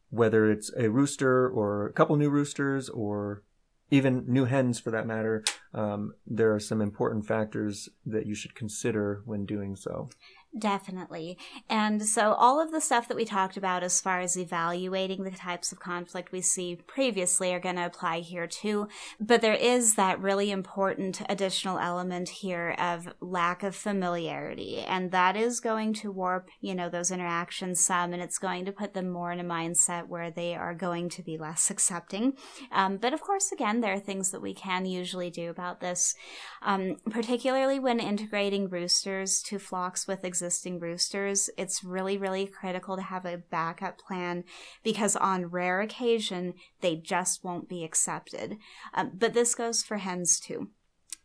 whether 0.09 0.49
it's 0.49 0.71
a 0.77 0.89
rooster 0.89 1.47
or 1.49 1.87
a 1.87 1.93
couple 1.93 2.15
new 2.15 2.29
roosters 2.29 2.89
or 2.89 3.43
even 3.91 4.23
new 4.27 4.45
hens 4.45 4.79
for 4.79 4.91
that 4.91 5.05
matter, 5.05 5.43
um, 5.73 6.13
there 6.25 6.53
are 6.53 6.59
some 6.59 6.81
important 6.81 7.25
factors 7.25 7.89
that 8.05 8.25
you 8.25 8.33
should 8.33 8.55
consider 8.55 9.21
when 9.25 9.45
doing 9.45 9.75
so. 9.75 10.09
Definitely. 10.57 11.37
And 11.69 12.05
so, 12.05 12.31
all 12.31 12.61
of 12.61 12.71
the 12.71 12.79
stuff 12.79 13.09
that 13.09 13.17
we 13.17 13.25
talked 13.25 13.57
about 13.57 13.83
as 13.83 13.99
far 13.99 14.21
as 14.21 14.37
evaluating 14.37 15.23
the 15.23 15.31
types 15.31 15.73
of 15.73 15.81
conflict 15.81 16.31
we 16.31 16.39
see 16.39 16.77
previously 16.87 17.53
are 17.53 17.59
going 17.59 17.75
to 17.75 17.85
apply 17.85 18.21
here 18.21 18.47
too. 18.47 18.87
But 19.19 19.41
there 19.41 19.55
is 19.55 19.95
that 19.95 20.21
really 20.21 20.51
important 20.51 21.21
additional 21.27 21.77
element 21.77 22.29
here 22.29 22.73
of 22.79 23.09
lack 23.19 23.63
of 23.63 23.75
familiarity. 23.75 24.77
And 24.77 25.11
that 25.11 25.35
is 25.35 25.59
going 25.59 25.93
to 25.95 26.11
warp, 26.11 26.47
you 26.61 26.73
know, 26.73 26.87
those 26.87 27.11
interactions 27.11 27.81
some, 27.81 28.13
and 28.13 28.21
it's 28.21 28.37
going 28.37 28.63
to 28.63 28.71
put 28.71 28.93
them 28.93 29.09
more 29.09 29.33
in 29.33 29.41
a 29.41 29.43
mindset 29.43 30.07
where 30.07 30.31
they 30.31 30.55
are 30.55 30.73
going 30.73 31.09
to 31.09 31.21
be 31.21 31.37
less 31.37 31.69
accepting. 31.69 32.37
Um, 32.71 32.95
but 32.95 33.13
of 33.13 33.19
course, 33.19 33.51
again, 33.51 33.81
there 33.81 33.93
are 33.93 33.99
things 33.99 34.31
that 34.31 34.41
we 34.41 34.53
can 34.53 34.85
usually 34.85 35.29
do 35.29 35.49
about 35.49 35.81
this, 35.81 36.15
um, 36.61 36.95
particularly 37.09 37.77
when 37.77 37.99
integrating 37.99 38.69
roosters 38.69 39.41
to 39.43 39.59
flocks 39.59 40.07
with 40.07 40.23
existing 40.23 40.44
existing 40.45 40.79
roosters, 40.79 41.49
it's 41.57 41.83
really, 41.83 42.17
really 42.17 42.45
critical 42.45 42.95
to 42.95 43.01
have 43.01 43.25
a 43.25 43.37
backup 43.37 43.97
plan 43.97 44.43
because 44.83 45.15
on 45.15 45.47
rare 45.47 45.81
occasion, 45.81 46.53
they 46.81 46.95
just 46.95 47.43
won't 47.43 47.67
be 47.67 47.83
accepted. 47.83 48.57
Um, 48.93 49.11
but 49.15 49.33
this 49.33 49.55
goes 49.55 49.81
for 49.81 49.97
hens 49.97 50.39
too. 50.39 50.69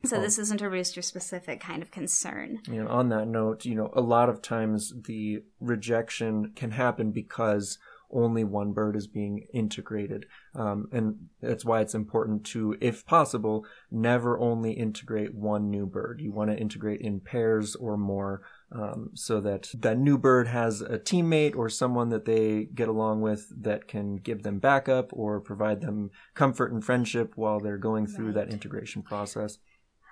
So 0.07 0.17
oh. 0.17 0.21
this 0.23 0.39
isn't 0.39 0.63
a 0.63 0.71
rooster 0.71 1.03
specific 1.03 1.61
kind 1.61 1.83
of 1.83 1.91
concern. 1.91 2.61
And 2.67 2.89
on 2.89 3.11
that 3.11 3.29
note, 3.29 3.67
you 3.67 3.75
know, 3.75 3.91
a 3.93 4.01
lot 4.01 4.31
of 4.31 4.41
times 4.41 4.95
the 5.05 5.43
rejection 5.61 6.53
can 6.57 6.71
happen 6.71 7.13
because 7.13 7.77
only 8.13 8.45
one 8.45 8.73
bird 8.73 8.97
is 8.97 9.07
being 9.07 9.47
integrated. 9.53 10.27
Um, 10.55 10.89
and 10.93 11.29
that's 11.41 11.65
why 11.65 11.81
it's 11.81 11.95
important 11.95 12.45
to, 12.47 12.77
if 12.81 13.07
possible, 13.07 13.65
never 13.91 14.39
only 14.39 14.73
integrate 14.73 15.35
one 15.35 15.71
new 15.71 15.87
bird. 15.87 16.21
You 16.21 16.33
want 16.33 16.51
to 16.51 16.57
integrate 16.57 17.01
in 17.01 17.21
pairs 17.21 17.77
or 17.77 17.97
more 17.97 18.43
um, 18.73 19.11
so 19.15 19.41
that 19.41 19.71
that 19.75 19.99
new 19.99 20.17
bird 20.17 20.47
has 20.47 20.81
a 20.81 20.99
teammate 20.99 21.57
or 21.57 21.69
someone 21.69 22.09
that 22.11 22.25
they 22.25 22.69
get 22.75 22.89
along 22.89 23.21
with 23.21 23.53
that 23.63 23.89
can 23.89 24.17
give 24.17 24.43
them 24.43 24.59
backup 24.59 25.11
or 25.13 25.41
provide 25.41 25.81
them 25.81 26.11
comfort 26.35 26.73
and 26.73 26.85
friendship 26.85 27.33
while 27.37 27.59
they're 27.59 27.79
going 27.79 28.07
through 28.07 28.27
right. 28.27 28.35
that 28.35 28.51
integration 28.51 29.03
process 29.03 29.59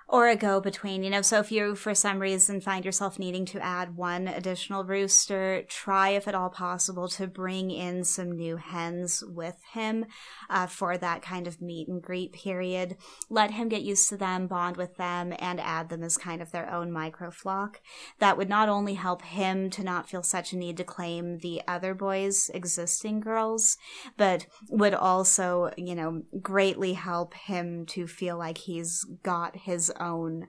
or 0.09 0.27
a 0.27 0.35
go 0.35 0.59
between. 0.59 1.03
You 1.03 1.11
know, 1.11 1.21
so 1.21 1.39
if 1.39 1.51
you 1.51 1.75
for 1.75 1.93
some 1.93 2.19
reason 2.19 2.59
find 2.59 2.83
yourself 2.83 3.19
needing 3.19 3.45
to 3.45 3.63
add 3.63 3.95
one 3.95 4.27
additional 4.27 4.83
rooster, 4.83 5.63
try 5.67 6.09
if 6.09 6.27
at 6.27 6.33
all 6.33 6.49
possible 6.49 7.07
to 7.09 7.27
bring 7.27 7.69
in 7.69 8.03
some 8.03 8.31
new 8.31 8.57
hens 8.57 9.23
with 9.27 9.57
him 9.73 10.05
uh, 10.49 10.65
for 10.65 10.97
that 10.97 11.21
kind 11.21 11.45
of 11.45 11.61
meet 11.61 11.87
and 11.87 12.01
greet 12.01 12.33
period. 12.33 12.97
Let 13.29 13.51
him 13.51 13.69
get 13.69 13.83
used 13.83 14.09
to 14.09 14.17
them, 14.17 14.47
bond 14.47 14.77
with 14.77 14.97
them, 14.97 15.33
and 15.37 15.61
add 15.61 15.89
them 15.89 16.03
as 16.03 16.17
kind 16.17 16.41
of 16.41 16.51
their 16.51 16.71
own 16.73 16.91
micro 16.91 17.29
flock. 17.29 17.79
That 18.17 18.35
would 18.35 18.49
not 18.49 18.67
only 18.67 18.95
help 18.95 19.21
him 19.21 19.69
to 19.69 19.83
not 19.83 20.09
feel 20.09 20.23
such 20.23 20.53
a 20.53 20.57
need 20.57 20.77
to 20.77 20.83
claim 20.83 21.37
the 21.37 21.61
other 21.67 21.93
boys' 21.93 22.49
existing 22.55 23.19
girls, 23.19 23.77
but 24.17 24.47
would 24.69 24.95
also, 24.95 25.71
you 25.77 25.93
know, 25.93 26.23
greatly 26.41 26.93
help 26.93 27.35
him 27.35 27.85
to 27.87 28.07
feel 28.07 28.37
like 28.37 28.57
he's 28.57 29.05
got 29.21 29.55
his 29.55 29.91
own 29.99 30.47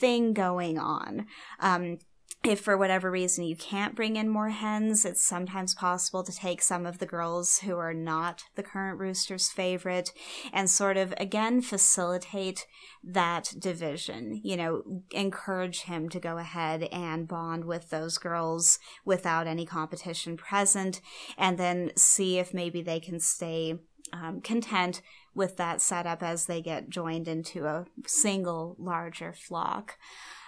thing 0.00 0.32
going 0.32 0.78
on. 0.78 1.26
Um, 1.60 1.98
if 2.44 2.60
for 2.60 2.76
whatever 2.76 3.10
reason 3.10 3.44
you 3.44 3.56
can't 3.56 3.94
bring 3.94 4.16
in 4.16 4.28
more 4.28 4.50
hens, 4.50 5.06
it's 5.06 5.24
sometimes 5.24 5.74
possible 5.74 6.22
to 6.22 6.32
take 6.32 6.60
some 6.60 6.84
of 6.84 6.98
the 6.98 7.06
girls 7.06 7.60
who 7.60 7.78
are 7.78 7.94
not 7.94 8.44
the 8.54 8.62
current 8.62 8.98
rooster's 8.98 9.48
favorite 9.48 10.12
and 10.52 10.68
sort 10.68 10.98
of 10.98 11.14
again 11.16 11.62
facilitate 11.62 12.66
that 13.02 13.54
division. 13.58 14.40
You 14.44 14.58
know, 14.58 14.82
encourage 15.10 15.82
him 15.82 16.10
to 16.10 16.20
go 16.20 16.36
ahead 16.36 16.82
and 16.92 17.26
bond 17.26 17.64
with 17.64 17.88
those 17.88 18.18
girls 18.18 18.78
without 19.06 19.46
any 19.46 19.64
competition 19.64 20.36
present 20.36 21.00
and 21.38 21.56
then 21.56 21.92
see 21.96 22.38
if 22.38 22.52
maybe 22.52 22.82
they 22.82 23.00
can 23.00 23.20
stay 23.20 23.78
um, 24.12 24.42
content 24.42 25.00
with 25.34 25.56
that 25.56 25.80
setup 25.80 26.22
as 26.22 26.46
they 26.46 26.62
get 26.62 26.88
joined 26.88 27.28
into 27.28 27.66
a 27.66 27.86
single 28.06 28.76
larger 28.78 29.32
flock. 29.32 29.96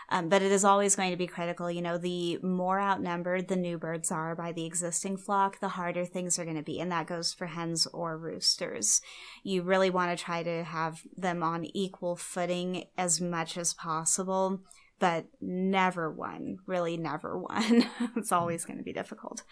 Um, 0.09 0.29
but 0.29 0.43
it 0.43 0.53
is 0.53 0.65
always 0.65 0.95
going 0.95 1.11
to 1.11 1.17
be 1.17 1.27
critical. 1.27 1.71
You 1.71 1.83
know, 1.83 1.99
the 1.99 2.39
more 2.43 2.81
outnumbered 2.81 3.49
the 3.49 3.57
new 3.57 3.77
birds 3.77 4.13
are 4.13 4.37
by 4.37 4.53
the 4.53 4.65
existing 4.65 5.17
flock, 5.17 5.59
the 5.59 5.71
harder 5.71 6.05
things 6.05 6.39
are 6.39 6.45
going 6.45 6.57
to 6.57 6.63
be. 6.63 6.79
And 6.79 6.93
that 6.93 7.09
goes 7.09 7.33
for 7.33 7.47
hens 7.47 7.87
or 7.87 8.17
roosters. 8.17 9.01
You 9.43 9.63
really 9.63 9.91
want 9.91 10.17
to 10.17 10.25
try 10.25 10.43
to 10.43 10.63
have 10.63 11.03
them 11.17 11.43
on 11.43 11.65
equal 11.77 12.15
footing 12.15 12.85
as 12.97 13.21
much 13.21 13.59
as 13.59 13.75
possible, 13.75 14.61
but 15.01 15.27
never 15.41 16.11
one, 16.11 16.59
really 16.67 16.97
never 16.97 17.37
one. 17.39 17.87
it's 18.17 18.33
always 18.33 18.65
going 18.65 18.79
to 18.79 18.85
be 18.85 18.93
difficult. 18.93 19.43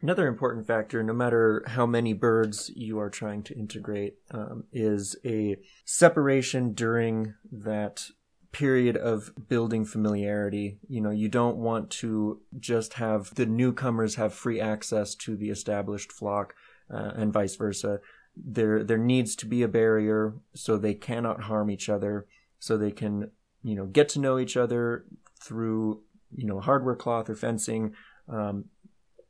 Another 0.00 0.28
important 0.28 0.66
factor, 0.66 1.02
no 1.02 1.12
matter 1.12 1.64
how 1.66 1.84
many 1.84 2.12
birds 2.12 2.70
you 2.76 3.00
are 3.00 3.10
trying 3.10 3.42
to 3.44 3.58
integrate, 3.58 4.18
um, 4.30 4.64
is 4.72 5.16
a 5.24 5.56
separation 5.84 6.72
during 6.72 7.34
that 7.50 8.04
period 8.52 8.96
of 8.96 9.30
building 9.48 9.84
familiarity. 9.84 10.78
You 10.88 11.00
know, 11.00 11.10
you 11.10 11.28
don't 11.28 11.56
want 11.56 11.90
to 11.90 12.40
just 12.58 12.94
have 12.94 13.34
the 13.34 13.46
newcomers 13.46 14.14
have 14.14 14.32
free 14.32 14.60
access 14.60 15.14
to 15.16 15.36
the 15.36 15.50
established 15.50 16.12
flock 16.12 16.54
uh, 16.92 17.12
and 17.16 17.32
vice 17.32 17.56
versa. 17.56 18.00
There, 18.36 18.84
there 18.84 18.98
needs 18.98 19.34
to 19.36 19.46
be 19.46 19.62
a 19.62 19.68
barrier 19.68 20.34
so 20.54 20.76
they 20.76 20.94
cannot 20.94 21.42
harm 21.42 21.70
each 21.70 21.88
other, 21.88 22.26
so 22.60 22.76
they 22.76 22.92
can, 22.92 23.32
you 23.64 23.74
know, 23.74 23.86
get 23.86 24.08
to 24.10 24.20
know 24.20 24.38
each 24.38 24.56
other 24.56 25.06
through, 25.42 26.02
you 26.34 26.46
know, 26.46 26.60
hardware 26.60 26.96
cloth 26.96 27.28
or 27.28 27.34
fencing, 27.34 27.94
um, 28.28 28.66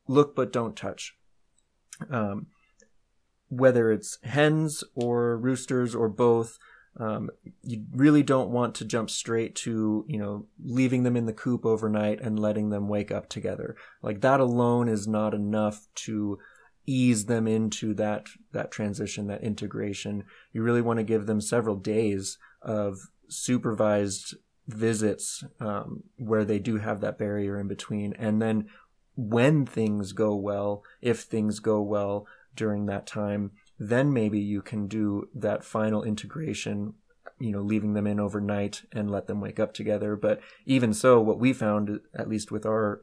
look 0.09 0.35
but 0.35 0.53
don't 0.53 0.77
touch. 0.77 1.15
Um, 2.11 2.47
whether 3.49 3.91
it's 3.91 4.19
hens 4.25 4.85
or 4.95 5.37
roosters 5.37 5.95
or 5.95 6.09
both, 6.09 6.59
um, 7.01 7.31
you 7.63 7.85
really 7.93 8.23
don't 8.23 8.51
want 8.51 8.75
to 8.77 8.85
jump 8.85 9.09
straight 9.09 9.55
to 9.57 10.05
you 10.09 10.19
know 10.19 10.47
leaving 10.63 11.05
them 11.05 11.17
in 11.17 11.27
the 11.27 11.33
coop 11.33 11.65
overnight 11.65 12.21
and 12.21 12.39
letting 12.39 12.71
them 12.71 12.89
wake 12.89 13.13
up 13.13 13.29
together. 13.29 13.77
Like 14.03 14.21
that 14.23 14.41
alone 14.41 14.89
is 14.89 15.07
not 15.07 15.35
enough 15.35 15.87
to 16.07 16.39
ease 16.87 17.27
them 17.27 17.47
into 17.47 17.95
that 17.95 18.27
that 18.53 18.71
transition, 18.71 19.29
that 19.29 19.45
integration. 19.45 20.25
You 20.53 20.63
really 20.63 20.83
want 20.83 20.99
to 20.99 21.05
give 21.05 21.27
them 21.27 21.41
several 21.41 21.77
days 21.77 22.39
of 22.63 22.99
supervised 23.29 24.35
visits 24.67 25.45
um, 25.61 26.03
where 26.17 26.45
they 26.45 26.59
do 26.59 26.79
have 26.79 27.01
that 27.01 27.19
barrier 27.19 27.61
in 27.61 27.69
between, 27.69 28.13
and 28.15 28.43
then 28.43 28.69
when 29.19 29.67
things 29.67 30.13
go 30.13 30.33
well, 30.37 30.85
if 31.03 31.23
things 31.23 31.59
go 31.59 31.83
well 31.83 32.25
during 32.55 32.87
that 32.87 33.05
time, 33.05 33.51
then 33.77 34.13
maybe 34.13 34.39
you 34.39 34.63
can 34.63 34.87
do 34.87 35.29
that 35.35 35.65
final 35.65 36.05
integration 36.05 36.95
you 37.41 37.53
know 37.53 37.61
leaving 37.61 37.95
them 37.95 38.07
in 38.07 38.19
overnight 38.19 38.83
and 38.93 39.11
let 39.11 39.27
them 39.27 39.41
wake 39.41 39.61
up 39.61 39.75
together. 39.75 40.17
But 40.17 40.41
even 40.67 40.93
so 40.93 41.21
what 41.21 41.39
we 41.39 41.53
found 41.53 42.01
at 42.17 42.29
least 42.29 42.51
with 42.51 42.65
our 42.65 43.03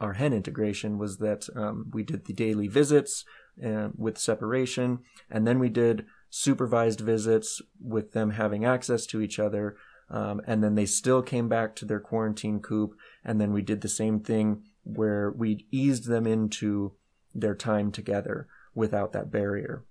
our 0.00 0.14
hen 0.14 0.32
integration 0.32 0.98
was 0.98 1.18
that 1.18 1.48
um, 1.56 1.90
we 1.92 2.02
did 2.02 2.26
the 2.26 2.32
daily 2.32 2.68
visits 2.68 3.24
uh, 3.64 3.88
with 3.96 4.18
separation 4.18 5.00
and 5.28 5.46
then 5.46 5.58
we 5.58 5.68
did 5.68 6.06
supervised 6.30 7.00
visits 7.00 7.60
with 7.80 8.12
them 8.12 8.30
having 8.30 8.64
access 8.64 9.04
to 9.06 9.20
each 9.20 9.38
other 9.38 9.76
um, 10.08 10.40
and 10.46 10.62
then 10.62 10.76
they 10.76 10.86
still 10.86 11.20
came 11.20 11.48
back 11.48 11.74
to 11.76 11.84
their 11.84 12.00
quarantine 12.00 12.60
coop 12.60 12.94
and 13.24 13.40
then 13.40 13.52
we 13.52 13.60
did 13.60 13.80
the 13.80 13.88
same 13.88 14.20
thing 14.20 14.62
where 14.82 15.30
we 15.30 15.66
eased 15.70 16.06
them 16.06 16.26
into 16.26 16.92
their 17.34 17.54
time 17.54 17.92
together 17.92 18.48
without 18.74 19.12
that 19.12 19.30
barrier 19.30 19.84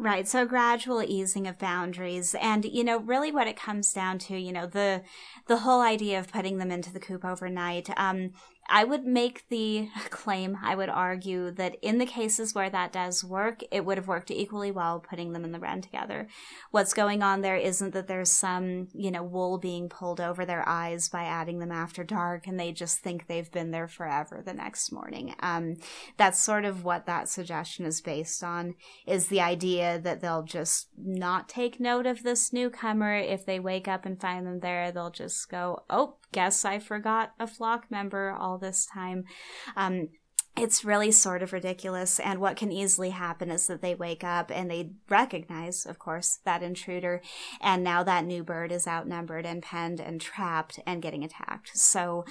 Right. 0.00 0.28
So 0.28 0.46
gradual 0.46 1.02
easing 1.02 1.48
of 1.48 1.58
boundaries. 1.58 2.36
And, 2.40 2.64
you 2.64 2.84
know, 2.84 3.00
really 3.00 3.32
what 3.32 3.48
it 3.48 3.56
comes 3.56 3.92
down 3.92 4.18
to, 4.20 4.38
you 4.38 4.52
know, 4.52 4.64
the, 4.64 5.02
the 5.48 5.56
whole 5.56 5.80
idea 5.80 6.20
of 6.20 6.30
putting 6.30 6.58
them 6.58 6.70
into 6.70 6.92
the 6.92 7.00
coop 7.00 7.24
overnight. 7.24 7.90
Um, 7.96 8.30
I 8.68 8.84
would 8.84 9.06
make 9.06 9.48
the 9.48 9.88
claim, 10.10 10.58
I 10.62 10.74
would 10.74 10.88
argue 10.88 11.50
that 11.52 11.76
in 11.80 11.98
the 11.98 12.06
cases 12.06 12.54
where 12.54 12.70
that 12.70 12.92
does 12.92 13.24
work, 13.24 13.62
it 13.70 13.84
would 13.84 13.96
have 13.96 14.08
worked 14.08 14.30
equally 14.30 14.70
well 14.70 15.00
putting 15.00 15.32
them 15.32 15.44
in 15.44 15.52
the 15.52 15.58
run 15.58 15.80
together. 15.80 16.28
What's 16.70 16.92
going 16.92 17.22
on 17.22 17.40
there 17.40 17.56
isn't 17.56 17.94
that 17.94 18.08
there's 18.08 18.30
some, 18.30 18.88
you 18.92 19.10
know, 19.10 19.22
wool 19.22 19.58
being 19.58 19.88
pulled 19.88 20.20
over 20.20 20.44
their 20.44 20.68
eyes 20.68 21.08
by 21.08 21.24
adding 21.24 21.58
them 21.58 21.72
after 21.72 22.04
dark 22.04 22.46
and 22.46 22.60
they 22.60 22.72
just 22.72 22.98
think 22.98 23.26
they've 23.26 23.50
been 23.50 23.70
there 23.70 23.88
forever 23.88 24.42
the 24.44 24.54
next 24.54 24.92
morning. 24.92 25.34
Um, 25.40 25.76
that's 26.16 26.42
sort 26.42 26.64
of 26.64 26.84
what 26.84 27.06
that 27.06 27.28
suggestion 27.28 27.86
is 27.86 28.00
based 28.00 28.44
on, 28.44 28.74
is 29.06 29.28
the 29.28 29.40
idea 29.40 29.98
that 29.98 30.20
they'll 30.20 30.42
just 30.42 30.88
not 30.96 31.48
take 31.48 31.80
note 31.80 32.06
of 32.06 32.22
this 32.22 32.52
newcomer. 32.52 33.16
If 33.16 33.46
they 33.46 33.60
wake 33.60 33.88
up 33.88 34.04
and 34.04 34.20
find 34.20 34.46
them 34.46 34.60
there, 34.60 34.92
they'll 34.92 35.10
just 35.10 35.48
go, 35.48 35.84
oh, 35.88 36.16
guess 36.32 36.64
I 36.64 36.78
forgot 36.78 37.32
a 37.38 37.46
flock 37.46 37.90
member 37.90 38.30
all 38.30 38.58
this 38.58 38.86
time. 38.86 39.24
Um, 39.76 40.08
it's 40.56 40.84
really 40.84 41.12
sort 41.12 41.42
of 41.42 41.52
ridiculous. 41.52 42.18
And 42.18 42.40
what 42.40 42.56
can 42.56 42.72
easily 42.72 43.10
happen 43.10 43.50
is 43.50 43.66
that 43.68 43.80
they 43.80 43.94
wake 43.94 44.24
up 44.24 44.50
and 44.50 44.70
they 44.70 44.90
recognize, 45.08 45.86
of 45.86 45.98
course, 45.98 46.40
that 46.44 46.62
intruder. 46.62 47.22
And 47.60 47.84
now 47.84 48.02
that 48.02 48.24
new 48.24 48.42
bird 48.42 48.72
is 48.72 48.86
outnumbered 48.86 49.46
and 49.46 49.62
penned 49.62 50.00
and 50.00 50.20
trapped 50.20 50.80
and 50.84 51.00
getting 51.00 51.22
attacked. 51.22 51.70
So 51.74 52.24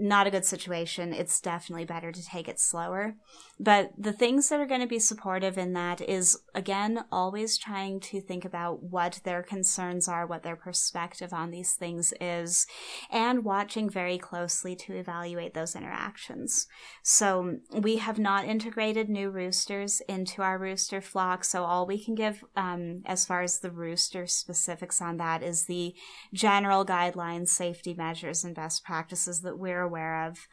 not 0.00 0.26
a 0.26 0.30
good 0.30 0.46
situation. 0.46 1.12
It's 1.12 1.40
definitely 1.40 1.84
better 1.84 2.10
to 2.10 2.24
take 2.24 2.48
it 2.48 2.58
slower. 2.58 3.16
But 3.62 3.92
the 3.98 4.14
things 4.14 4.48
that 4.48 4.58
are 4.58 4.66
going 4.66 4.80
to 4.80 4.86
be 4.86 4.98
supportive 4.98 5.58
in 5.58 5.74
that 5.74 6.00
is, 6.00 6.38
again, 6.54 7.04
always 7.12 7.58
trying 7.58 8.00
to 8.00 8.20
think 8.22 8.46
about 8.46 8.82
what 8.82 9.20
their 9.24 9.42
concerns 9.42 10.08
are, 10.08 10.26
what 10.26 10.42
their 10.42 10.56
perspective 10.56 11.34
on 11.34 11.50
these 11.50 11.74
things 11.74 12.14
is, 12.18 12.66
and 13.10 13.44
watching 13.44 13.90
very 13.90 14.16
closely 14.16 14.74
to 14.76 14.96
evaluate 14.96 15.52
those 15.52 15.76
interactions. 15.76 16.66
So 17.02 17.58
we 17.70 17.96
have 17.96 18.18
not 18.18 18.46
integrated 18.46 19.10
new 19.10 19.28
roosters 19.28 20.00
into 20.08 20.40
our 20.40 20.58
rooster 20.58 21.02
flock. 21.02 21.44
So 21.44 21.64
all 21.64 21.86
we 21.86 22.02
can 22.02 22.14
give, 22.14 22.42
um, 22.56 23.02
as 23.04 23.26
far 23.26 23.42
as 23.42 23.58
the 23.58 23.70
rooster 23.70 24.26
specifics 24.26 25.02
on 25.02 25.18
that 25.18 25.42
is 25.42 25.64
the 25.64 25.94
general 26.32 26.86
guidelines, 26.86 27.48
safety 27.48 27.92
measures, 27.92 28.42
and 28.42 28.54
best 28.54 28.82
practices 28.84 29.42
that 29.42 29.58
we're 29.58 29.89
aware 29.90 30.26
of. 30.26 30.48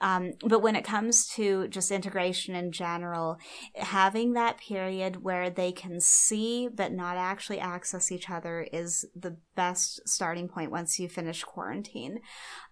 Um, 0.00 0.32
but 0.44 0.62
when 0.62 0.76
it 0.76 0.84
comes 0.84 1.26
to 1.34 1.68
just 1.68 1.90
integration 1.90 2.54
in 2.54 2.72
general, 2.72 3.38
having 3.74 4.32
that 4.32 4.58
period 4.58 5.22
where 5.22 5.50
they 5.50 5.72
can 5.72 6.00
see 6.00 6.68
but 6.68 6.92
not 6.92 7.16
actually 7.16 7.60
access 7.60 8.10
each 8.10 8.30
other 8.30 8.66
is 8.72 9.04
the 9.14 9.36
best 9.54 10.00
starting 10.08 10.48
point 10.48 10.70
once 10.70 10.98
you 10.98 11.08
finish 11.08 11.44
quarantine. 11.44 12.20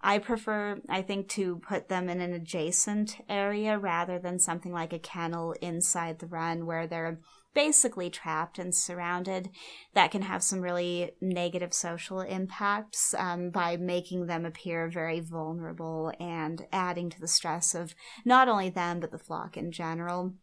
I 0.00 0.18
prefer, 0.18 0.80
I 0.88 1.02
think, 1.02 1.28
to 1.30 1.60
put 1.68 1.88
them 1.88 2.08
in 2.08 2.20
an 2.20 2.32
adjacent 2.32 3.16
area 3.28 3.78
rather 3.78 4.18
than 4.18 4.38
something 4.38 4.72
like 4.72 4.92
a 4.92 4.98
kennel 4.98 5.54
inside 5.60 6.18
the 6.18 6.26
run 6.26 6.64
where 6.64 6.86
they're 6.86 7.18
basically 7.56 8.10
trapped 8.10 8.58
and 8.58 8.74
surrounded, 8.74 9.48
that 9.94 10.10
can 10.10 10.20
have 10.20 10.42
some 10.42 10.60
really 10.60 11.10
negative 11.22 11.72
social 11.72 12.20
impacts 12.20 13.14
um, 13.14 13.48
by 13.48 13.78
making 13.78 14.26
them 14.26 14.44
appear 14.44 14.88
very 14.88 15.20
vulnerable 15.20 16.12
and 16.20 16.66
adding 16.70 17.08
to 17.08 17.18
the 17.18 17.26
stress 17.26 17.74
of 17.74 17.94
not 18.26 18.46
only 18.46 18.68
them, 18.68 19.00
but 19.00 19.10
the 19.10 19.18
flock 19.18 19.56
in 19.56 19.72
general. 19.72 20.34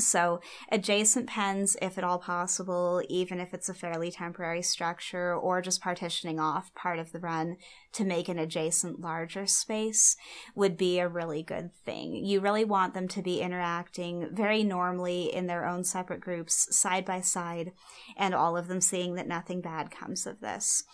So, 0.00 0.40
adjacent 0.70 1.26
pens, 1.26 1.76
if 1.82 1.98
at 1.98 2.04
all 2.04 2.20
possible, 2.20 3.02
even 3.08 3.40
if 3.40 3.52
it's 3.52 3.68
a 3.68 3.74
fairly 3.74 4.12
temporary 4.12 4.62
structure, 4.62 5.34
or 5.34 5.60
just 5.60 5.82
partitioning 5.82 6.38
off 6.38 6.72
part 6.74 7.00
of 7.00 7.10
the 7.10 7.18
run 7.18 7.56
to 7.94 8.04
make 8.04 8.28
an 8.28 8.38
adjacent 8.38 9.00
larger 9.00 9.44
space, 9.44 10.16
would 10.54 10.76
be 10.76 11.00
a 11.00 11.08
really 11.08 11.42
good 11.42 11.72
thing. 11.84 12.24
You 12.24 12.40
really 12.40 12.64
want 12.64 12.94
them 12.94 13.08
to 13.08 13.22
be 13.22 13.40
interacting 13.40 14.28
very 14.32 14.62
normally 14.62 15.34
in 15.34 15.48
their 15.48 15.66
own 15.66 15.82
separate 15.82 16.20
groups, 16.20 16.74
side 16.76 17.04
by 17.04 17.20
side, 17.20 17.72
and 18.16 18.36
all 18.36 18.56
of 18.56 18.68
them 18.68 18.80
seeing 18.80 19.16
that 19.16 19.26
nothing 19.26 19.60
bad 19.60 19.90
comes 19.90 20.26
of 20.28 20.40
this 20.40 20.84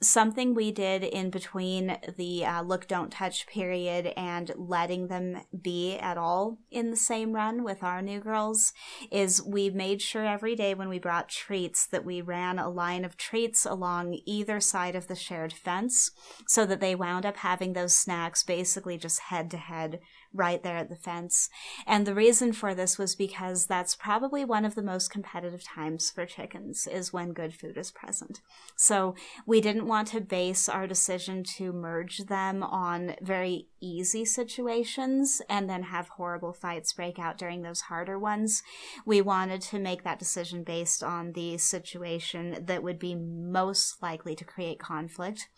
something 0.00 0.54
we 0.54 0.70
did 0.70 1.02
in 1.02 1.30
between 1.30 1.96
the 2.16 2.44
uh, 2.44 2.62
look 2.62 2.86
don't 2.86 3.10
touch 3.10 3.46
period 3.46 4.12
and 4.16 4.52
letting 4.56 5.08
them 5.08 5.40
be 5.62 5.96
at 5.98 6.18
all 6.18 6.58
in 6.70 6.90
the 6.90 6.96
same 6.96 7.32
run 7.32 7.64
with 7.64 7.82
our 7.82 8.02
new 8.02 8.20
girls 8.20 8.72
is 9.10 9.42
we 9.42 9.70
made 9.70 10.02
sure 10.02 10.26
every 10.26 10.54
day 10.54 10.74
when 10.74 10.88
we 10.88 10.98
brought 10.98 11.28
treats 11.28 11.86
that 11.86 12.04
we 12.04 12.20
ran 12.20 12.58
a 12.58 12.68
line 12.68 13.04
of 13.04 13.16
treats 13.16 13.64
along 13.64 14.18
either 14.26 14.60
side 14.60 14.94
of 14.94 15.06
the 15.06 15.14
shared 15.14 15.52
fence 15.52 16.10
so 16.46 16.66
that 16.66 16.80
they 16.80 16.94
wound 16.94 17.24
up 17.24 17.38
having 17.38 17.72
those 17.72 17.94
snacks 17.94 18.42
basically 18.42 18.98
just 18.98 19.20
head 19.20 19.50
to 19.50 19.56
head 19.56 20.00
right 20.34 20.62
there 20.62 20.76
at 20.76 20.88
the 20.88 20.96
fence. 20.96 21.48
And 21.86 22.06
the 22.06 22.14
reason 22.14 22.52
for 22.52 22.74
this 22.74 22.98
was 22.98 23.14
because 23.14 23.66
that's 23.66 23.94
probably 23.94 24.44
one 24.44 24.64
of 24.64 24.74
the 24.74 24.82
most 24.82 25.10
competitive 25.10 25.62
times 25.62 26.10
for 26.10 26.26
chickens 26.26 26.86
is 26.86 27.12
when 27.12 27.32
good 27.32 27.54
food 27.54 27.78
is 27.78 27.90
present. 27.90 28.40
So 28.76 29.14
we 29.46 29.60
didn't 29.60 29.86
want 29.86 30.08
to 30.08 30.20
base 30.20 30.68
our 30.68 30.86
decision 30.86 31.44
to 31.56 31.72
merge 31.72 32.18
them 32.18 32.62
on 32.62 33.14
very 33.22 33.68
easy 33.84 34.24
situations 34.24 35.42
and 35.48 35.68
then 35.68 35.84
have 35.84 36.08
horrible 36.08 36.52
fights 36.52 36.92
break 36.92 37.18
out 37.18 37.36
during 37.36 37.62
those 37.62 37.82
harder 37.82 38.18
ones. 38.18 38.62
We 39.04 39.20
wanted 39.20 39.60
to 39.62 39.78
make 39.78 40.02
that 40.04 40.18
decision 40.18 40.64
based 40.64 41.04
on 41.04 41.32
the 41.32 41.58
situation 41.58 42.64
that 42.66 42.82
would 42.82 42.98
be 42.98 43.14
most 43.14 44.02
likely 44.02 44.34
to 44.36 44.44
create 44.44 44.78
conflict. 44.78 45.48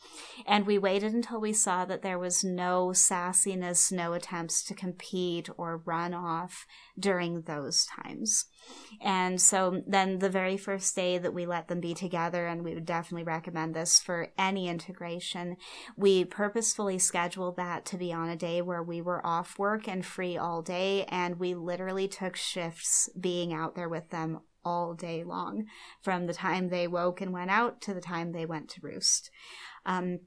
And 0.47 0.66
we 0.66 0.79
waited 0.79 1.14
until 1.14 1.41
we 1.41 1.53
saw 1.53 1.85
that 1.85 2.03
there 2.03 2.18
was 2.18 2.43
no 2.43 2.89
sassiness, 2.89 3.93
no 3.93 4.12
attempts 4.12 4.62
to 4.64 4.74
compete 4.74 5.49
or 5.57 5.83
run 5.85 6.12
off 6.12 6.66
during 6.99 7.42
those 7.42 7.86
times. 7.86 8.47
And 9.01 9.40
so 9.40 9.82
then 9.86 10.18
the 10.18 10.30
very 10.30 10.57
first 10.57 10.94
day 10.97 11.18
that 11.18 11.34
we 11.34 11.47
let 11.47 11.68
them 11.68 11.80
be 11.80 11.94
together, 11.94 12.47
and 12.47 12.64
we 12.64 12.74
would 12.74 12.86
definitely 12.86 13.24
recommend 13.24 13.74
this 13.74 14.01
for 14.01 14.28
any 14.38 14.68
integration, 14.68 15.57
we 15.97 16.24
purposefully 16.24 16.99
scheduled 16.99 17.57
that 17.57 17.84
to 17.86 17.99
be 17.99 18.12
on 18.12 18.28
a 18.28 18.36
day 18.36 18.62
where 18.62 18.82
we 18.82 19.01
were 19.01 19.24
off 19.26 19.59
work 19.59 19.86
and 19.86 20.05
free 20.05 20.36
all 20.36 20.62
day. 20.62 21.05
And 21.09 21.38
we 21.38 21.55
literally 21.55 22.09
took 22.09 22.36
shifts 22.36 23.09
being 23.18 23.53
out 23.53 23.74
there 23.74 23.88
with 23.88 24.11
them 24.11 24.40
all 24.64 24.94
day 24.94 25.22
long 25.22 25.66
from 26.03 26.26
the 26.26 26.34
time 26.34 26.68
they 26.68 26.88
woke 26.88 27.20
and 27.20 27.32
went 27.32 27.51
out 27.51 27.80
to 27.80 27.94
the 27.94 28.01
time 28.01 28.32
they 28.32 28.44
went 28.44 28.68
to 28.68 28.80
roost. 28.82 29.30
Um, 29.84 30.18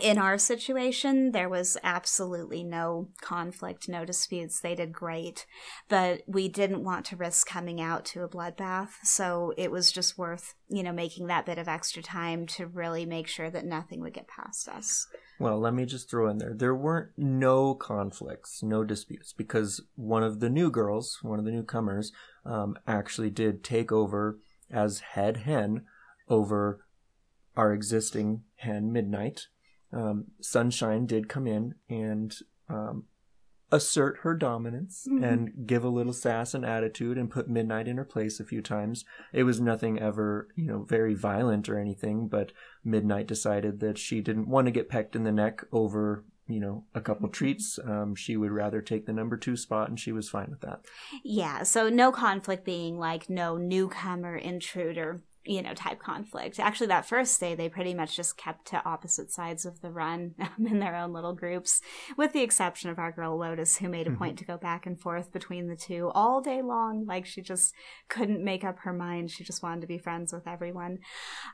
in 0.00 0.16
our 0.16 0.38
situation, 0.38 1.32
there 1.32 1.48
was 1.48 1.76
absolutely 1.82 2.64
no 2.64 3.08
conflict, 3.20 3.88
no 3.88 4.04
disputes. 4.04 4.58
They 4.58 4.74
did 4.74 4.92
great, 4.92 5.46
but 5.88 6.22
we 6.26 6.48
didn't 6.48 6.82
want 6.82 7.04
to 7.06 7.16
risk 7.16 7.46
coming 7.46 7.80
out 7.80 8.04
to 8.06 8.22
a 8.22 8.28
bloodbath. 8.28 8.90
So 9.04 9.52
it 9.56 9.70
was 9.70 9.92
just 9.92 10.16
worth, 10.16 10.54
you 10.68 10.82
know, 10.82 10.92
making 10.92 11.26
that 11.26 11.44
bit 11.44 11.58
of 11.58 11.68
extra 11.68 12.02
time 12.02 12.46
to 12.48 12.66
really 12.66 13.04
make 13.04 13.26
sure 13.26 13.50
that 13.50 13.66
nothing 13.66 14.00
would 14.00 14.14
get 14.14 14.28
past 14.28 14.68
us. 14.68 15.06
Well, 15.38 15.58
let 15.58 15.74
me 15.74 15.84
just 15.84 16.08
throw 16.08 16.28
in 16.28 16.38
there. 16.38 16.54
There 16.54 16.74
weren't 16.74 17.10
no 17.18 17.74
conflicts, 17.74 18.62
no 18.62 18.84
disputes, 18.84 19.32
because 19.32 19.82
one 19.94 20.22
of 20.22 20.40
the 20.40 20.50
new 20.50 20.70
girls, 20.70 21.18
one 21.22 21.38
of 21.38 21.44
the 21.44 21.52
newcomers, 21.52 22.12
um, 22.46 22.78
actually 22.86 23.30
did 23.30 23.62
take 23.62 23.92
over 23.92 24.38
as 24.70 25.00
head 25.00 25.38
hen 25.38 25.84
over 26.28 26.86
our 27.56 27.74
existing 27.74 28.42
hen, 28.56 28.90
Midnight 28.90 29.48
um, 29.92 30.26
Sunshine 30.40 31.06
did 31.06 31.28
come 31.28 31.46
in 31.46 31.74
and 31.88 32.34
um, 32.68 33.04
assert 33.70 34.18
her 34.22 34.34
dominance 34.34 35.06
mm-hmm. 35.08 35.24
and 35.24 35.66
give 35.66 35.84
a 35.84 35.88
little 35.88 36.12
sass 36.12 36.54
and 36.54 36.64
attitude 36.64 37.18
and 37.18 37.30
put 37.30 37.48
Midnight 37.48 37.88
in 37.88 37.96
her 37.96 38.04
place 38.04 38.38
a 38.38 38.44
few 38.44 38.62
times. 38.62 39.04
It 39.32 39.44
was 39.44 39.60
nothing 39.60 39.98
ever, 39.98 40.48
you 40.56 40.66
know, 40.66 40.82
very 40.82 41.14
violent 41.14 41.68
or 41.68 41.78
anything, 41.78 42.28
but 42.28 42.52
Midnight 42.84 43.26
decided 43.26 43.80
that 43.80 43.98
she 43.98 44.20
didn't 44.20 44.48
want 44.48 44.66
to 44.66 44.72
get 44.72 44.88
pecked 44.88 45.16
in 45.16 45.24
the 45.24 45.32
neck 45.32 45.64
over 45.72 46.24
you 46.48 46.60
know, 46.60 46.84
a 46.94 47.00
couple 47.00 47.28
treats. 47.28 47.78
Um, 47.82 48.14
she 48.14 48.36
would 48.36 48.50
rather 48.50 48.82
take 48.82 49.06
the 49.06 49.12
number 49.12 49.36
two 49.36 49.56
spot, 49.56 49.88
and 49.88 49.98
she 49.98 50.12
was 50.12 50.28
fine 50.28 50.50
with 50.50 50.60
that. 50.60 50.80
Yeah, 51.24 51.62
so 51.62 51.88
no 51.88 52.12
conflict 52.12 52.64
being 52.64 52.98
like 52.98 53.30
no 53.30 53.56
newcomer 53.56 54.36
intruder 54.36 55.22
you 55.44 55.60
know, 55.60 55.74
type 55.74 55.98
conflict. 55.98 56.60
Actually, 56.60 56.86
that 56.86 57.06
first 57.06 57.38
day, 57.40 57.54
they 57.54 57.68
pretty 57.68 57.94
much 57.94 58.16
just 58.16 58.36
kept 58.36 58.66
to 58.68 58.84
opposite 58.84 59.30
sides 59.30 59.64
of 59.64 59.80
the 59.80 59.90
run 59.90 60.34
um, 60.40 60.66
in 60.66 60.78
their 60.78 60.94
own 60.94 61.12
little 61.12 61.34
groups, 61.34 61.80
with 62.16 62.32
the 62.32 62.42
exception 62.42 62.90
of 62.90 62.98
our 62.98 63.10
girl 63.10 63.36
Lotus, 63.36 63.76
who 63.76 63.88
made 63.88 64.06
a 64.06 64.12
point 64.12 64.38
to 64.38 64.44
go 64.44 64.56
back 64.56 64.86
and 64.86 64.98
forth 65.00 65.32
between 65.32 65.68
the 65.68 65.76
two 65.76 66.10
all 66.14 66.40
day 66.40 66.62
long. 66.62 67.06
Like 67.06 67.26
she 67.26 67.42
just 67.42 67.74
couldn't 68.08 68.44
make 68.44 68.64
up 68.64 68.78
her 68.80 68.92
mind. 68.92 69.30
She 69.30 69.44
just 69.44 69.62
wanted 69.62 69.80
to 69.80 69.86
be 69.86 69.98
friends 69.98 70.32
with 70.32 70.46
everyone. 70.46 70.98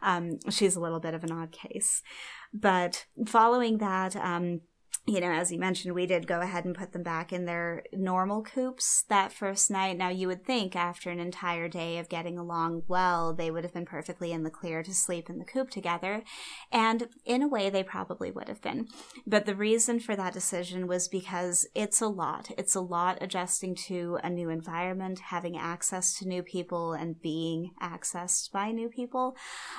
Um, 0.02 0.38
she's 0.50 0.76
a 0.76 0.80
little 0.80 1.00
bit 1.00 1.14
of 1.14 1.24
an 1.24 1.32
odd 1.32 1.52
case. 1.52 2.02
But 2.52 3.06
following 3.26 3.78
that, 3.78 4.16
um, 4.16 4.60
you 5.08 5.20
know, 5.20 5.32
as 5.32 5.50
you 5.50 5.58
mentioned, 5.58 5.94
we 5.94 6.04
did 6.04 6.26
go 6.26 6.42
ahead 6.42 6.66
and 6.66 6.74
put 6.74 6.92
them 6.92 7.02
back 7.02 7.32
in 7.32 7.46
their 7.46 7.82
normal 7.94 8.42
coops 8.42 9.04
that 9.08 9.32
first 9.32 9.70
night. 9.70 9.96
Now, 9.96 10.10
you 10.10 10.28
would 10.28 10.44
think 10.44 10.76
after 10.76 11.10
an 11.10 11.18
entire 11.18 11.66
day 11.66 11.96
of 11.96 12.10
getting 12.10 12.36
along 12.36 12.82
well, 12.88 13.32
they 13.32 13.50
would 13.50 13.64
have 13.64 13.72
been 13.72 13.86
perfectly 13.86 14.32
in 14.32 14.42
the 14.42 14.50
clear 14.50 14.82
to 14.82 14.92
sleep 14.92 15.30
in 15.30 15.38
the 15.38 15.46
coop 15.46 15.70
together. 15.70 16.22
And 16.70 17.08
in 17.24 17.42
a 17.42 17.48
way, 17.48 17.70
they 17.70 17.82
probably 17.82 18.30
would 18.30 18.48
have 18.48 18.60
been. 18.60 18.88
But 19.26 19.46
the 19.46 19.54
reason 19.54 19.98
for 19.98 20.14
that 20.14 20.34
decision 20.34 20.86
was 20.86 21.08
because 21.08 21.66
it's 21.74 22.02
a 22.02 22.08
lot. 22.08 22.50
It's 22.58 22.74
a 22.74 22.80
lot 22.80 23.16
adjusting 23.22 23.76
to 23.86 24.18
a 24.22 24.28
new 24.28 24.50
environment, 24.50 25.20
having 25.20 25.56
access 25.56 26.18
to 26.18 26.28
new 26.28 26.42
people, 26.42 26.92
and 26.92 27.20
being 27.22 27.70
accessed 27.82 28.52
by 28.52 28.72
new 28.72 28.90
people. 28.90 29.36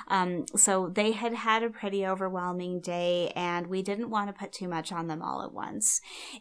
Um, 0.08 0.46
so 0.56 0.88
they 0.88 1.12
had 1.12 1.34
had 1.34 1.62
a 1.62 1.70
pretty 1.70 2.04
overwhelming 2.04 2.80
day, 2.80 3.32
and 3.36 3.68
we 3.68 3.80
didn't 3.82 4.10
want 4.10 4.28
to 4.28 4.32
put 4.32 4.52
too 4.52 4.66
much 4.66 4.90
on 4.90 5.06
them 5.06 5.19
them 5.20 5.28
all 5.28 5.42
at 5.42 5.52
once. 5.52 6.00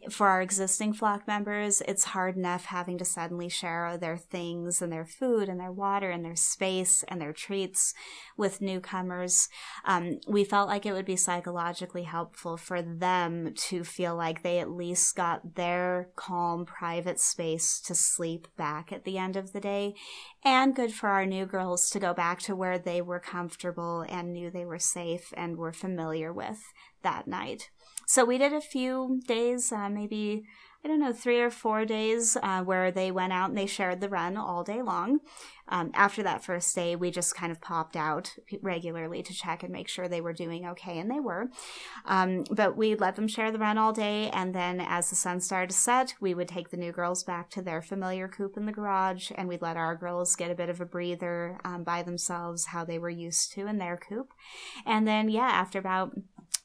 For 0.10 0.28
our 0.28 0.42
existing 0.42 0.94
flock 0.94 1.28
members, 1.28 1.82
it's 1.88 2.06
hard 2.06 2.36
enough 2.36 2.66
having 2.66 2.98
to 3.00 3.06
suddenly 3.06 3.50
share 3.50 3.98
their 3.98 4.18
things 4.18 4.82
and 4.82 4.92
their 4.92 5.06
food 5.06 5.50
and 5.50 5.60
their 5.60 5.72
water 5.72 6.10
and 6.10 6.24
their 6.24 6.36
space 6.36 7.04
and 7.08 7.22
their 7.22 7.34
treats 7.34 7.94
with 8.38 8.62
newcomers. 8.62 9.50
Um, 9.86 10.20
we 10.28 10.44
felt 10.44 10.70
like 10.70 10.86
it 10.86 10.94
would 10.94 11.06
be 11.06 11.16
psychologically 11.16 12.04
helpful 12.04 12.58
for 12.58 12.82
them 12.82 13.54
to 13.56 13.84
feel 13.84 14.16
like 14.16 14.44
they 14.44 14.60
at 14.60 14.72
least 14.72 15.16
got 15.16 15.56
their 15.56 16.10
calm, 16.16 16.66
private 16.66 17.20
space 17.20 17.80
to 17.82 17.96
sleep 17.96 18.48
back 18.58 18.92
at 18.92 19.04
the 19.04 19.18
end 19.18 19.36
of 19.36 19.54
the 19.54 19.60
day, 19.60 19.96
and 20.44 20.76
good 20.76 20.94
for 20.94 21.10
our 21.10 21.26
new 21.26 21.46
girls 21.46 21.90
to 21.90 22.00
go 22.00 22.14
back 22.14 22.40
to 22.40 22.56
where 22.56 22.80
they 22.80 23.02
were 23.02 23.20
comfortable 23.20 24.06
and 24.08 24.34
knew 24.34 24.50
they 24.50 24.66
were 24.66 24.80
safe 24.80 25.34
and 25.36 25.58
were 25.58 25.74
familiar 25.74 26.32
with 26.32 26.60
that 27.04 27.28
night. 27.28 27.70
So 28.10 28.26
we 28.26 28.40
did 28.40 28.54
a 28.54 28.60
few 28.60 29.22
days, 29.28 29.72
uh, 29.72 29.88
maybe, 29.88 30.44
I 30.84 30.88
don't 30.88 31.00
know, 31.00 31.14
three 31.14 31.40
or 31.42 31.52
four 31.52 31.86
days 31.86 32.36
uh, 32.42 32.64
where 32.64 32.90
they 32.90 33.12
went 33.12 33.34
out 33.34 33.50
and 33.50 33.58
they 33.58 33.68
shared 33.68 34.02
the 34.02 34.10
run 34.10 34.36
all 34.36 34.64
day 34.64 34.82
long. 34.82 35.20
Um, 35.68 35.92
after 35.94 36.24
that 36.24 36.44
first 36.44 36.74
day, 36.74 36.96
we 36.96 37.12
just 37.12 37.36
kind 37.36 37.52
of 37.52 37.62
popped 37.62 37.96
out 37.96 38.36
regularly 38.64 39.22
to 39.22 39.32
check 39.32 39.62
and 39.62 39.72
make 39.72 39.88
sure 39.88 40.08
they 40.08 40.22
were 40.22 40.34
doing 40.34 40.66
okay, 40.70 40.98
and 40.98 41.12
they 41.12 41.20
were. 41.20 41.52
Um, 42.06 42.46
but 42.50 42.76
we 42.76 42.96
let 42.96 43.16
them 43.16 43.28
share 43.28 43.52
the 43.52 43.60
run 43.60 43.78
all 43.78 43.94
day, 43.94 44.32
and 44.32 44.56
then 44.56 44.82
as 44.82 45.12
the 45.12 45.16
sun 45.16 45.40
started 45.40 45.70
to 45.70 45.76
set, 45.76 46.16
we 46.20 46.34
would 46.34 46.48
take 46.48 46.72
the 46.72 46.78
new 46.78 46.92
girls 46.92 47.24
back 47.24 47.52
to 47.52 47.62
their 47.62 47.84
familiar 47.84 48.28
coop 48.28 48.58
in 48.58 48.66
the 48.66 48.72
garage, 48.72 49.30
and 49.36 49.48
we'd 49.48 49.62
let 49.62 49.78
our 49.78 49.96
girls 49.96 50.36
get 50.36 50.50
a 50.50 50.56
bit 50.56 50.70
of 50.70 50.82
a 50.82 50.86
breather 50.86 51.60
um, 51.64 51.84
by 51.84 52.02
themselves, 52.02 52.66
how 52.66 52.84
they 52.84 52.98
were 52.98 53.08
used 53.08 53.52
to 53.52 53.68
in 53.68 53.78
their 53.78 53.98
coop. 53.98 54.34
And 54.84 55.08
then, 55.08 55.30
yeah, 55.30 55.52
after 55.54 55.78
about 55.78 56.16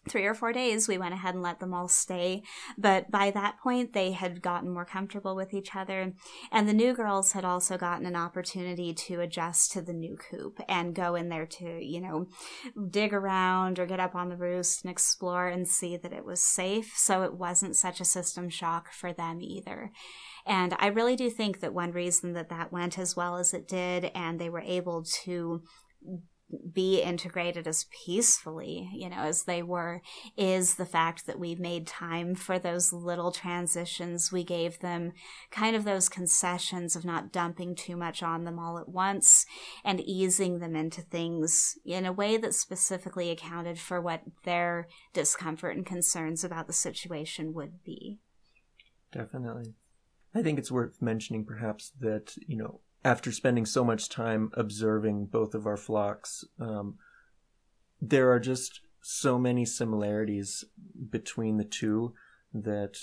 three 0.09 0.24
or 0.24 0.34
four 0.34 0.52
days, 0.52 0.88
we 0.88 0.98
went 0.98 1.14
ahead 1.14 1.34
and 1.34 1.42
let 1.42 1.61
them 1.61 1.74
all 1.74 1.88
stay. 1.88 2.42
But 2.76 3.11
by 3.11 3.30
that 3.30 3.59
point, 3.59 3.92
they 3.92 4.12
had 4.12 4.42
gotten 4.42 4.70
more 4.70 4.84
comfortable 4.84 5.34
with 5.34 5.55
each 5.55 5.74
other. 5.74 6.12
And 6.52 6.68
the 6.68 6.72
new 6.72 6.94
girls 6.94 7.32
had 7.32 7.44
also 7.44 7.78
gotten 7.78 8.07
an 8.07 8.16
opportunity 8.16 8.92
to 8.94 9.20
adjust 9.20 9.72
to 9.72 9.82
the 9.82 9.92
new 9.92 10.16
coop 10.16 10.61
and 10.68 10.94
go 10.94 11.14
in 11.14 11.28
there 11.28 11.46
to, 11.46 11.84
you 11.84 12.00
know, 12.00 12.26
dig 12.90 13.12
around 13.12 13.78
or 13.78 13.86
get 13.86 14.00
up 14.00 14.14
on 14.14 14.28
the 14.28 14.36
roost 14.36 14.84
and 14.84 14.90
explore 14.90 15.48
and 15.48 15.68
see 15.68 15.96
that 15.96 16.12
it 16.12 16.24
was 16.24 16.40
safe. 16.40 16.92
So 16.96 17.22
it 17.22 17.34
wasn't 17.34 17.76
such 17.76 18.00
a 18.00 18.05
system 18.05 18.48
shock 18.48 18.92
for 18.92 19.12
them 19.12 19.40
either. 19.40 19.90
And 20.46 20.74
I 20.78 20.88
really 20.88 21.16
do 21.16 21.30
think 21.30 21.61
that 21.61 21.72
one 21.72 21.92
reason 21.92 22.34
that 22.34 22.50
that 22.50 22.70
went 22.72 22.98
as 22.98 23.16
well 23.16 23.36
as 23.36 23.55
it 23.55 23.66
did 23.66 24.11
and 24.14 24.38
they 24.38 24.50
were 24.50 24.61
able 24.61 25.05
to 25.24 25.62
be 26.72 27.00
integrated 27.00 27.66
as 27.66 27.86
peacefully, 28.05 28.88
you 28.92 29.09
know, 29.09 29.18
as 29.18 29.44
they 29.44 29.62
were, 29.62 30.02
is 30.36 30.74
the 30.74 30.86
fact 30.86 31.26
that 31.26 31.38
we 31.38 31.55
made 31.55 31.86
time 31.86 32.34
for 32.34 32.59
those 32.59 32.92
little 32.92 33.32
transitions. 33.32 34.32
We 34.32 34.44
gave 34.44 34.80
them 34.80 35.12
kind 35.50 35.76
of 35.76 35.84
those 35.84 36.09
concessions 36.09 36.96
of 36.96 37.05
not 37.05 37.32
dumping 37.32 37.74
too 37.74 37.96
much 37.96 38.22
on 38.22 38.44
them 38.44 38.59
all 38.59 38.78
at 38.78 38.88
once 38.88 39.46
and 39.84 40.00
easing 40.00 40.59
them 40.59 40.76
into 40.76 41.02
things 41.02 41.78
in 41.84 42.07
a 42.07 42.12
way 42.12 42.36
that 42.36 42.55
specifically 42.55 43.30
accounted 43.30 43.78
for 43.78 44.00
what 44.00 44.22
their 44.44 44.88
discomfort 45.12 45.76
and 45.76 45.86
concerns 45.86 46.44
about 46.44 46.66
the 46.66 46.72
situation 46.72 47.55
would 47.55 47.82
be. 47.84 48.18
Definitely. 49.12 49.74
I 50.34 50.42
think 50.42 50.59
it's 50.59 50.72
worth 50.72 51.00
mentioning 51.00 51.44
perhaps 51.44 51.92
that, 52.00 52.34
you 52.48 52.57
know, 52.57 52.80
after 53.05 53.30
spending 53.30 53.66
so 53.66 53.84
much 53.84 54.09
time 54.09 54.50
observing 54.55 55.26
both 55.26 55.55
of 55.55 55.66
our 55.66 55.76
flocks, 55.76 56.44
um, 56.59 56.96
there 58.00 58.30
are 58.30 58.40
just 58.40 58.80
so 59.02 59.38
many 59.38 59.66
similarities 59.66 60.64
between 61.11 61.59
the 61.59 61.64
two 61.64 62.14
that 62.52 62.96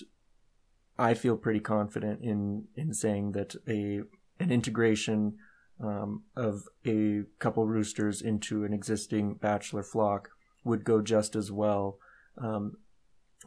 I 0.97 1.13
feel 1.13 1.37
pretty 1.37 1.59
confident 1.59 2.21
in 2.21 2.65
in 2.75 2.93
saying 2.93 3.33
that 3.33 3.55
a 3.67 4.01
an 4.39 4.51
integration 4.51 5.37
um, 5.79 6.23
of 6.35 6.63
a 6.85 7.23
couple 7.39 7.65
roosters 7.65 8.21
into 8.21 8.63
an 8.63 8.73
existing 8.73 9.35
bachelor 9.35 9.83
flock 9.83 10.29
would 10.63 10.83
go 10.83 11.01
just 11.01 11.35
as 11.35 11.51
well, 11.51 11.97
um, 12.37 12.77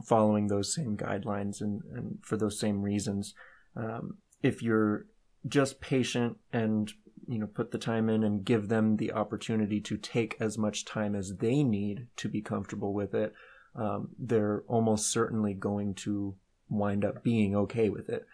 following 0.05 0.49
those 0.49 0.75
same 0.75 0.97
guidelines 0.97 1.61
and, 1.61 1.83
and 1.93 2.19
for 2.23 2.37
those 2.37 2.59
same 2.59 2.83
reasons. 2.83 3.35
Um, 3.77 4.19
if 4.43 4.63
you're 4.63 5.07
just 5.47 5.81
patient 5.81 6.37
and 6.53 6.93
you 7.27 7.39
know 7.39 7.47
put 7.47 7.71
the 7.71 7.79
time 7.79 8.09
in 8.09 8.23
and 8.23 8.45
give 8.45 8.69
them 8.69 8.97
the 8.97 9.13
opportunity 9.13 9.81
to 9.81 9.97
take 9.97 10.37
as 10.41 10.59
much 10.59 10.85
time 10.85 11.15
as 11.15 11.37
they 11.37 11.63
need 11.63 12.07
to 12.17 12.29
be 12.29 12.41
comfortable 12.41 12.93
with 12.93 13.15
it 13.15 13.33
um, 13.77 14.09
they're 14.19 14.63
almost 14.69 15.11
certainly 15.11 15.53
going 15.53 15.95
to 15.95 16.35
wind 16.69 17.05
up 17.05 17.23
being 17.23 17.55
okay 17.55 17.89
with 17.89 18.09
it 18.09 18.27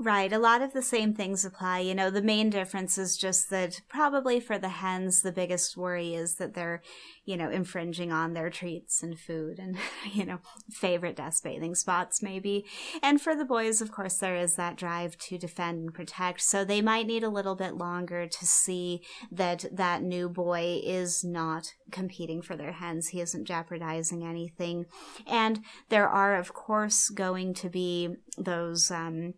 Right. 0.00 0.32
A 0.32 0.38
lot 0.38 0.62
of 0.62 0.74
the 0.74 0.82
same 0.82 1.12
things 1.12 1.44
apply. 1.44 1.80
You 1.80 1.92
know, 1.92 2.08
the 2.08 2.22
main 2.22 2.50
difference 2.50 2.98
is 2.98 3.16
just 3.16 3.50
that 3.50 3.80
probably 3.88 4.38
for 4.38 4.56
the 4.56 4.68
hens, 4.68 5.22
the 5.22 5.32
biggest 5.32 5.76
worry 5.76 6.14
is 6.14 6.36
that 6.36 6.54
they're, 6.54 6.82
you 7.24 7.36
know, 7.36 7.50
infringing 7.50 8.12
on 8.12 8.32
their 8.32 8.48
treats 8.48 9.02
and 9.02 9.18
food 9.18 9.58
and, 9.58 9.76
you 10.12 10.24
know, 10.24 10.38
favorite 10.70 11.16
dust 11.16 11.42
bathing 11.42 11.74
spots 11.74 12.22
maybe. 12.22 12.64
And 13.02 13.20
for 13.20 13.34
the 13.34 13.44
boys, 13.44 13.80
of 13.80 13.90
course, 13.90 14.18
there 14.18 14.36
is 14.36 14.54
that 14.54 14.76
drive 14.76 15.18
to 15.18 15.36
defend 15.36 15.80
and 15.80 15.92
protect. 15.94 16.42
So 16.42 16.64
they 16.64 16.80
might 16.80 17.08
need 17.08 17.24
a 17.24 17.28
little 17.28 17.56
bit 17.56 17.74
longer 17.74 18.28
to 18.28 18.46
see 18.46 19.02
that 19.32 19.64
that 19.72 20.04
new 20.04 20.28
boy 20.28 20.80
is 20.84 21.24
not 21.24 21.72
competing 21.90 22.40
for 22.40 22.56
their 22.56 22.72
hens. 22.72 23.08
He 23.08 23.20
isn't 23.20 23.46
jeopardizing 23.46 24.24
anything. 24.24 24.86
And 25.26 25.64
there 25.88 26.08
are, 26.08 26.36
of 26.36 26.54
course, 26.54 27.08
going 27.08 27.52
to 27.54 27.68
be 27.68 28.10
those, 28.36 28.92
um, 28.92 29.34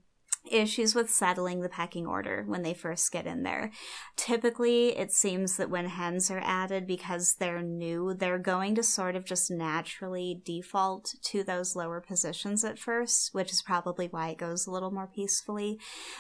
issues 0.51 0.95
with 0.95 1.11
settling 1.11 1.61
the 1.61 1.69
pecking 1.69 2.07
order 2.07 2.45
when 2.47 2.63
they 2.63 2.75
first 2.75 3.13
get 3.13 3.27
in 3.27 3.43
there. 3.43 3.71
Typically, 4.17 4.97
it 4.97 5.13
seems 5.13 5.57
that 5.57 5.71
when 5.71 5.87
hens 5.87 6.31
are 6.31 6.41
added 6.43 6.87
because 6.87 7.35
they're 7.35 7.63
new, 7.63 8.15
they're 8.15 8.39
going 8.39 8.75
to 8.75 8.83
sort 8.83 9.17
of 9.17 9.25
just 9.25 9.51
naturally 9.51 10.41
default 10.45 11.15
to 11.23 11.45
those 11.45 11.77
lower 11.77 12.01
positions 12.01 12.65
at 12.65 12.79
first, 12.79 13.35
which 13.35 13.53
is 13.53 13.63
probably 13.63 14.07
why 14.07 14.29
it 14.29 14.39
goes 14.39 14.67
a 14.67 14.71
little 14.71 14.91
more 14.91 15.09
peacefully. 15.15 15.79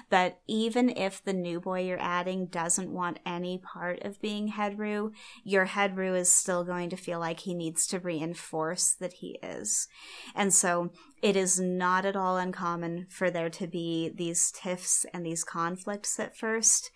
But 0.08 0.40
even 0.46 0.90
if 0.90 1.22
the 1.22 1.32
new 1.32 1.60
boy 1.60 1.82
you're 1.82 2.00
adding 2.00 2.46
doesn't 2.46 2.92
want 2.92 3.20
any 3.24 3.58
part 3.58 4.02
of 4.02 4.20
being 4.20 4.48
head 4.48 4.78
roo, 4.78 5.12
your 5.44 5.66
head 5.66 5.96
roo 5.96 6.14
is 6.14 6.32
still 6.32 6.64
going 6.64 6.90
to 6.90 6.96
feel 6.96 7.18
like 7.18 7.40
he 7.40 7.54
needs 7.54 7.86
to 7.88 7.98
reinforce 7.98 8.94
that 9.00 9.14
he 9.14 9.38
is. 9.42 9.88
And 10.34 10.52
so 10.52 10.90
it 11.22 11.36
is 11.36 11.60
not 11.60 12.04
at 12.04 12.16
all 12.16 12.38
uncommon 12.38 13.06
for 13.10 13.30
there 13.30 13.50
to 13.50 13.66
be 13.66 14.09
these 14.16 14.52
tiffs 14.52 15.06
and 15.12 15.24
these 15.24 15.44
conflicts 15.44 16.18
at 16.18 16.36
first. 16.36 16.90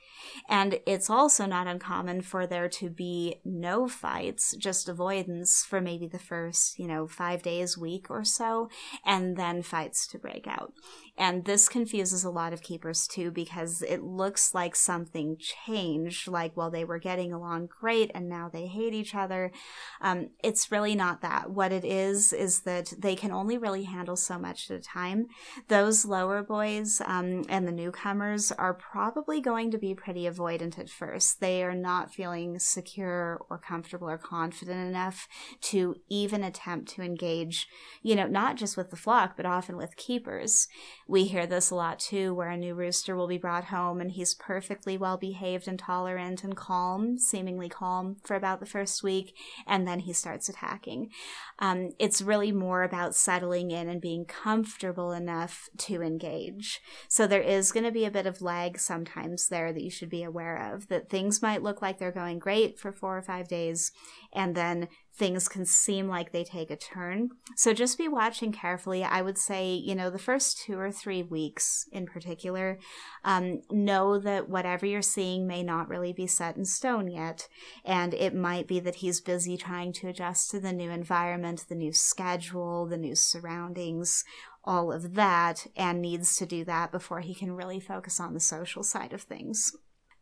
And 0.49 0.81
it's 0.87 1.11
also 1.11 1.47
not 1.47 1.67
uncommon 1.67 2.23
for 2.23 2.47
there 2.47 2.69
to 2.69 2.89
be 2.91 3.41
no 3.45 3.89
fights, 3.89 4.55
just 4.57 4.89
avoidance 4.89 5.65
for 5.65 5.81
maybe 5.81 6.07
the 6.07 6.19
first, 6.19 6.79
you 6.79 6.87
know, 6.87 7.07
five 7.07 7.43
days, 7.43 7.77
week 7.77 8.11
or 8.11 8.25
so, 8.25 8.69
and 9.05 9.37
then 9.37 9.63
fights 9.63 10.07
to 10.09 10.19
break 10.19 10.47
out. 10.47 10.73
And 11.17 11.45
this 11.45 11.69
confuses 11.69 12.25
a 12.25 12.31
lot 12.31 12.53
of 12.53 12.63
keepers 12.63 13.07
too 13.07 13.31
because 13.31 13.83
it 13.83 14.03
looks 14.03 14.53
like 14.53 14.75
something 14.75 15.37
changed, 15.39 16.27
like, 16.27 16.57
well, 16.57 16.71
they 16.71 16.85
were 16.85 16.99
getting 16.99 17.33
along 17.33 17.69
great 17.81 18.11
and 18.15 18.29
now 18.29 18.49
they 18.53 18.67
hate 18.67 18.95
each 18.95 19.15
other. 19.15 19.53
Um, 20.01 20.31
it's 20.43 20.73
really 20.73 20.97
not 20.97 21.21
that. 21.23 21.51
What 21.51 21.71
it 21.71 21.85
is, 21.85 22.33
is 22.33 22.63
that 22.63 22.93
they 22.99 23.15
can 23.15 23.31
only 23.31 23.57
really 23.57 23.85
handle 23.85 24.17
so 24.17 24.39
much 24.39 24.71
at 24.71 24.79
a 24.79 24.81
time. 24.81 25.27
Those 25.69 26.05
lower 26.05 26.43
boys 26.43 27.01
um, 27.05 27.45
and 27.49 27.69
the 27.69 27.73
newcomers 27.73 28.51
are 28.51 28.75
probably 28.75 29.41
going 29.41 29.71
to 29.71 29.79
be 29.79 29.95
pretty 29.95 30.25
avoidant 30.25 30.79
at 30.79 30.91
first. 30.91 31.39
They 31.39 31.63
are 31.63 31.75
not 31.75 32.13
feeling 32.13 32.59
secure 32.59 33.41
or 33.49 33.59
comfortable 33.59 34.11
or 34.11 34.19
confident 34.19 34.89
enough 34.89 35.29
to 35.61 35.95
even 36.09 36.43
attempt 36.43 36.89
to 36.95 37.03
engage, 37.03 37.69
you 38.03 38.17
know, 38.17 38.27
not 38.27 38.57
just 38.57 38.77
with 38.77 38.91
the 38.91 38.97
flock, 38.97 39.37
but 39.37 39.47
often 39.47 39.77
with 39.77 39.97
keepers. 39.97 40.67
We 41.07 41.25
hear 41.25 41.47
this 41.47 41.71
a 41.71 41.75
lot 41.75 41.99
too, 41.99 42.35
where 42.35 42.49
a 42.49 42.57
new 42.57 42.75
rooster 42.75 43.15
will 43.15 43.29
be 43.29 43.39
brought 43.39 43.65
home 43.65 44.01
and 44.01 44.11
he's 44.11 44.35
perfectly 44.35 44.97
well 44.97 45.19
behaved 45.19 45.69
and 45.69 45.79
tolerant 45.79 46.43
and 46.43 46.57
calm, 46.57 47.19
seemingly 47.19 47.69
calm 47.69 48.17
for 48.25 48.35
about 48.35 48.61
the 48.61 48.67
first 48.67 49.03
week, 49.03 49.37
and 49.67 49.87
then 49.87 50.01
he 50.01 50.13
starts 50.13 50.49
attacking. 50.49 51.11
Um, 51.59 51.91
it's 51.99 52.23
really 52.23 52.53
more 52.53 52.83
about 52.83 53.15
settling 53.15 53.71
in 53.71 53.89
and 53.89 54.01
being 54.01 54.25
comfortable 54.25 55.13
enough 55.13 55.69
to 55.79 56.03
engage. 56.03 56.81
So 57.09 57.27
there 57.27 57.43
is 57.43 57.71
going 57.71 57.85
to 57.85 57.93
be 57.93 58.07
a 58.07 58.11
bit 58.11 58.27
of 58.27 58.41
lag 58.41 58.79
sometimes 58.79 59.49
there 59.49 59.73
that 59.73 59.83
you 59.83 59.91
should 59.91 60.11
be 60.11 60.23
aware 60.23 60.73
of, 60.75 60.89
that 60.89 61.11
things 61.11 61.43
might 61.43 61.63
look 61.63 61.83
like 61.83 61.99
they're 61.99 62.13
going 62.13 62.39
great 62.39 62.79
for 62.79 62.93
four 62.93 63.17
or 63.17 63.23
five 63.23 63.47
days, 63.47 63.93
and 64.35 64.55
then 64.55 64.89
things 65.17 65.47
can 65.47 65.65
seem 65.65 66.09
like 66.09 66.33
they 66.33 66.43
take 66.43 66.71
a 66.71 66.77
turn. 66.77 67.31
So 67.57 67.73
just 67.73 67.99
be 67.99 68.09
watching 68.09 68.51
carefully. 68.51 69.05
I 69.05 69.23
would 69.23 69.39
say, 69.39 69.73
you 69.73 69.95
know, 69.95 70.11
the 70.11 70.19
first 70.19 70.59
two 70.59 70.79
or 70.79 70.91
three 70.91 71.23
weeks 71.23 71.87
in 71.93 72.07
particular, 72.07 72.79
um, 73.25 73.63
know 73.71 74.19
that 74.19 74.49
whatever 74.49 74.87
you're 74.87 75.03
seeing 75.03 75.47
may 75.47 75.63
not 75.63 75.89
really 75.89 76.13
be 76.13 76.27
set 76.27 76.57
in 76.57 76.65
stone 76.65 77.09
yet. 77.09 77.49
And 77.85 78.13
it 78.13 78.35
might 78.35 78.67
be 78.67 78.81
that 78.81 78.97
he's 78.97 79.21
busy 79.21 79.57
trying 79.57 79.93
to 79.95 80.09
adjust 80.09 80.51
to 80.51 80.59
the 80.59 80.73
new 80.73 80.91
environment, 80.91 81.67
the 81.69 81.77
new 81.77 81.93
schedule, 81.93 82.87
the 82.87 82.99
new 82.99 83.15
surroundings, 83.15 84.25
all 84.65 84.93
of 84.93 85.15
that, 85.15 85.67
and 85.77 86.01
needs 86.03 86.37
to 86.39 86.47
do 86.47 86.65
that 86.65 86.91
before 86.91 87.21
he 87.21 87.35
can 87.35 87.53
really 87.53 87.79
focus 87.79 88.19
on 88.19 88.35
the 88.35 88.41
social 88.41 88.83
side 88.83 89.13
of 89.13 89.23
things. 89.23 89.77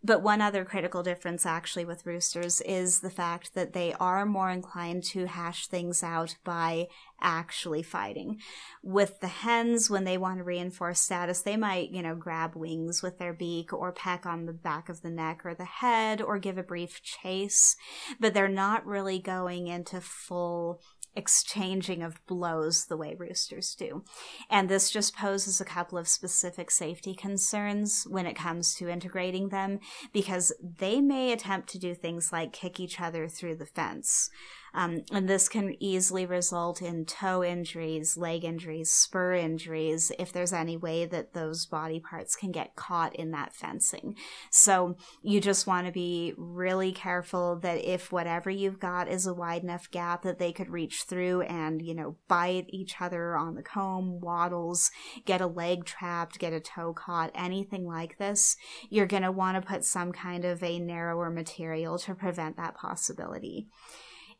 But 0.04 0.22
one 0.22 0.40
other 0.40 0.64
critical 0.64 1.04
difference 1.04 1.46
actually 1.46 1.84
with 1.84 2.04
roosters 2.04 2.60
is 2.62 3.00
the 3.00 3.10
fact 3.10 3.54
that 3.54 3.72
they 3.72 3.92
are 4.00 4.26
more 4.26 4.50
inclined 4.50 5.04
to 5.04 5.26
hash 5.26 5.68
things 5.68 6.02
out 6.02 6.36
by 6.42 6.88
actually 7.20 7.84
fighting. 7.84 8.40
With 8.82 9.20
the 9.20 9.28
hens, 9.28 9.88
when 9.88 10.02
they 10.02 10.18
want 10.18 10.38
to 10.38 10.44
reinforce 10.44 10.98
status, 10.98 11.42
they 11.42 11.56
might, 11.56 11.90
you 11.90 12.02
know, 12.02 12.16
grab 12.16 12.56
wings 12.56 13.00
with 13.00 13.18
their 13.18 13.32
beak 13.32 13.72
or 13.72 13.92
peck 13.92 14.26
on 14.26 14.46
the 14.46 14.52
back 14.52 14.88
of 14.88 15.02
the 15.02 15.10
neck 15.10 15.42
or 15.44 15.54
the 15.54 15.64
head 15.64 16.20
or 16.20 16.38
give 16.38 16.58
a 16.58 16.64
brief 16.64 17.00
chase, 17.02 17.76
but 18.18 18.34
they're 18.34 18.48
not 18.48 18.84
really 18.84 19.20
going 19.20 19.68
into 19.68 20.00
full 20.00 20.80
exchanging 21.14 22.02
of 22.02 22.24
blows 22.26 22.86
the 22.86 22.96
way 22.96 23.14
roosters 23.14 23.74
do. 23.74 24.04
And 24.50 24.68
this 24.68 24.90
just 24.90 25.16
poses 25.16 25.60
a 25.60 25.64
couple 25.64 25.98
of 25.98 26.08
specific 26.08 26.70
safety 26.70 27.14
concerns 27.14 28.06
when 28.08 28.26
it 28.26 28.34
comes 28.36 28.74
to 28.76 28.88
integrating 28.88 29.50
them 29.50 29.80
because 30.12 30.52
they 30.60 31.00
may 31.00 31.32
attempt 31.32 31.68
to 31.70 31.78
do 31.78 31.94
things 31.94 32.32
like 32.32 32.52
kick 32.52 32.80
each 32.80 33.00
other 33.00 33.28
through 33.28 33.56
the 33.56 33.66
fence. 33.66 34.30
Um, 34.74 35.02
and 35.12 35.28
this 35.28 35.48
can 35.48 35.76
easily 35.80 36.24
result 36.24 36.80
in 36.80 37.04
toe 37.04 37.44
injuries, 37.44 38.16
leg 38.16 38.44
injuries, 38.44 38.90
spur 38.90 39.34
injuries, 39.34 40.12
if 40.18 40.32
there's 40.32 40.52
any 40.52 40.76
way 40.76 41.04
that 41.04 41.34
those 41.34 41.66
body 41.66 42.00
parts 42.00 42.36
can 42.36 42.52
get 42.52 42.74
caught 42.74 43.14
in 43.16 43.32
that 43.32 43.54
fencing. 43.54 44.16
So 44.50 44.96
you 45.22 45.40
just 45.40 45.66
want 45.66 45.86
to 45.86 45.92
be 45.92 46.32
really 46.36 46.92
careful 46.92 47.56
that 47.60 47.84
if 47.84 48.10
whatever 48.10 48.50
you've 48.50 48.80
got 48.80 49.08
is 49.08 49.26
a 49.26 49.34
wide 49.34 49.62
enough 49.62 49.90
gap 49.90 50.22
that 50.22 50.38
they 50.38 50.52
could 50.52 50.70
reach 50.70 51.04
through 51.04 51.42
and, 51.42 51.82
you 51.82 51.94
know, 51.94 52.16
bite 52.28 52.66
each 52.68 53.00
other 53.00 53.36
on 53.36 53.54
the 53.54 53.62
comb, 53.62 54.20
wattles, 54.20 54.90
get 55.26 55.40
a 55.40 55.46
leg 55.46 55.84
trapped, 55.84 56.38
get 56.38 56.52
a 56.52 56.60
toe 56.60 56.94
caught, 56.94 57.30
anything 57.34 57.86
like 57.86 58.16
this, 58.18 58.56
you're 58.88 59.06
going 59.06 59.22
to 59.22 59.32
want 59.32 59.60
to 59.60 59.68
put 59.68 59.84
some 59.84 60.12
kind 60.12 60.44
of 60.44 60.62
a 60.62 60.78
narrower 60.78 61.30
material 61.30 61.98
to 61.98 62.14
prevent 62.14 62.56
that 62.56 62.74
possibility. 62.74 63.68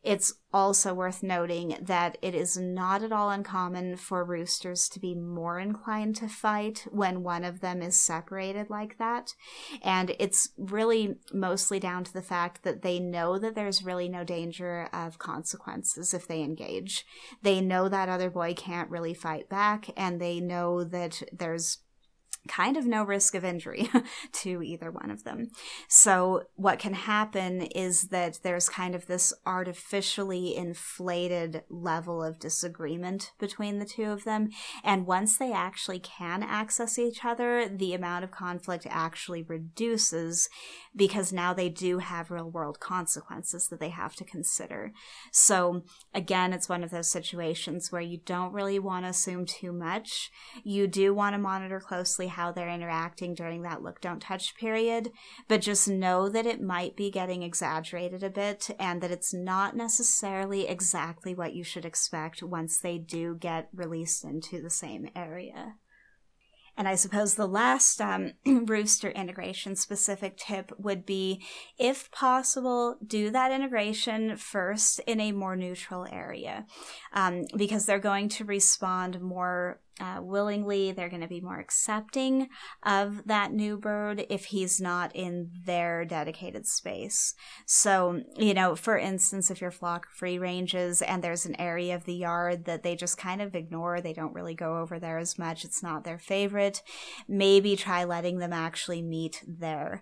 It's 0.03 0.33
also 0.51 0.93
worth 0.93 1.23
noting 1.23 1.77
that 1.81 2.17
it 2.21 2.35
is 2.35 2.57
not 2.57 3.03
at 3.03 3.13
all 3.13 3.29
uncommon 3.29 3.95
for 3.95 4.25
roosters 4.25 4.89
to 4.89 4.99
be 4.99 5.15
more 5.15 5.59
inclined 5.59 6.17
to 6.17 6.27
fight 6.27 6.85
when 6.91 7.23
one 7.23 7.45
of 7.45 7.61
them 7.61 7.81
is 7.81 7.95
separated 7.95 8.69
like 8.69 8.97
that. 8.97 9.33
And 9.81 10.13
it's 10.19 10.49
really 10.57 11.15
mostly 11.31 11.79
down 11.79 12.03
to 12.03 12.13
the 12.13 12.21
fact 12.21 12.63
that 12.63 12.81
they 12.81 12.99
know 12.99 13.39
that 13.39 13.55
there's 13.55 13.85
really 13.85 14.09
no 14.09 14.25
danger 14.25 14.89
of 14.91 15.19
consequences 15.19 16.13
if 16.13 16.27
they 16.27 16.41
engage. 16.41 17.05
They 17.41 17.61
know 17.61 17.87
that 17.87 18.09
other 18.09 18.29
boy 18.29 18.53
can't 18.55 18.89
really 18.89 19.13
fight 19.13 19.47
back, 19.47 19.89
and 19.95 20.19
they 20.19 20.41
know 20.41 20.83
that 20.83 21.23
there's 21.31 21.77
kind 22.47 22.75
of 22.75 22.85
no 22.85 23.03
risk 23.03 23.35
of 23.35 23.45
injury 23.45 23.89
to 24.31 24.61
either 24.61 24.91
one 24.91 25.09
of 25.09 25.23
them. 25.23 25.49
So 25.87 26.43
what 26.55 26.79
can 26.79 26.93
happen 26.93 27.61
is 27.61 28.09
that 28.09 28.39
there's 28.43 28.69
kind 28.69 28.95
of 28.95 29.07
this 29.07 29.33
artificially 29.45 30.55
inflated 30.55 31.63
level 31.69 32.23
of 32.23 32.39
disagreement 32.39 33.31
between 33.39 33.79
the 33.79 33.85
two 33.85 34.11
of 34.11 34.23
them. 34.23 34.49
And 34.83 35.07
once 35.07 35.37
they 35.37 35.53
actually 35.53 35.99
can 35.99 36.43
access 36.43 36.99
each 36.99 37.23
other, 37.23 37.67
the 37.67 37.93
amount 37.93 38.23
of 38.23 38.31
conflict 38.31 38.85
actually 38.89 39.43
reduces 39.43 40.49
because 40.95 41.33
now 41.33 41.53
they 41.53 41.69
do 41.69 41.99
have 41.99 42.31
real 42.31 42.49
world 42.49 42.79
consequences 42.79 43.67
that 43.67 43.79
they 43.79 43.89
have 43.89 44.15
to 44.15 44.23
consider. 44.23 44.91
So 45.31 45.83
again, 46.13 46.53
it's 46.53 46.69
one 46.69 46.83
of 46.83 46.91
those 46.91 47.09
situations 47.09 47.91
where 47.91 48.01
you 48.01 48.19
don't 48.25 48.53
really 48.53 48.79
want 48.79 49.05
to 49.05 49.09
assume 49.09 49.45
too 49.45 49.71
much. 49.71 50.31
You 50.63 50.87
do 50.87 51.13
want 51.13 51.33
to 51.33 51.39
monitor 51.39 51.79
closely 51.79 52.27
how 52.27 52.51
they're 52.51 52.69
interacting 52.69 53.33
during 53.33 53.63
that 53.63 53.81
look 53.81 54.01
don't 54.01 54.21
touch 54.21 54.55
period, 54.55 55.11
but 55.47 55.61
just 55.61 55.87
know 55.87 56.29
that 56.29 56.45
it 56.45 56.61
might 56.61 56.95
be 56.95 57.09
getting 57.09 57.43
exaggerated 57.43 58.23
a 58.23 58.29
bit 58.29 58.69
and 58.79 59.01
that 59.01 59.11
it's 59.11 59.33
not 59.33 59.75
necessarily 59.75 60.67
exactly 60.67 61.33
what 61.33 61.53
you 61.53 61.63
should 61.63 61.85
expect 61.85 62.43
once 62.43 62.79
they 62.79 62.97
do 62.97 63.35
get 63.35 63.69
released 63.73 64.23
into 64.23 64.61
the 64.61 64.69
same 64.69 65.09
area. 65.15 65.75
And 66.75 66.87
I 66.87 66.95
suppose 66.95 67.35
the 67.35 67.47
last 67.47 68.01
um, 68.01 68.33
Rooster 68.45 69.11
integration 69.11 69.75
specific 69.75 70.37
tip 70.37 70.71
would 70.77 71.05
be 71.05 71.43
if 71.77 72.11
possible, 72.11 72.97
do 73.05 73.29
that 73.29 73.51
integration 73.51 74.37
first 74.37 74.99
in 75.05 75.19
a 75.19 75.31
more 75.31 75.55
neutral 75.55 76.07
area 76.11 76.65
um, 77.13 77.45
because 77.55 77.85
they're 77.85 77.99
going 77.99 78.29
to 78.29 78.45
respond 78.45 79.21
more 79.21 79.79
uh, 79.99 80.19
willingly. 80.21 80.91
They're 80.91 81.09
going 81.09 81.21
to 81.21 81.27
be 81.27 81.41
more 81.41 81.59
accepting 81.59 82.49
of 82.83 83.25
that 83.25 83.53
new 83.53 83.77
bird 83.77 84.25
if 84.29 84.45
he's 84.45 84.81
not 84.81 85.15
in 85.15 85.51
their 85.65 86.05
dedicated 86.05 86.65
space. 86.65 87.35
So, 87.65 88.21
you 88.35 88.53
know, 88.53 88.75
for 88.75 88.97
instance, 88.97 89.51
if 89.51 89.61
your 89.61 89.71
flock 89.71 90.07
free 90.09 90.37
ranges 90.37 91.01
and 91.01 91.23
there's 91.23 91.45
an 91.45 91.59
area 91.59 91.95
of 91.95 92.05
the 92.05 92.15
yard 92.15 92.65
that 92.65 92.83
they 92.83 92.95
just 92.95 93.17
kind 93.17 93.41
of 93.41 93.55
ignore, 93.55 94.01
they 94.01 94.13
don't 94.13 94.33
really 94.33 94.55
go 94.55 94.77
over 94.77 94.99
there 94.99 95.17
as 95.17 95.37
much, 95.37 95.63
it's 95.63 95.83
not 95.83 96.03
their 96.03 96.19
favorite, 96.19 96.81
maybe 97.27 97.75
try 97.75 98.03
letting 98.03 98.39
them 98.39 98.53
actually 98.53 99.01
meet 99.01 99.43
there. 99.47 100.01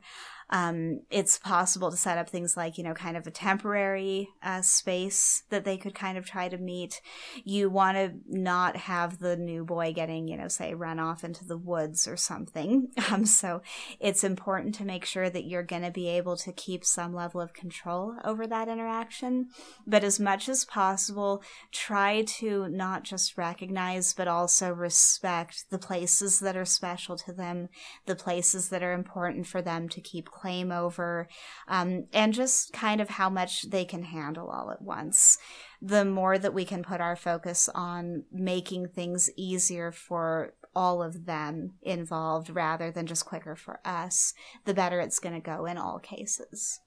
Um, 0.52 1.02
it's 1.10 1.38
possible 1.38 1.92
to 1.92 1.98
set 1.98 2.18
up 2.18 2.30
things 2.30 2.58
like, 2.58 2.78
you 2.78 2.84
know, 2.84 2.94
kind 2.94 3.16
of 3.16 3.26
a 3.26 3.32
temporary 3.32 4.30
uh, 4.44 4.62
space 4.62 5.44
that 5.50 5.64
they 5.64 5.78
could 5.78 5.96
kind 5.96 6.18
of 6.18 6.26
try 6.26 6.50
to 6.50 6.58
meet. 6.58 7.02
You 7.44 7.70
want 7.70 7.98
to 7.98 8.14
not 8.28 8.76
have 8.76 9.20
the 9.20 9.38
new 9.38 9.64
boy 9.64 9.94
getting, 9.94 10.28
you 10.28 10.38
know, 10.38 10.48
say 10.48 10.74
run 10.74 11.00
off 11.00 11.24
into 11.24 11.46
the 11.46 11.58
woods 11.58 12.08
or 12.08 12.18
something. 12.18 12.90
Um, 13.12 13.26
so 13.26 13.62
it's 14.00 14.24
important 14.24 14.74
to 14.76 14.86
make 14.86 15.04
sure 15.04 15.30
that 15.30 15.44
you're 15.44 15.64
going 15.64 15.82
to 15.82 15.92
be 15.92 16.08
able 16.08 16.38
to 16.38 16.54
keep 16.54 16.86
some 16.86 17.14
level 17.14 17.42
of 17.42 17.52
control 17.52 18.16
over 18.24 18.48
that 18.48 18.70
interaction. 18.70 19.50
But 19.86 20.04
as 20.04 20.20
much 20.20 20.48
as 20.48 20.64
possible, 20.64 21.44
try 21.72 22.22
to 22.40 22.70
not 22.70 23.04
just 23.04 23.38
recognize, 23.38 24.14
but 24.14 24.28
also 24.28 24.72
respect 24.72 25.66
the 25.72 25.80
places 25.80 26.40
that 26.40 26.56
are 26.56 26.64
special 26.64 27.18
to 27.18 27.34
them, 27.34 27.70
the 28.06 28.16
places 28.16 28.70
that 28.70 28.84
are 28.84 28.94
important 28.94 29.48
for 29.48 29.62
them 29.62 29.90
to 29.90 30.00
keep 30.00 30.30
claim 30.42 30.72
over, 30.72 31.28
um, 31.68 32.06
and 32.12 32.34
just 32.34 32.74
kind 32.74 33.00
of 33.00 33.10
how 33.10 33.30
much 33.30 33.70
they 33.70 33.86
can 33.86 34.04
handle 34.04 34.50
all 34.50 34.72
at 34.72 34.82
once. 34.82 35.38
The 35.82 36.06
more 36.06 36.38
that 36.38 36.54
we 36.54 36.66
can 36.66 36.84
put 36.84 37.02
our 37.02 37.16
focus 37.16 37.70
on 37.74 38.24
making 38.32 38.90
things 38.90 39.30
easier 39.38 39.92
for 39.92 40.54
all 40.76 41.04
of 41.04 41.26
them 41.26 41.74
involved 41.82 42.50
rather 42.50 42.92
than 42.92 43.06
just 43.06 43.26
quicker 43.26 43.56
for 43.56 43.80
us, 43.86 44.34
the 44.66 44.74
better 44.74 45.00
it's 45.00 45.20
going 45.20 45.36
to 45.36 45.42
go 45.42 45.66
in 45.66 45.78
all 45.78 46.00
cases. 46.00 46.80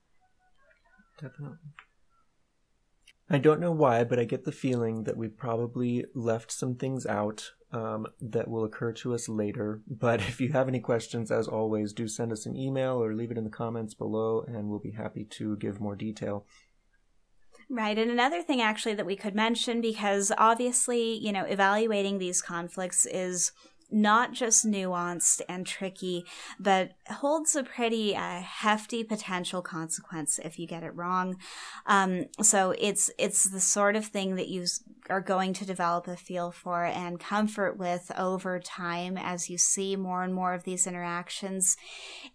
Definitely. 1.20 1.59
I 3.30 3.38
don't 3.38 3.61
know 3.61 3.72
why, 3.72 4.05
but 4.05 4.18
I 4.18 4.24
get 4.24 4.44
the 4.44 4.52
feeling 4.52 5.05
that 5.05 5.16
we 5.16 5.28
probably 5.28 6.05
left 6.14 6.52
some 6.52 6.74
things 6.74 7.07
out 7.07 7.52
um, 7.75 8.07
that 8.20 8.49
will 8.49 8.64
occur 8.64 8.93
to 8.93 9.12
us 9.14 9.29
later. 9.29 9.83
But 9.89 10.20
if 10.20 10.41
you 10.41 10.53
have 10.53 10.68
any 10.68 10.81
questions, 10.81 11.31
as 11.31 11.49
always, 11.49 11.93
do 11.93 12.07
send 12.07 12.33
us 12.33 12.47
an 12.47 12.57
email 12.57 13.03
or 13.03 13.14
leave 13.14 13.33
it 13.33 13.39
in 13.39 13.45
the 13.45 13.51
comments 13.51 13.95
below, 13.95 14.45
and 14.47 14.68
we'll 14.68 14.79
be 14.79 14.93
happy 14.93 15.25
to 15.39 15.57
give 15.57 15.81
more 15.81 15.97
detail. 15.97 16.47
Right. 17.68 17.99
And 17.99 18.11
another 18.11 18.43
thing, 18.43 18.61
actually, 18.61 18.95
that 18.95 19.07
we 19.07 19.16
could 19.16 19.35
mention, 19.35 19.81
because 19.81 20.31
obviously, 20.39 21.18
you 21.18 21.33
know, 21.33 21.45
evaluating 21.45 22.18
these 22.18 22.41
conflicts 22.41 23.07
is 23.07 23.53
not 23.91 24.33
just 24.33 24.66
nuanced 24.66 25.41
and 25.49 25.66
tricky, 25.66 26.25
but 26.59 26.93
holds 27.09 27.55
a 27.55 27.62
pretty 27.62 28.16
uh, 28.16 28.41
hefty 28.41 29.05
potential 29.05 29.62
consequence 29.62 30.41
if 30.45 30.59
you 30.59 30.66
get 30.66 30.83
it 30.83 30.95
wrong. 30.95 31.37
Um, 31.87 32.27
so 32.43 32.75
it's 32.79 33.11
it's 33.18 33.49
the 33.49 33.61
sort 33.61 33.95
of 33.97 34.07
thing 34.07 34.37
that 34.37 34.49
you 34.49 34.66
are 35.11 35.20
going 35.20 35.52
to 35.52 35.66
develop 35.66 36.09
a 36.09 36.16
feel 36.16 36.50
for 36.50 36.84
and 36.84 37.20
comfort 37.20 37.76
with 37.76 38.11
over 38.16 38.59
time 38.59 39.16
as 39.18 39.50
you 39.50 39.59
see 39.59 39.96
more 39.96 40.22
and 40.22 40.34
more 40.34 40.55
of 40.55 40.64
these 40.64 40.86
interactions. 40.86 41.76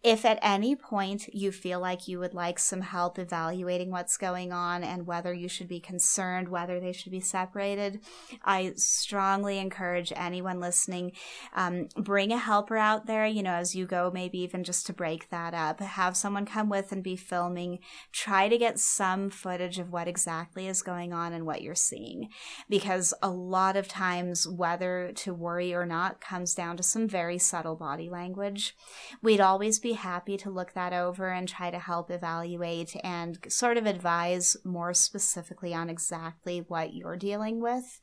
If 0.03 0.25
at 0.25 0.39
any 0.41 0.75
point 0.75 1.33
you 1.33 1.51
feel 1.51 1.79
like 1.79 2.07
you 2.07 2.19
would 2.19 2.33
like 2.33 2.59
some 2.59 2.81
help 2.81 3.17
evaluating 3.17 3.91
what's 3.91 4.17
going 4.17 4.51
on 4.51 4.83
and 4.83 5.07
whether 5.07 5.33
you 5.33 5.47
should 5.47 5.67
be 5.67 5.79
concerned, 5.79 6.49
whether 6.49 6.79
they 6.79 6.93
should 6.93 7.11
be 7.11 7.19
separated, 7.19 8.01
I 8.43 8.73
strongly 8.75 9.57
encourage 9.57 10.13
anyone 10.15 10.59
listening 10.59 11.13
um, 11.55 11.87
bring 11.95 12.31
a 12.31 12.37
helper 12.37 12.77
out 12.77 13.05
there, 13.05 13.25
you 13.25 13.43
know, 13.43 13.53
as 13.53 13.75
you 13.75 13.85
go, 13.85 14.11
maybe 14.13 14.39
even 14.39 14.63
just 14.63 14.85
to 14.87 14.93
break 14.93 15.29
that 15.29 15.53
up. 15.53 15.79
Have 15.79 16.15
someone 16.15 16.45
come 16.45 16.69
with 16.69 16.91
and 16.91 17.03
be 17.03 17.15
filming. 17.15 17.79
Try 18.11 18.47
to 18.49 18.57
get 18.57 18.79
some 18.79 19.29
footage 19.29 19.79
of 19.79 19.91
what 19.91 20.07
exactly 20.07 20.67
is 20.67 20.81
going 20.81 21.13
on 21.13 21.33
and 21.33 21.45
what 21.45 21.61
you're 21.61 21.75
seeing. 21.75 22.29
Because 22.67 23.13
a 23.21 23.29
lot 23.29 23.75
of 23.75 23.87
times, 23.87 24.47
whether 24.47 25.11
to 25.15 25.33
worry 25.33 25.73
or 25.73 25.85
not 25.85 26.21
comes 26.21 26.53
down 26.53 26.77
to 26.77 26.83
some 26.83 27.07
very 27.07 27.37
subtle 27.37 27.75
body 27.75 28.09
language. 28.09 28.75
We'd 29.21 29.41
always 29.41 29.79
be 29.79 29.93
happy 29.93 30.37
to 30.37 30.49
look 30.49 30.73
that 30.73 30.93
over 30.93 31.29
and 31.29 31.47
try 31.47 31.71
to 31.71 31.79
help 31.79 32.11
evaluate 32.11 32.95
and 33.03 33.37
sort 33.47 33.77
of 33.77 33.85
advise 33.85 34.57
more 34.63 34.93
specifically 34.93 35.73
on 35.73 35.89
exactly 35.89 36.59
what 36.67 36.93
you're 36.93 37.17
dealing 37.17 37.61
with. 37.61 37.99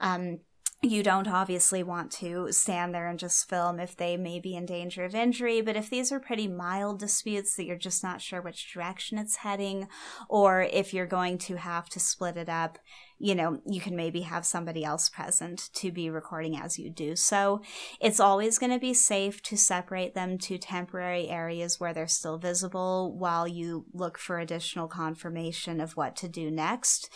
Um, 0.00 0.40
you 0.84 1.02
don't 1.02 1.28
obviously 1.28 1.82
want 1.82 2.10
to 2.10 2.52
stand 2.52 2.94
there 2.94 3.08
and 3.08 3.18
just 3.18 3.48
film 3.48 3.80
if 3.80 3.96
they 3.96 4.18
may 4.18 4.38
be 4.38 4.54
in 4.54 4.66
danger 4.66 5.04
of 5.04 5.14
injury, 5.14 5.62
but 5.62 5.76
if 5.76 5.88
these 5.88 6.12
are 6.12 6.20
pretty 6.20 6.46
mild 6.46 6.98
disputes 6.98 7.56
that 7.56 7.64
you're 7.64 7.76
just 7.76 8.02
not 8.02 8.20
sure 8.20 8.42
which 8.42 8.72
direction 8.72 9.16
it's 9.16 9.36
heading, 9.36 9.88
or 10.28 10.60
if 10.60 10.92
you're 10.92 11.06
going 11.06 11.38
to 11.38 11.56
have 11.56 11.88
to 11.88 12.00
split 12.00 12.36
it 12.36 12.50
up, 12.50 12.78
you 13.18 13.34
know, 13.34 13.60
you 13.66 13.80
can 13.80 13.96
maybe 13.96 14.22
have 14.22 14.44
somebody 14.44 14.84
else 14.84 15.08
present 15.08 15.70
to 15.74 15.92
be 15.92 16.10
recording 16.10 16.56
as 16.56 16.78
you 16.78 16.90
do 16.90 17.16
so. 17.16 17.60
It's 18.00 18.20
always 18.20 18.58
going 18.58 18.72
to 18.72 18.78
be 18.78 18.94
safe 18.94 19.42
to 19.44 19.56
separate 19.56 20.14
them 20.14 20.38
to 20.38 20.58
temporary 20.58 21.28
areas 21.28 21.78
where 21.78 21.94
they're 21.94 22.08
still 22.08 22.38
visible 22.38 23.16
while 23.16 23.46
you 23.46 23.86
look 23.92 24.18
for 24.18 24.38
additional 24.38 24.88
confirmation 24.88 25.80
of 25.80 25.96
what 25.96 26.16
to 26.16 26.28
do 26.28 26.50
next. 26.50 27.08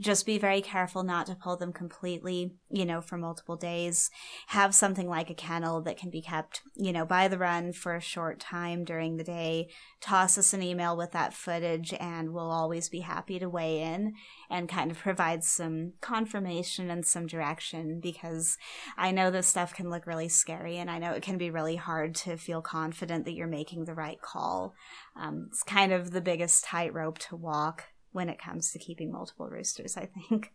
Just 0.00 0.26
be 0.26 0.38
very 0.38 0.60
careful 0.60 1.02
not 1.02 1.26
to 1.26 1.34
pull 1.34 1.56
them 1.56 1.72
completely, 1.72 2.52
you 2.70 2.84
know, 2.84 3.00
for 3.00 3.16
multiple 3.16 3.56
days. 3.56 4.10
Have 4.48 4.74
something 4.74 5.08
like 5.08 5.30
a 5.30 5.34
kennel 5.34 5.80
that 5.82 5.96
can 5.96 6.10
be 6.10 6.20
kept, 6.20 6.62
you 6.74 6.92
know, 6.92 7.06
by 7.06 7.28
the 7.28 7.38
run 7.38 7.72
for 7.72 7.94
a 7.94 8.00
short 8.00 8.38
time 8.40 8.84
during 8.84 9.16
the 9.16 9.24
day. 9.24 9.68
Toss 10.06 10.38
us 10.38 10.54
an 10.54 10.62
email 10.62 10.96
with 10.96 11.10
that 11.10 11.34
footage 11.34 11.92
and 11.98 12.32
we'll 12.32 12.52
always 12.52 12.88
be 12.88 13.00
happy 13.00 13.40
to 13.40 13.48
weigh 13.48 13.82
in 13.82 14.14
and 14.48 14.68
kind 14.68 14.92
of 14.92 14.98
provide 14.98 15.42
some 15.42 15.94
confirmation 16.00 16.90
and 16.92 17.04
some 17.04 17.26
direction 17.26 17.98
because 17.98 18.56
I 18.96 19.10
know 19.10 19.32
this 19.32 19.48
stuff 19.48 19.74
can 19.74 19.90
look 19.90 20.06
really 20.06 20.28
scary 20.28 20.76
and 20.76 20.88
I 20.88 20.98
know 20.98 21.10
it 21.10 21.24
can 21.24 21.38
be 21.38 21.50
really 21.50 21.74
hard 21.74 22.14
to 22.16 22.36
feel 22.36 22.62
confident 22.62 23.24
that 23.24 23.34
you're 23.34 23.48
making 23.48 23.84
the 23.84 23.94
right 23.94 24.20
call. 24.22 24.74
Um, 25.20 25.48
it's 25.50 25.64
kind 25.64 25.92
of 25.92 26.12
the 26.12 26.20
biggest 26.20 26.64
tightrope 26.64 27.18
to 27.18 27.34
walk 27.34 27.86
when 28.12 28.28
it 28.28 28.38
comes 28.38 28.70
to 28.70 28.78
keeping 28.78 29.10
multiple 29.10 29.48
roosters, 29.48 29.96
I 29.96 30.06
think. 30.06 30.52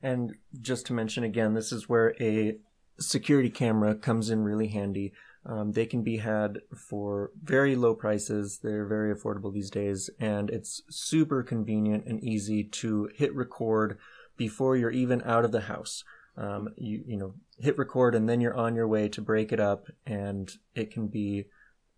And 0.00 0.36
just 0.60 0.86
to 0.86 0.92
mention 0.92 1.24
again, 1.24 1.54
this 1.54 1.72
is 1.72 1.88
where 1.88 2.14
a 2.20 2.58
security 3.00 3.50
camera 3.50 3.96
comes 3.96 4.30
in 4.30 4.44
really 4.44 4.68
handy. 4.68 5.12
Um, 5.48 5.72
they 5.72 5.86
can 5.86 6.02
be 6.02 6.16
had 6.16 6.58
for 6.76 7.30
very 7.40 7.76
low 7.76 7.94
prices. 7.94 8.58
They're 8.62 8.86
very 8.86 9.14
affordable 9.14 9.52
these 9.52 9.70
days, 9.70 10.10
and 10.18 10.50
it's 10.50 10.82
super 10.90 11.44
convenient 11.44 12.04
and 12.06 12.22
easy 12.22 12.64
to 12.64 13.08
hit 13.14 13.34
record 13.34 13.98
before 14.36 14.76
you're 14.76 14.90
even 14.90 15.22
out 15.22 15.44
of 15.44 15.52
the 15.52 15.62
house. 15.62 16.02
Um, 16.36 16.68
you 16.76 17.02
you 17.06 17.16
know 17.16 17.34
hit 17.58 17.78
record 17.78 18.14
and 18.14 18.28
then 18.28 18.42
you're 18.42 18.56
on 18.56 18.74
your 18.74 18.86
way 18.86 19.08
to 19.08 19.22
break 19.22 19.52
it 19.52 19.60
up, 19.60 19.86
and 20.04 20.50
it 20.74 20.90
can 20.90 21.06
be 21.06 21.44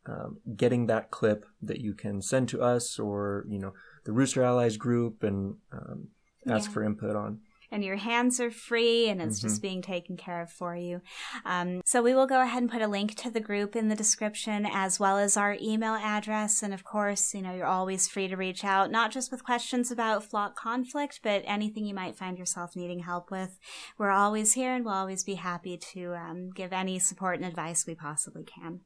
um, 0.07 0.39
getting 0.57 0.87
that 0.87 1.11
clip 1.11 1.47
that 1.63 1.81
you 1.81 1.95
can 1.95 2.21
send 2.21 2.49
to 2.51 2.61
us 2.61 2.99
or 2.99 3.45
you 3.49 3.59
know 3.59 3.73
the 4.05 4.13
Rooster 4.13 4.43
Allies 4.43 4.77
group 4.77 5.23
and 5.23 5.57
um, 5.73 6.09
ask 6.47 6.69
yeah. 6.69 6.75
for 6.75 6.85
input 6.85 7.17
on 7.17 7.41
and 7.71 7.85
your 7.85 7.97
hands 7.97 8.41
are 8.41 8.51
free 8.51 9.09
and 9.09 9.21
it's 9.21 9.39
mm-hmm. 9.39 9.49
just 9.49 9.63
being 9.63 9.83
taken 9.83 10.17
care 10.17 10.41
of 10.41 10.51
for 10.51 10.77
you. 10.77 11.01
Um, 11.45 11.83
so 11.85 12.03
we 12.03 12.15
will 12.15 12.27
go 12.27 12.41
ahead 12.41 12.63
and 12.63 12.71
put 12.71 12.83
a 12.83 12.89
link 12.89 13.15
to 13.17 13.31
the 13.31 13.41
group 13.41 13.77
in 13.77 13.89
the 13.89 13.97
description 13.97 14.67
as 14.71 14.99
well 14.99 15.19
as 15.19 15.37
our 15.37 15.57
email 15.61 15.95
address. 15.95 16.63
And 16.63 16.73
of 16.73 16.85
course, 16.85 17.35
you 17.35 17.43
know, 17.43 17.55
you're 17.55 17.67
always 17.67 18.09
free 18.09 18.29
to 18.29 18.37
reach 18.37 18.65
out, 18.65 18.91
not 18.91 19.11
just 19.11 19.31
with 19.31 19.45
questions 19.45 19.91
about 19.91 20.25
flock 20.25 20.57
conflict, 20.57 21.21
but 21.23 21.43
anything 21.45 21.85
you 21.85 21.95
might 21.95 22.17
find 22.17 22.39
yourself 22.39 22.77
needing 22.77 23.01
help 23.01 23.31
with. 23.31 23.59
We're 23.99 24.11
always 24.11 24.55
here 24.55 24.75
and 24.75 24.85
we'll 24.85 24.95
always 24.95 25.25
be 25.25 25.35
happy 25.35 25.77
to 25.93 26.15
um, 26.15 26.51
give 26.51 26.73
any 26.73 26.99
support 26.99 27.37
and 27.37 27.45
advice 27.45 27.87
we 27.87 27.95
possibly 27.95 28.45
can. 28.45 28.81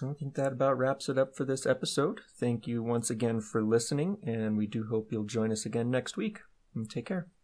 I 0.00 0.12
think 0.12 0.36
that 0.36 0.52
about 0.52 0.78
wraps 0.78 1.08
it 1.08 1.18
up 1.18 1.34
for 1.34 1.44
this 1.44 1.66
episode. 1.66 2.20
Thank 2.38 2.68
you 2.68 2.84
once 2.84 3.10
again 3.10 3.40
for 3.40 3.62
listening, 3.62 4.18
and 4.22 4.56
we 4.56 4.68
do 4.68 4.86
hope 4.88 5.10
you'll 5.10 5.24
join 5.24 5.50
us 5.50 5.66
again 5.66 5.90
next 5.90 6.16
week. 6.16 6.38
Mm, 6.78 6.88
take 6.88 7.06
care. 7.06 7.28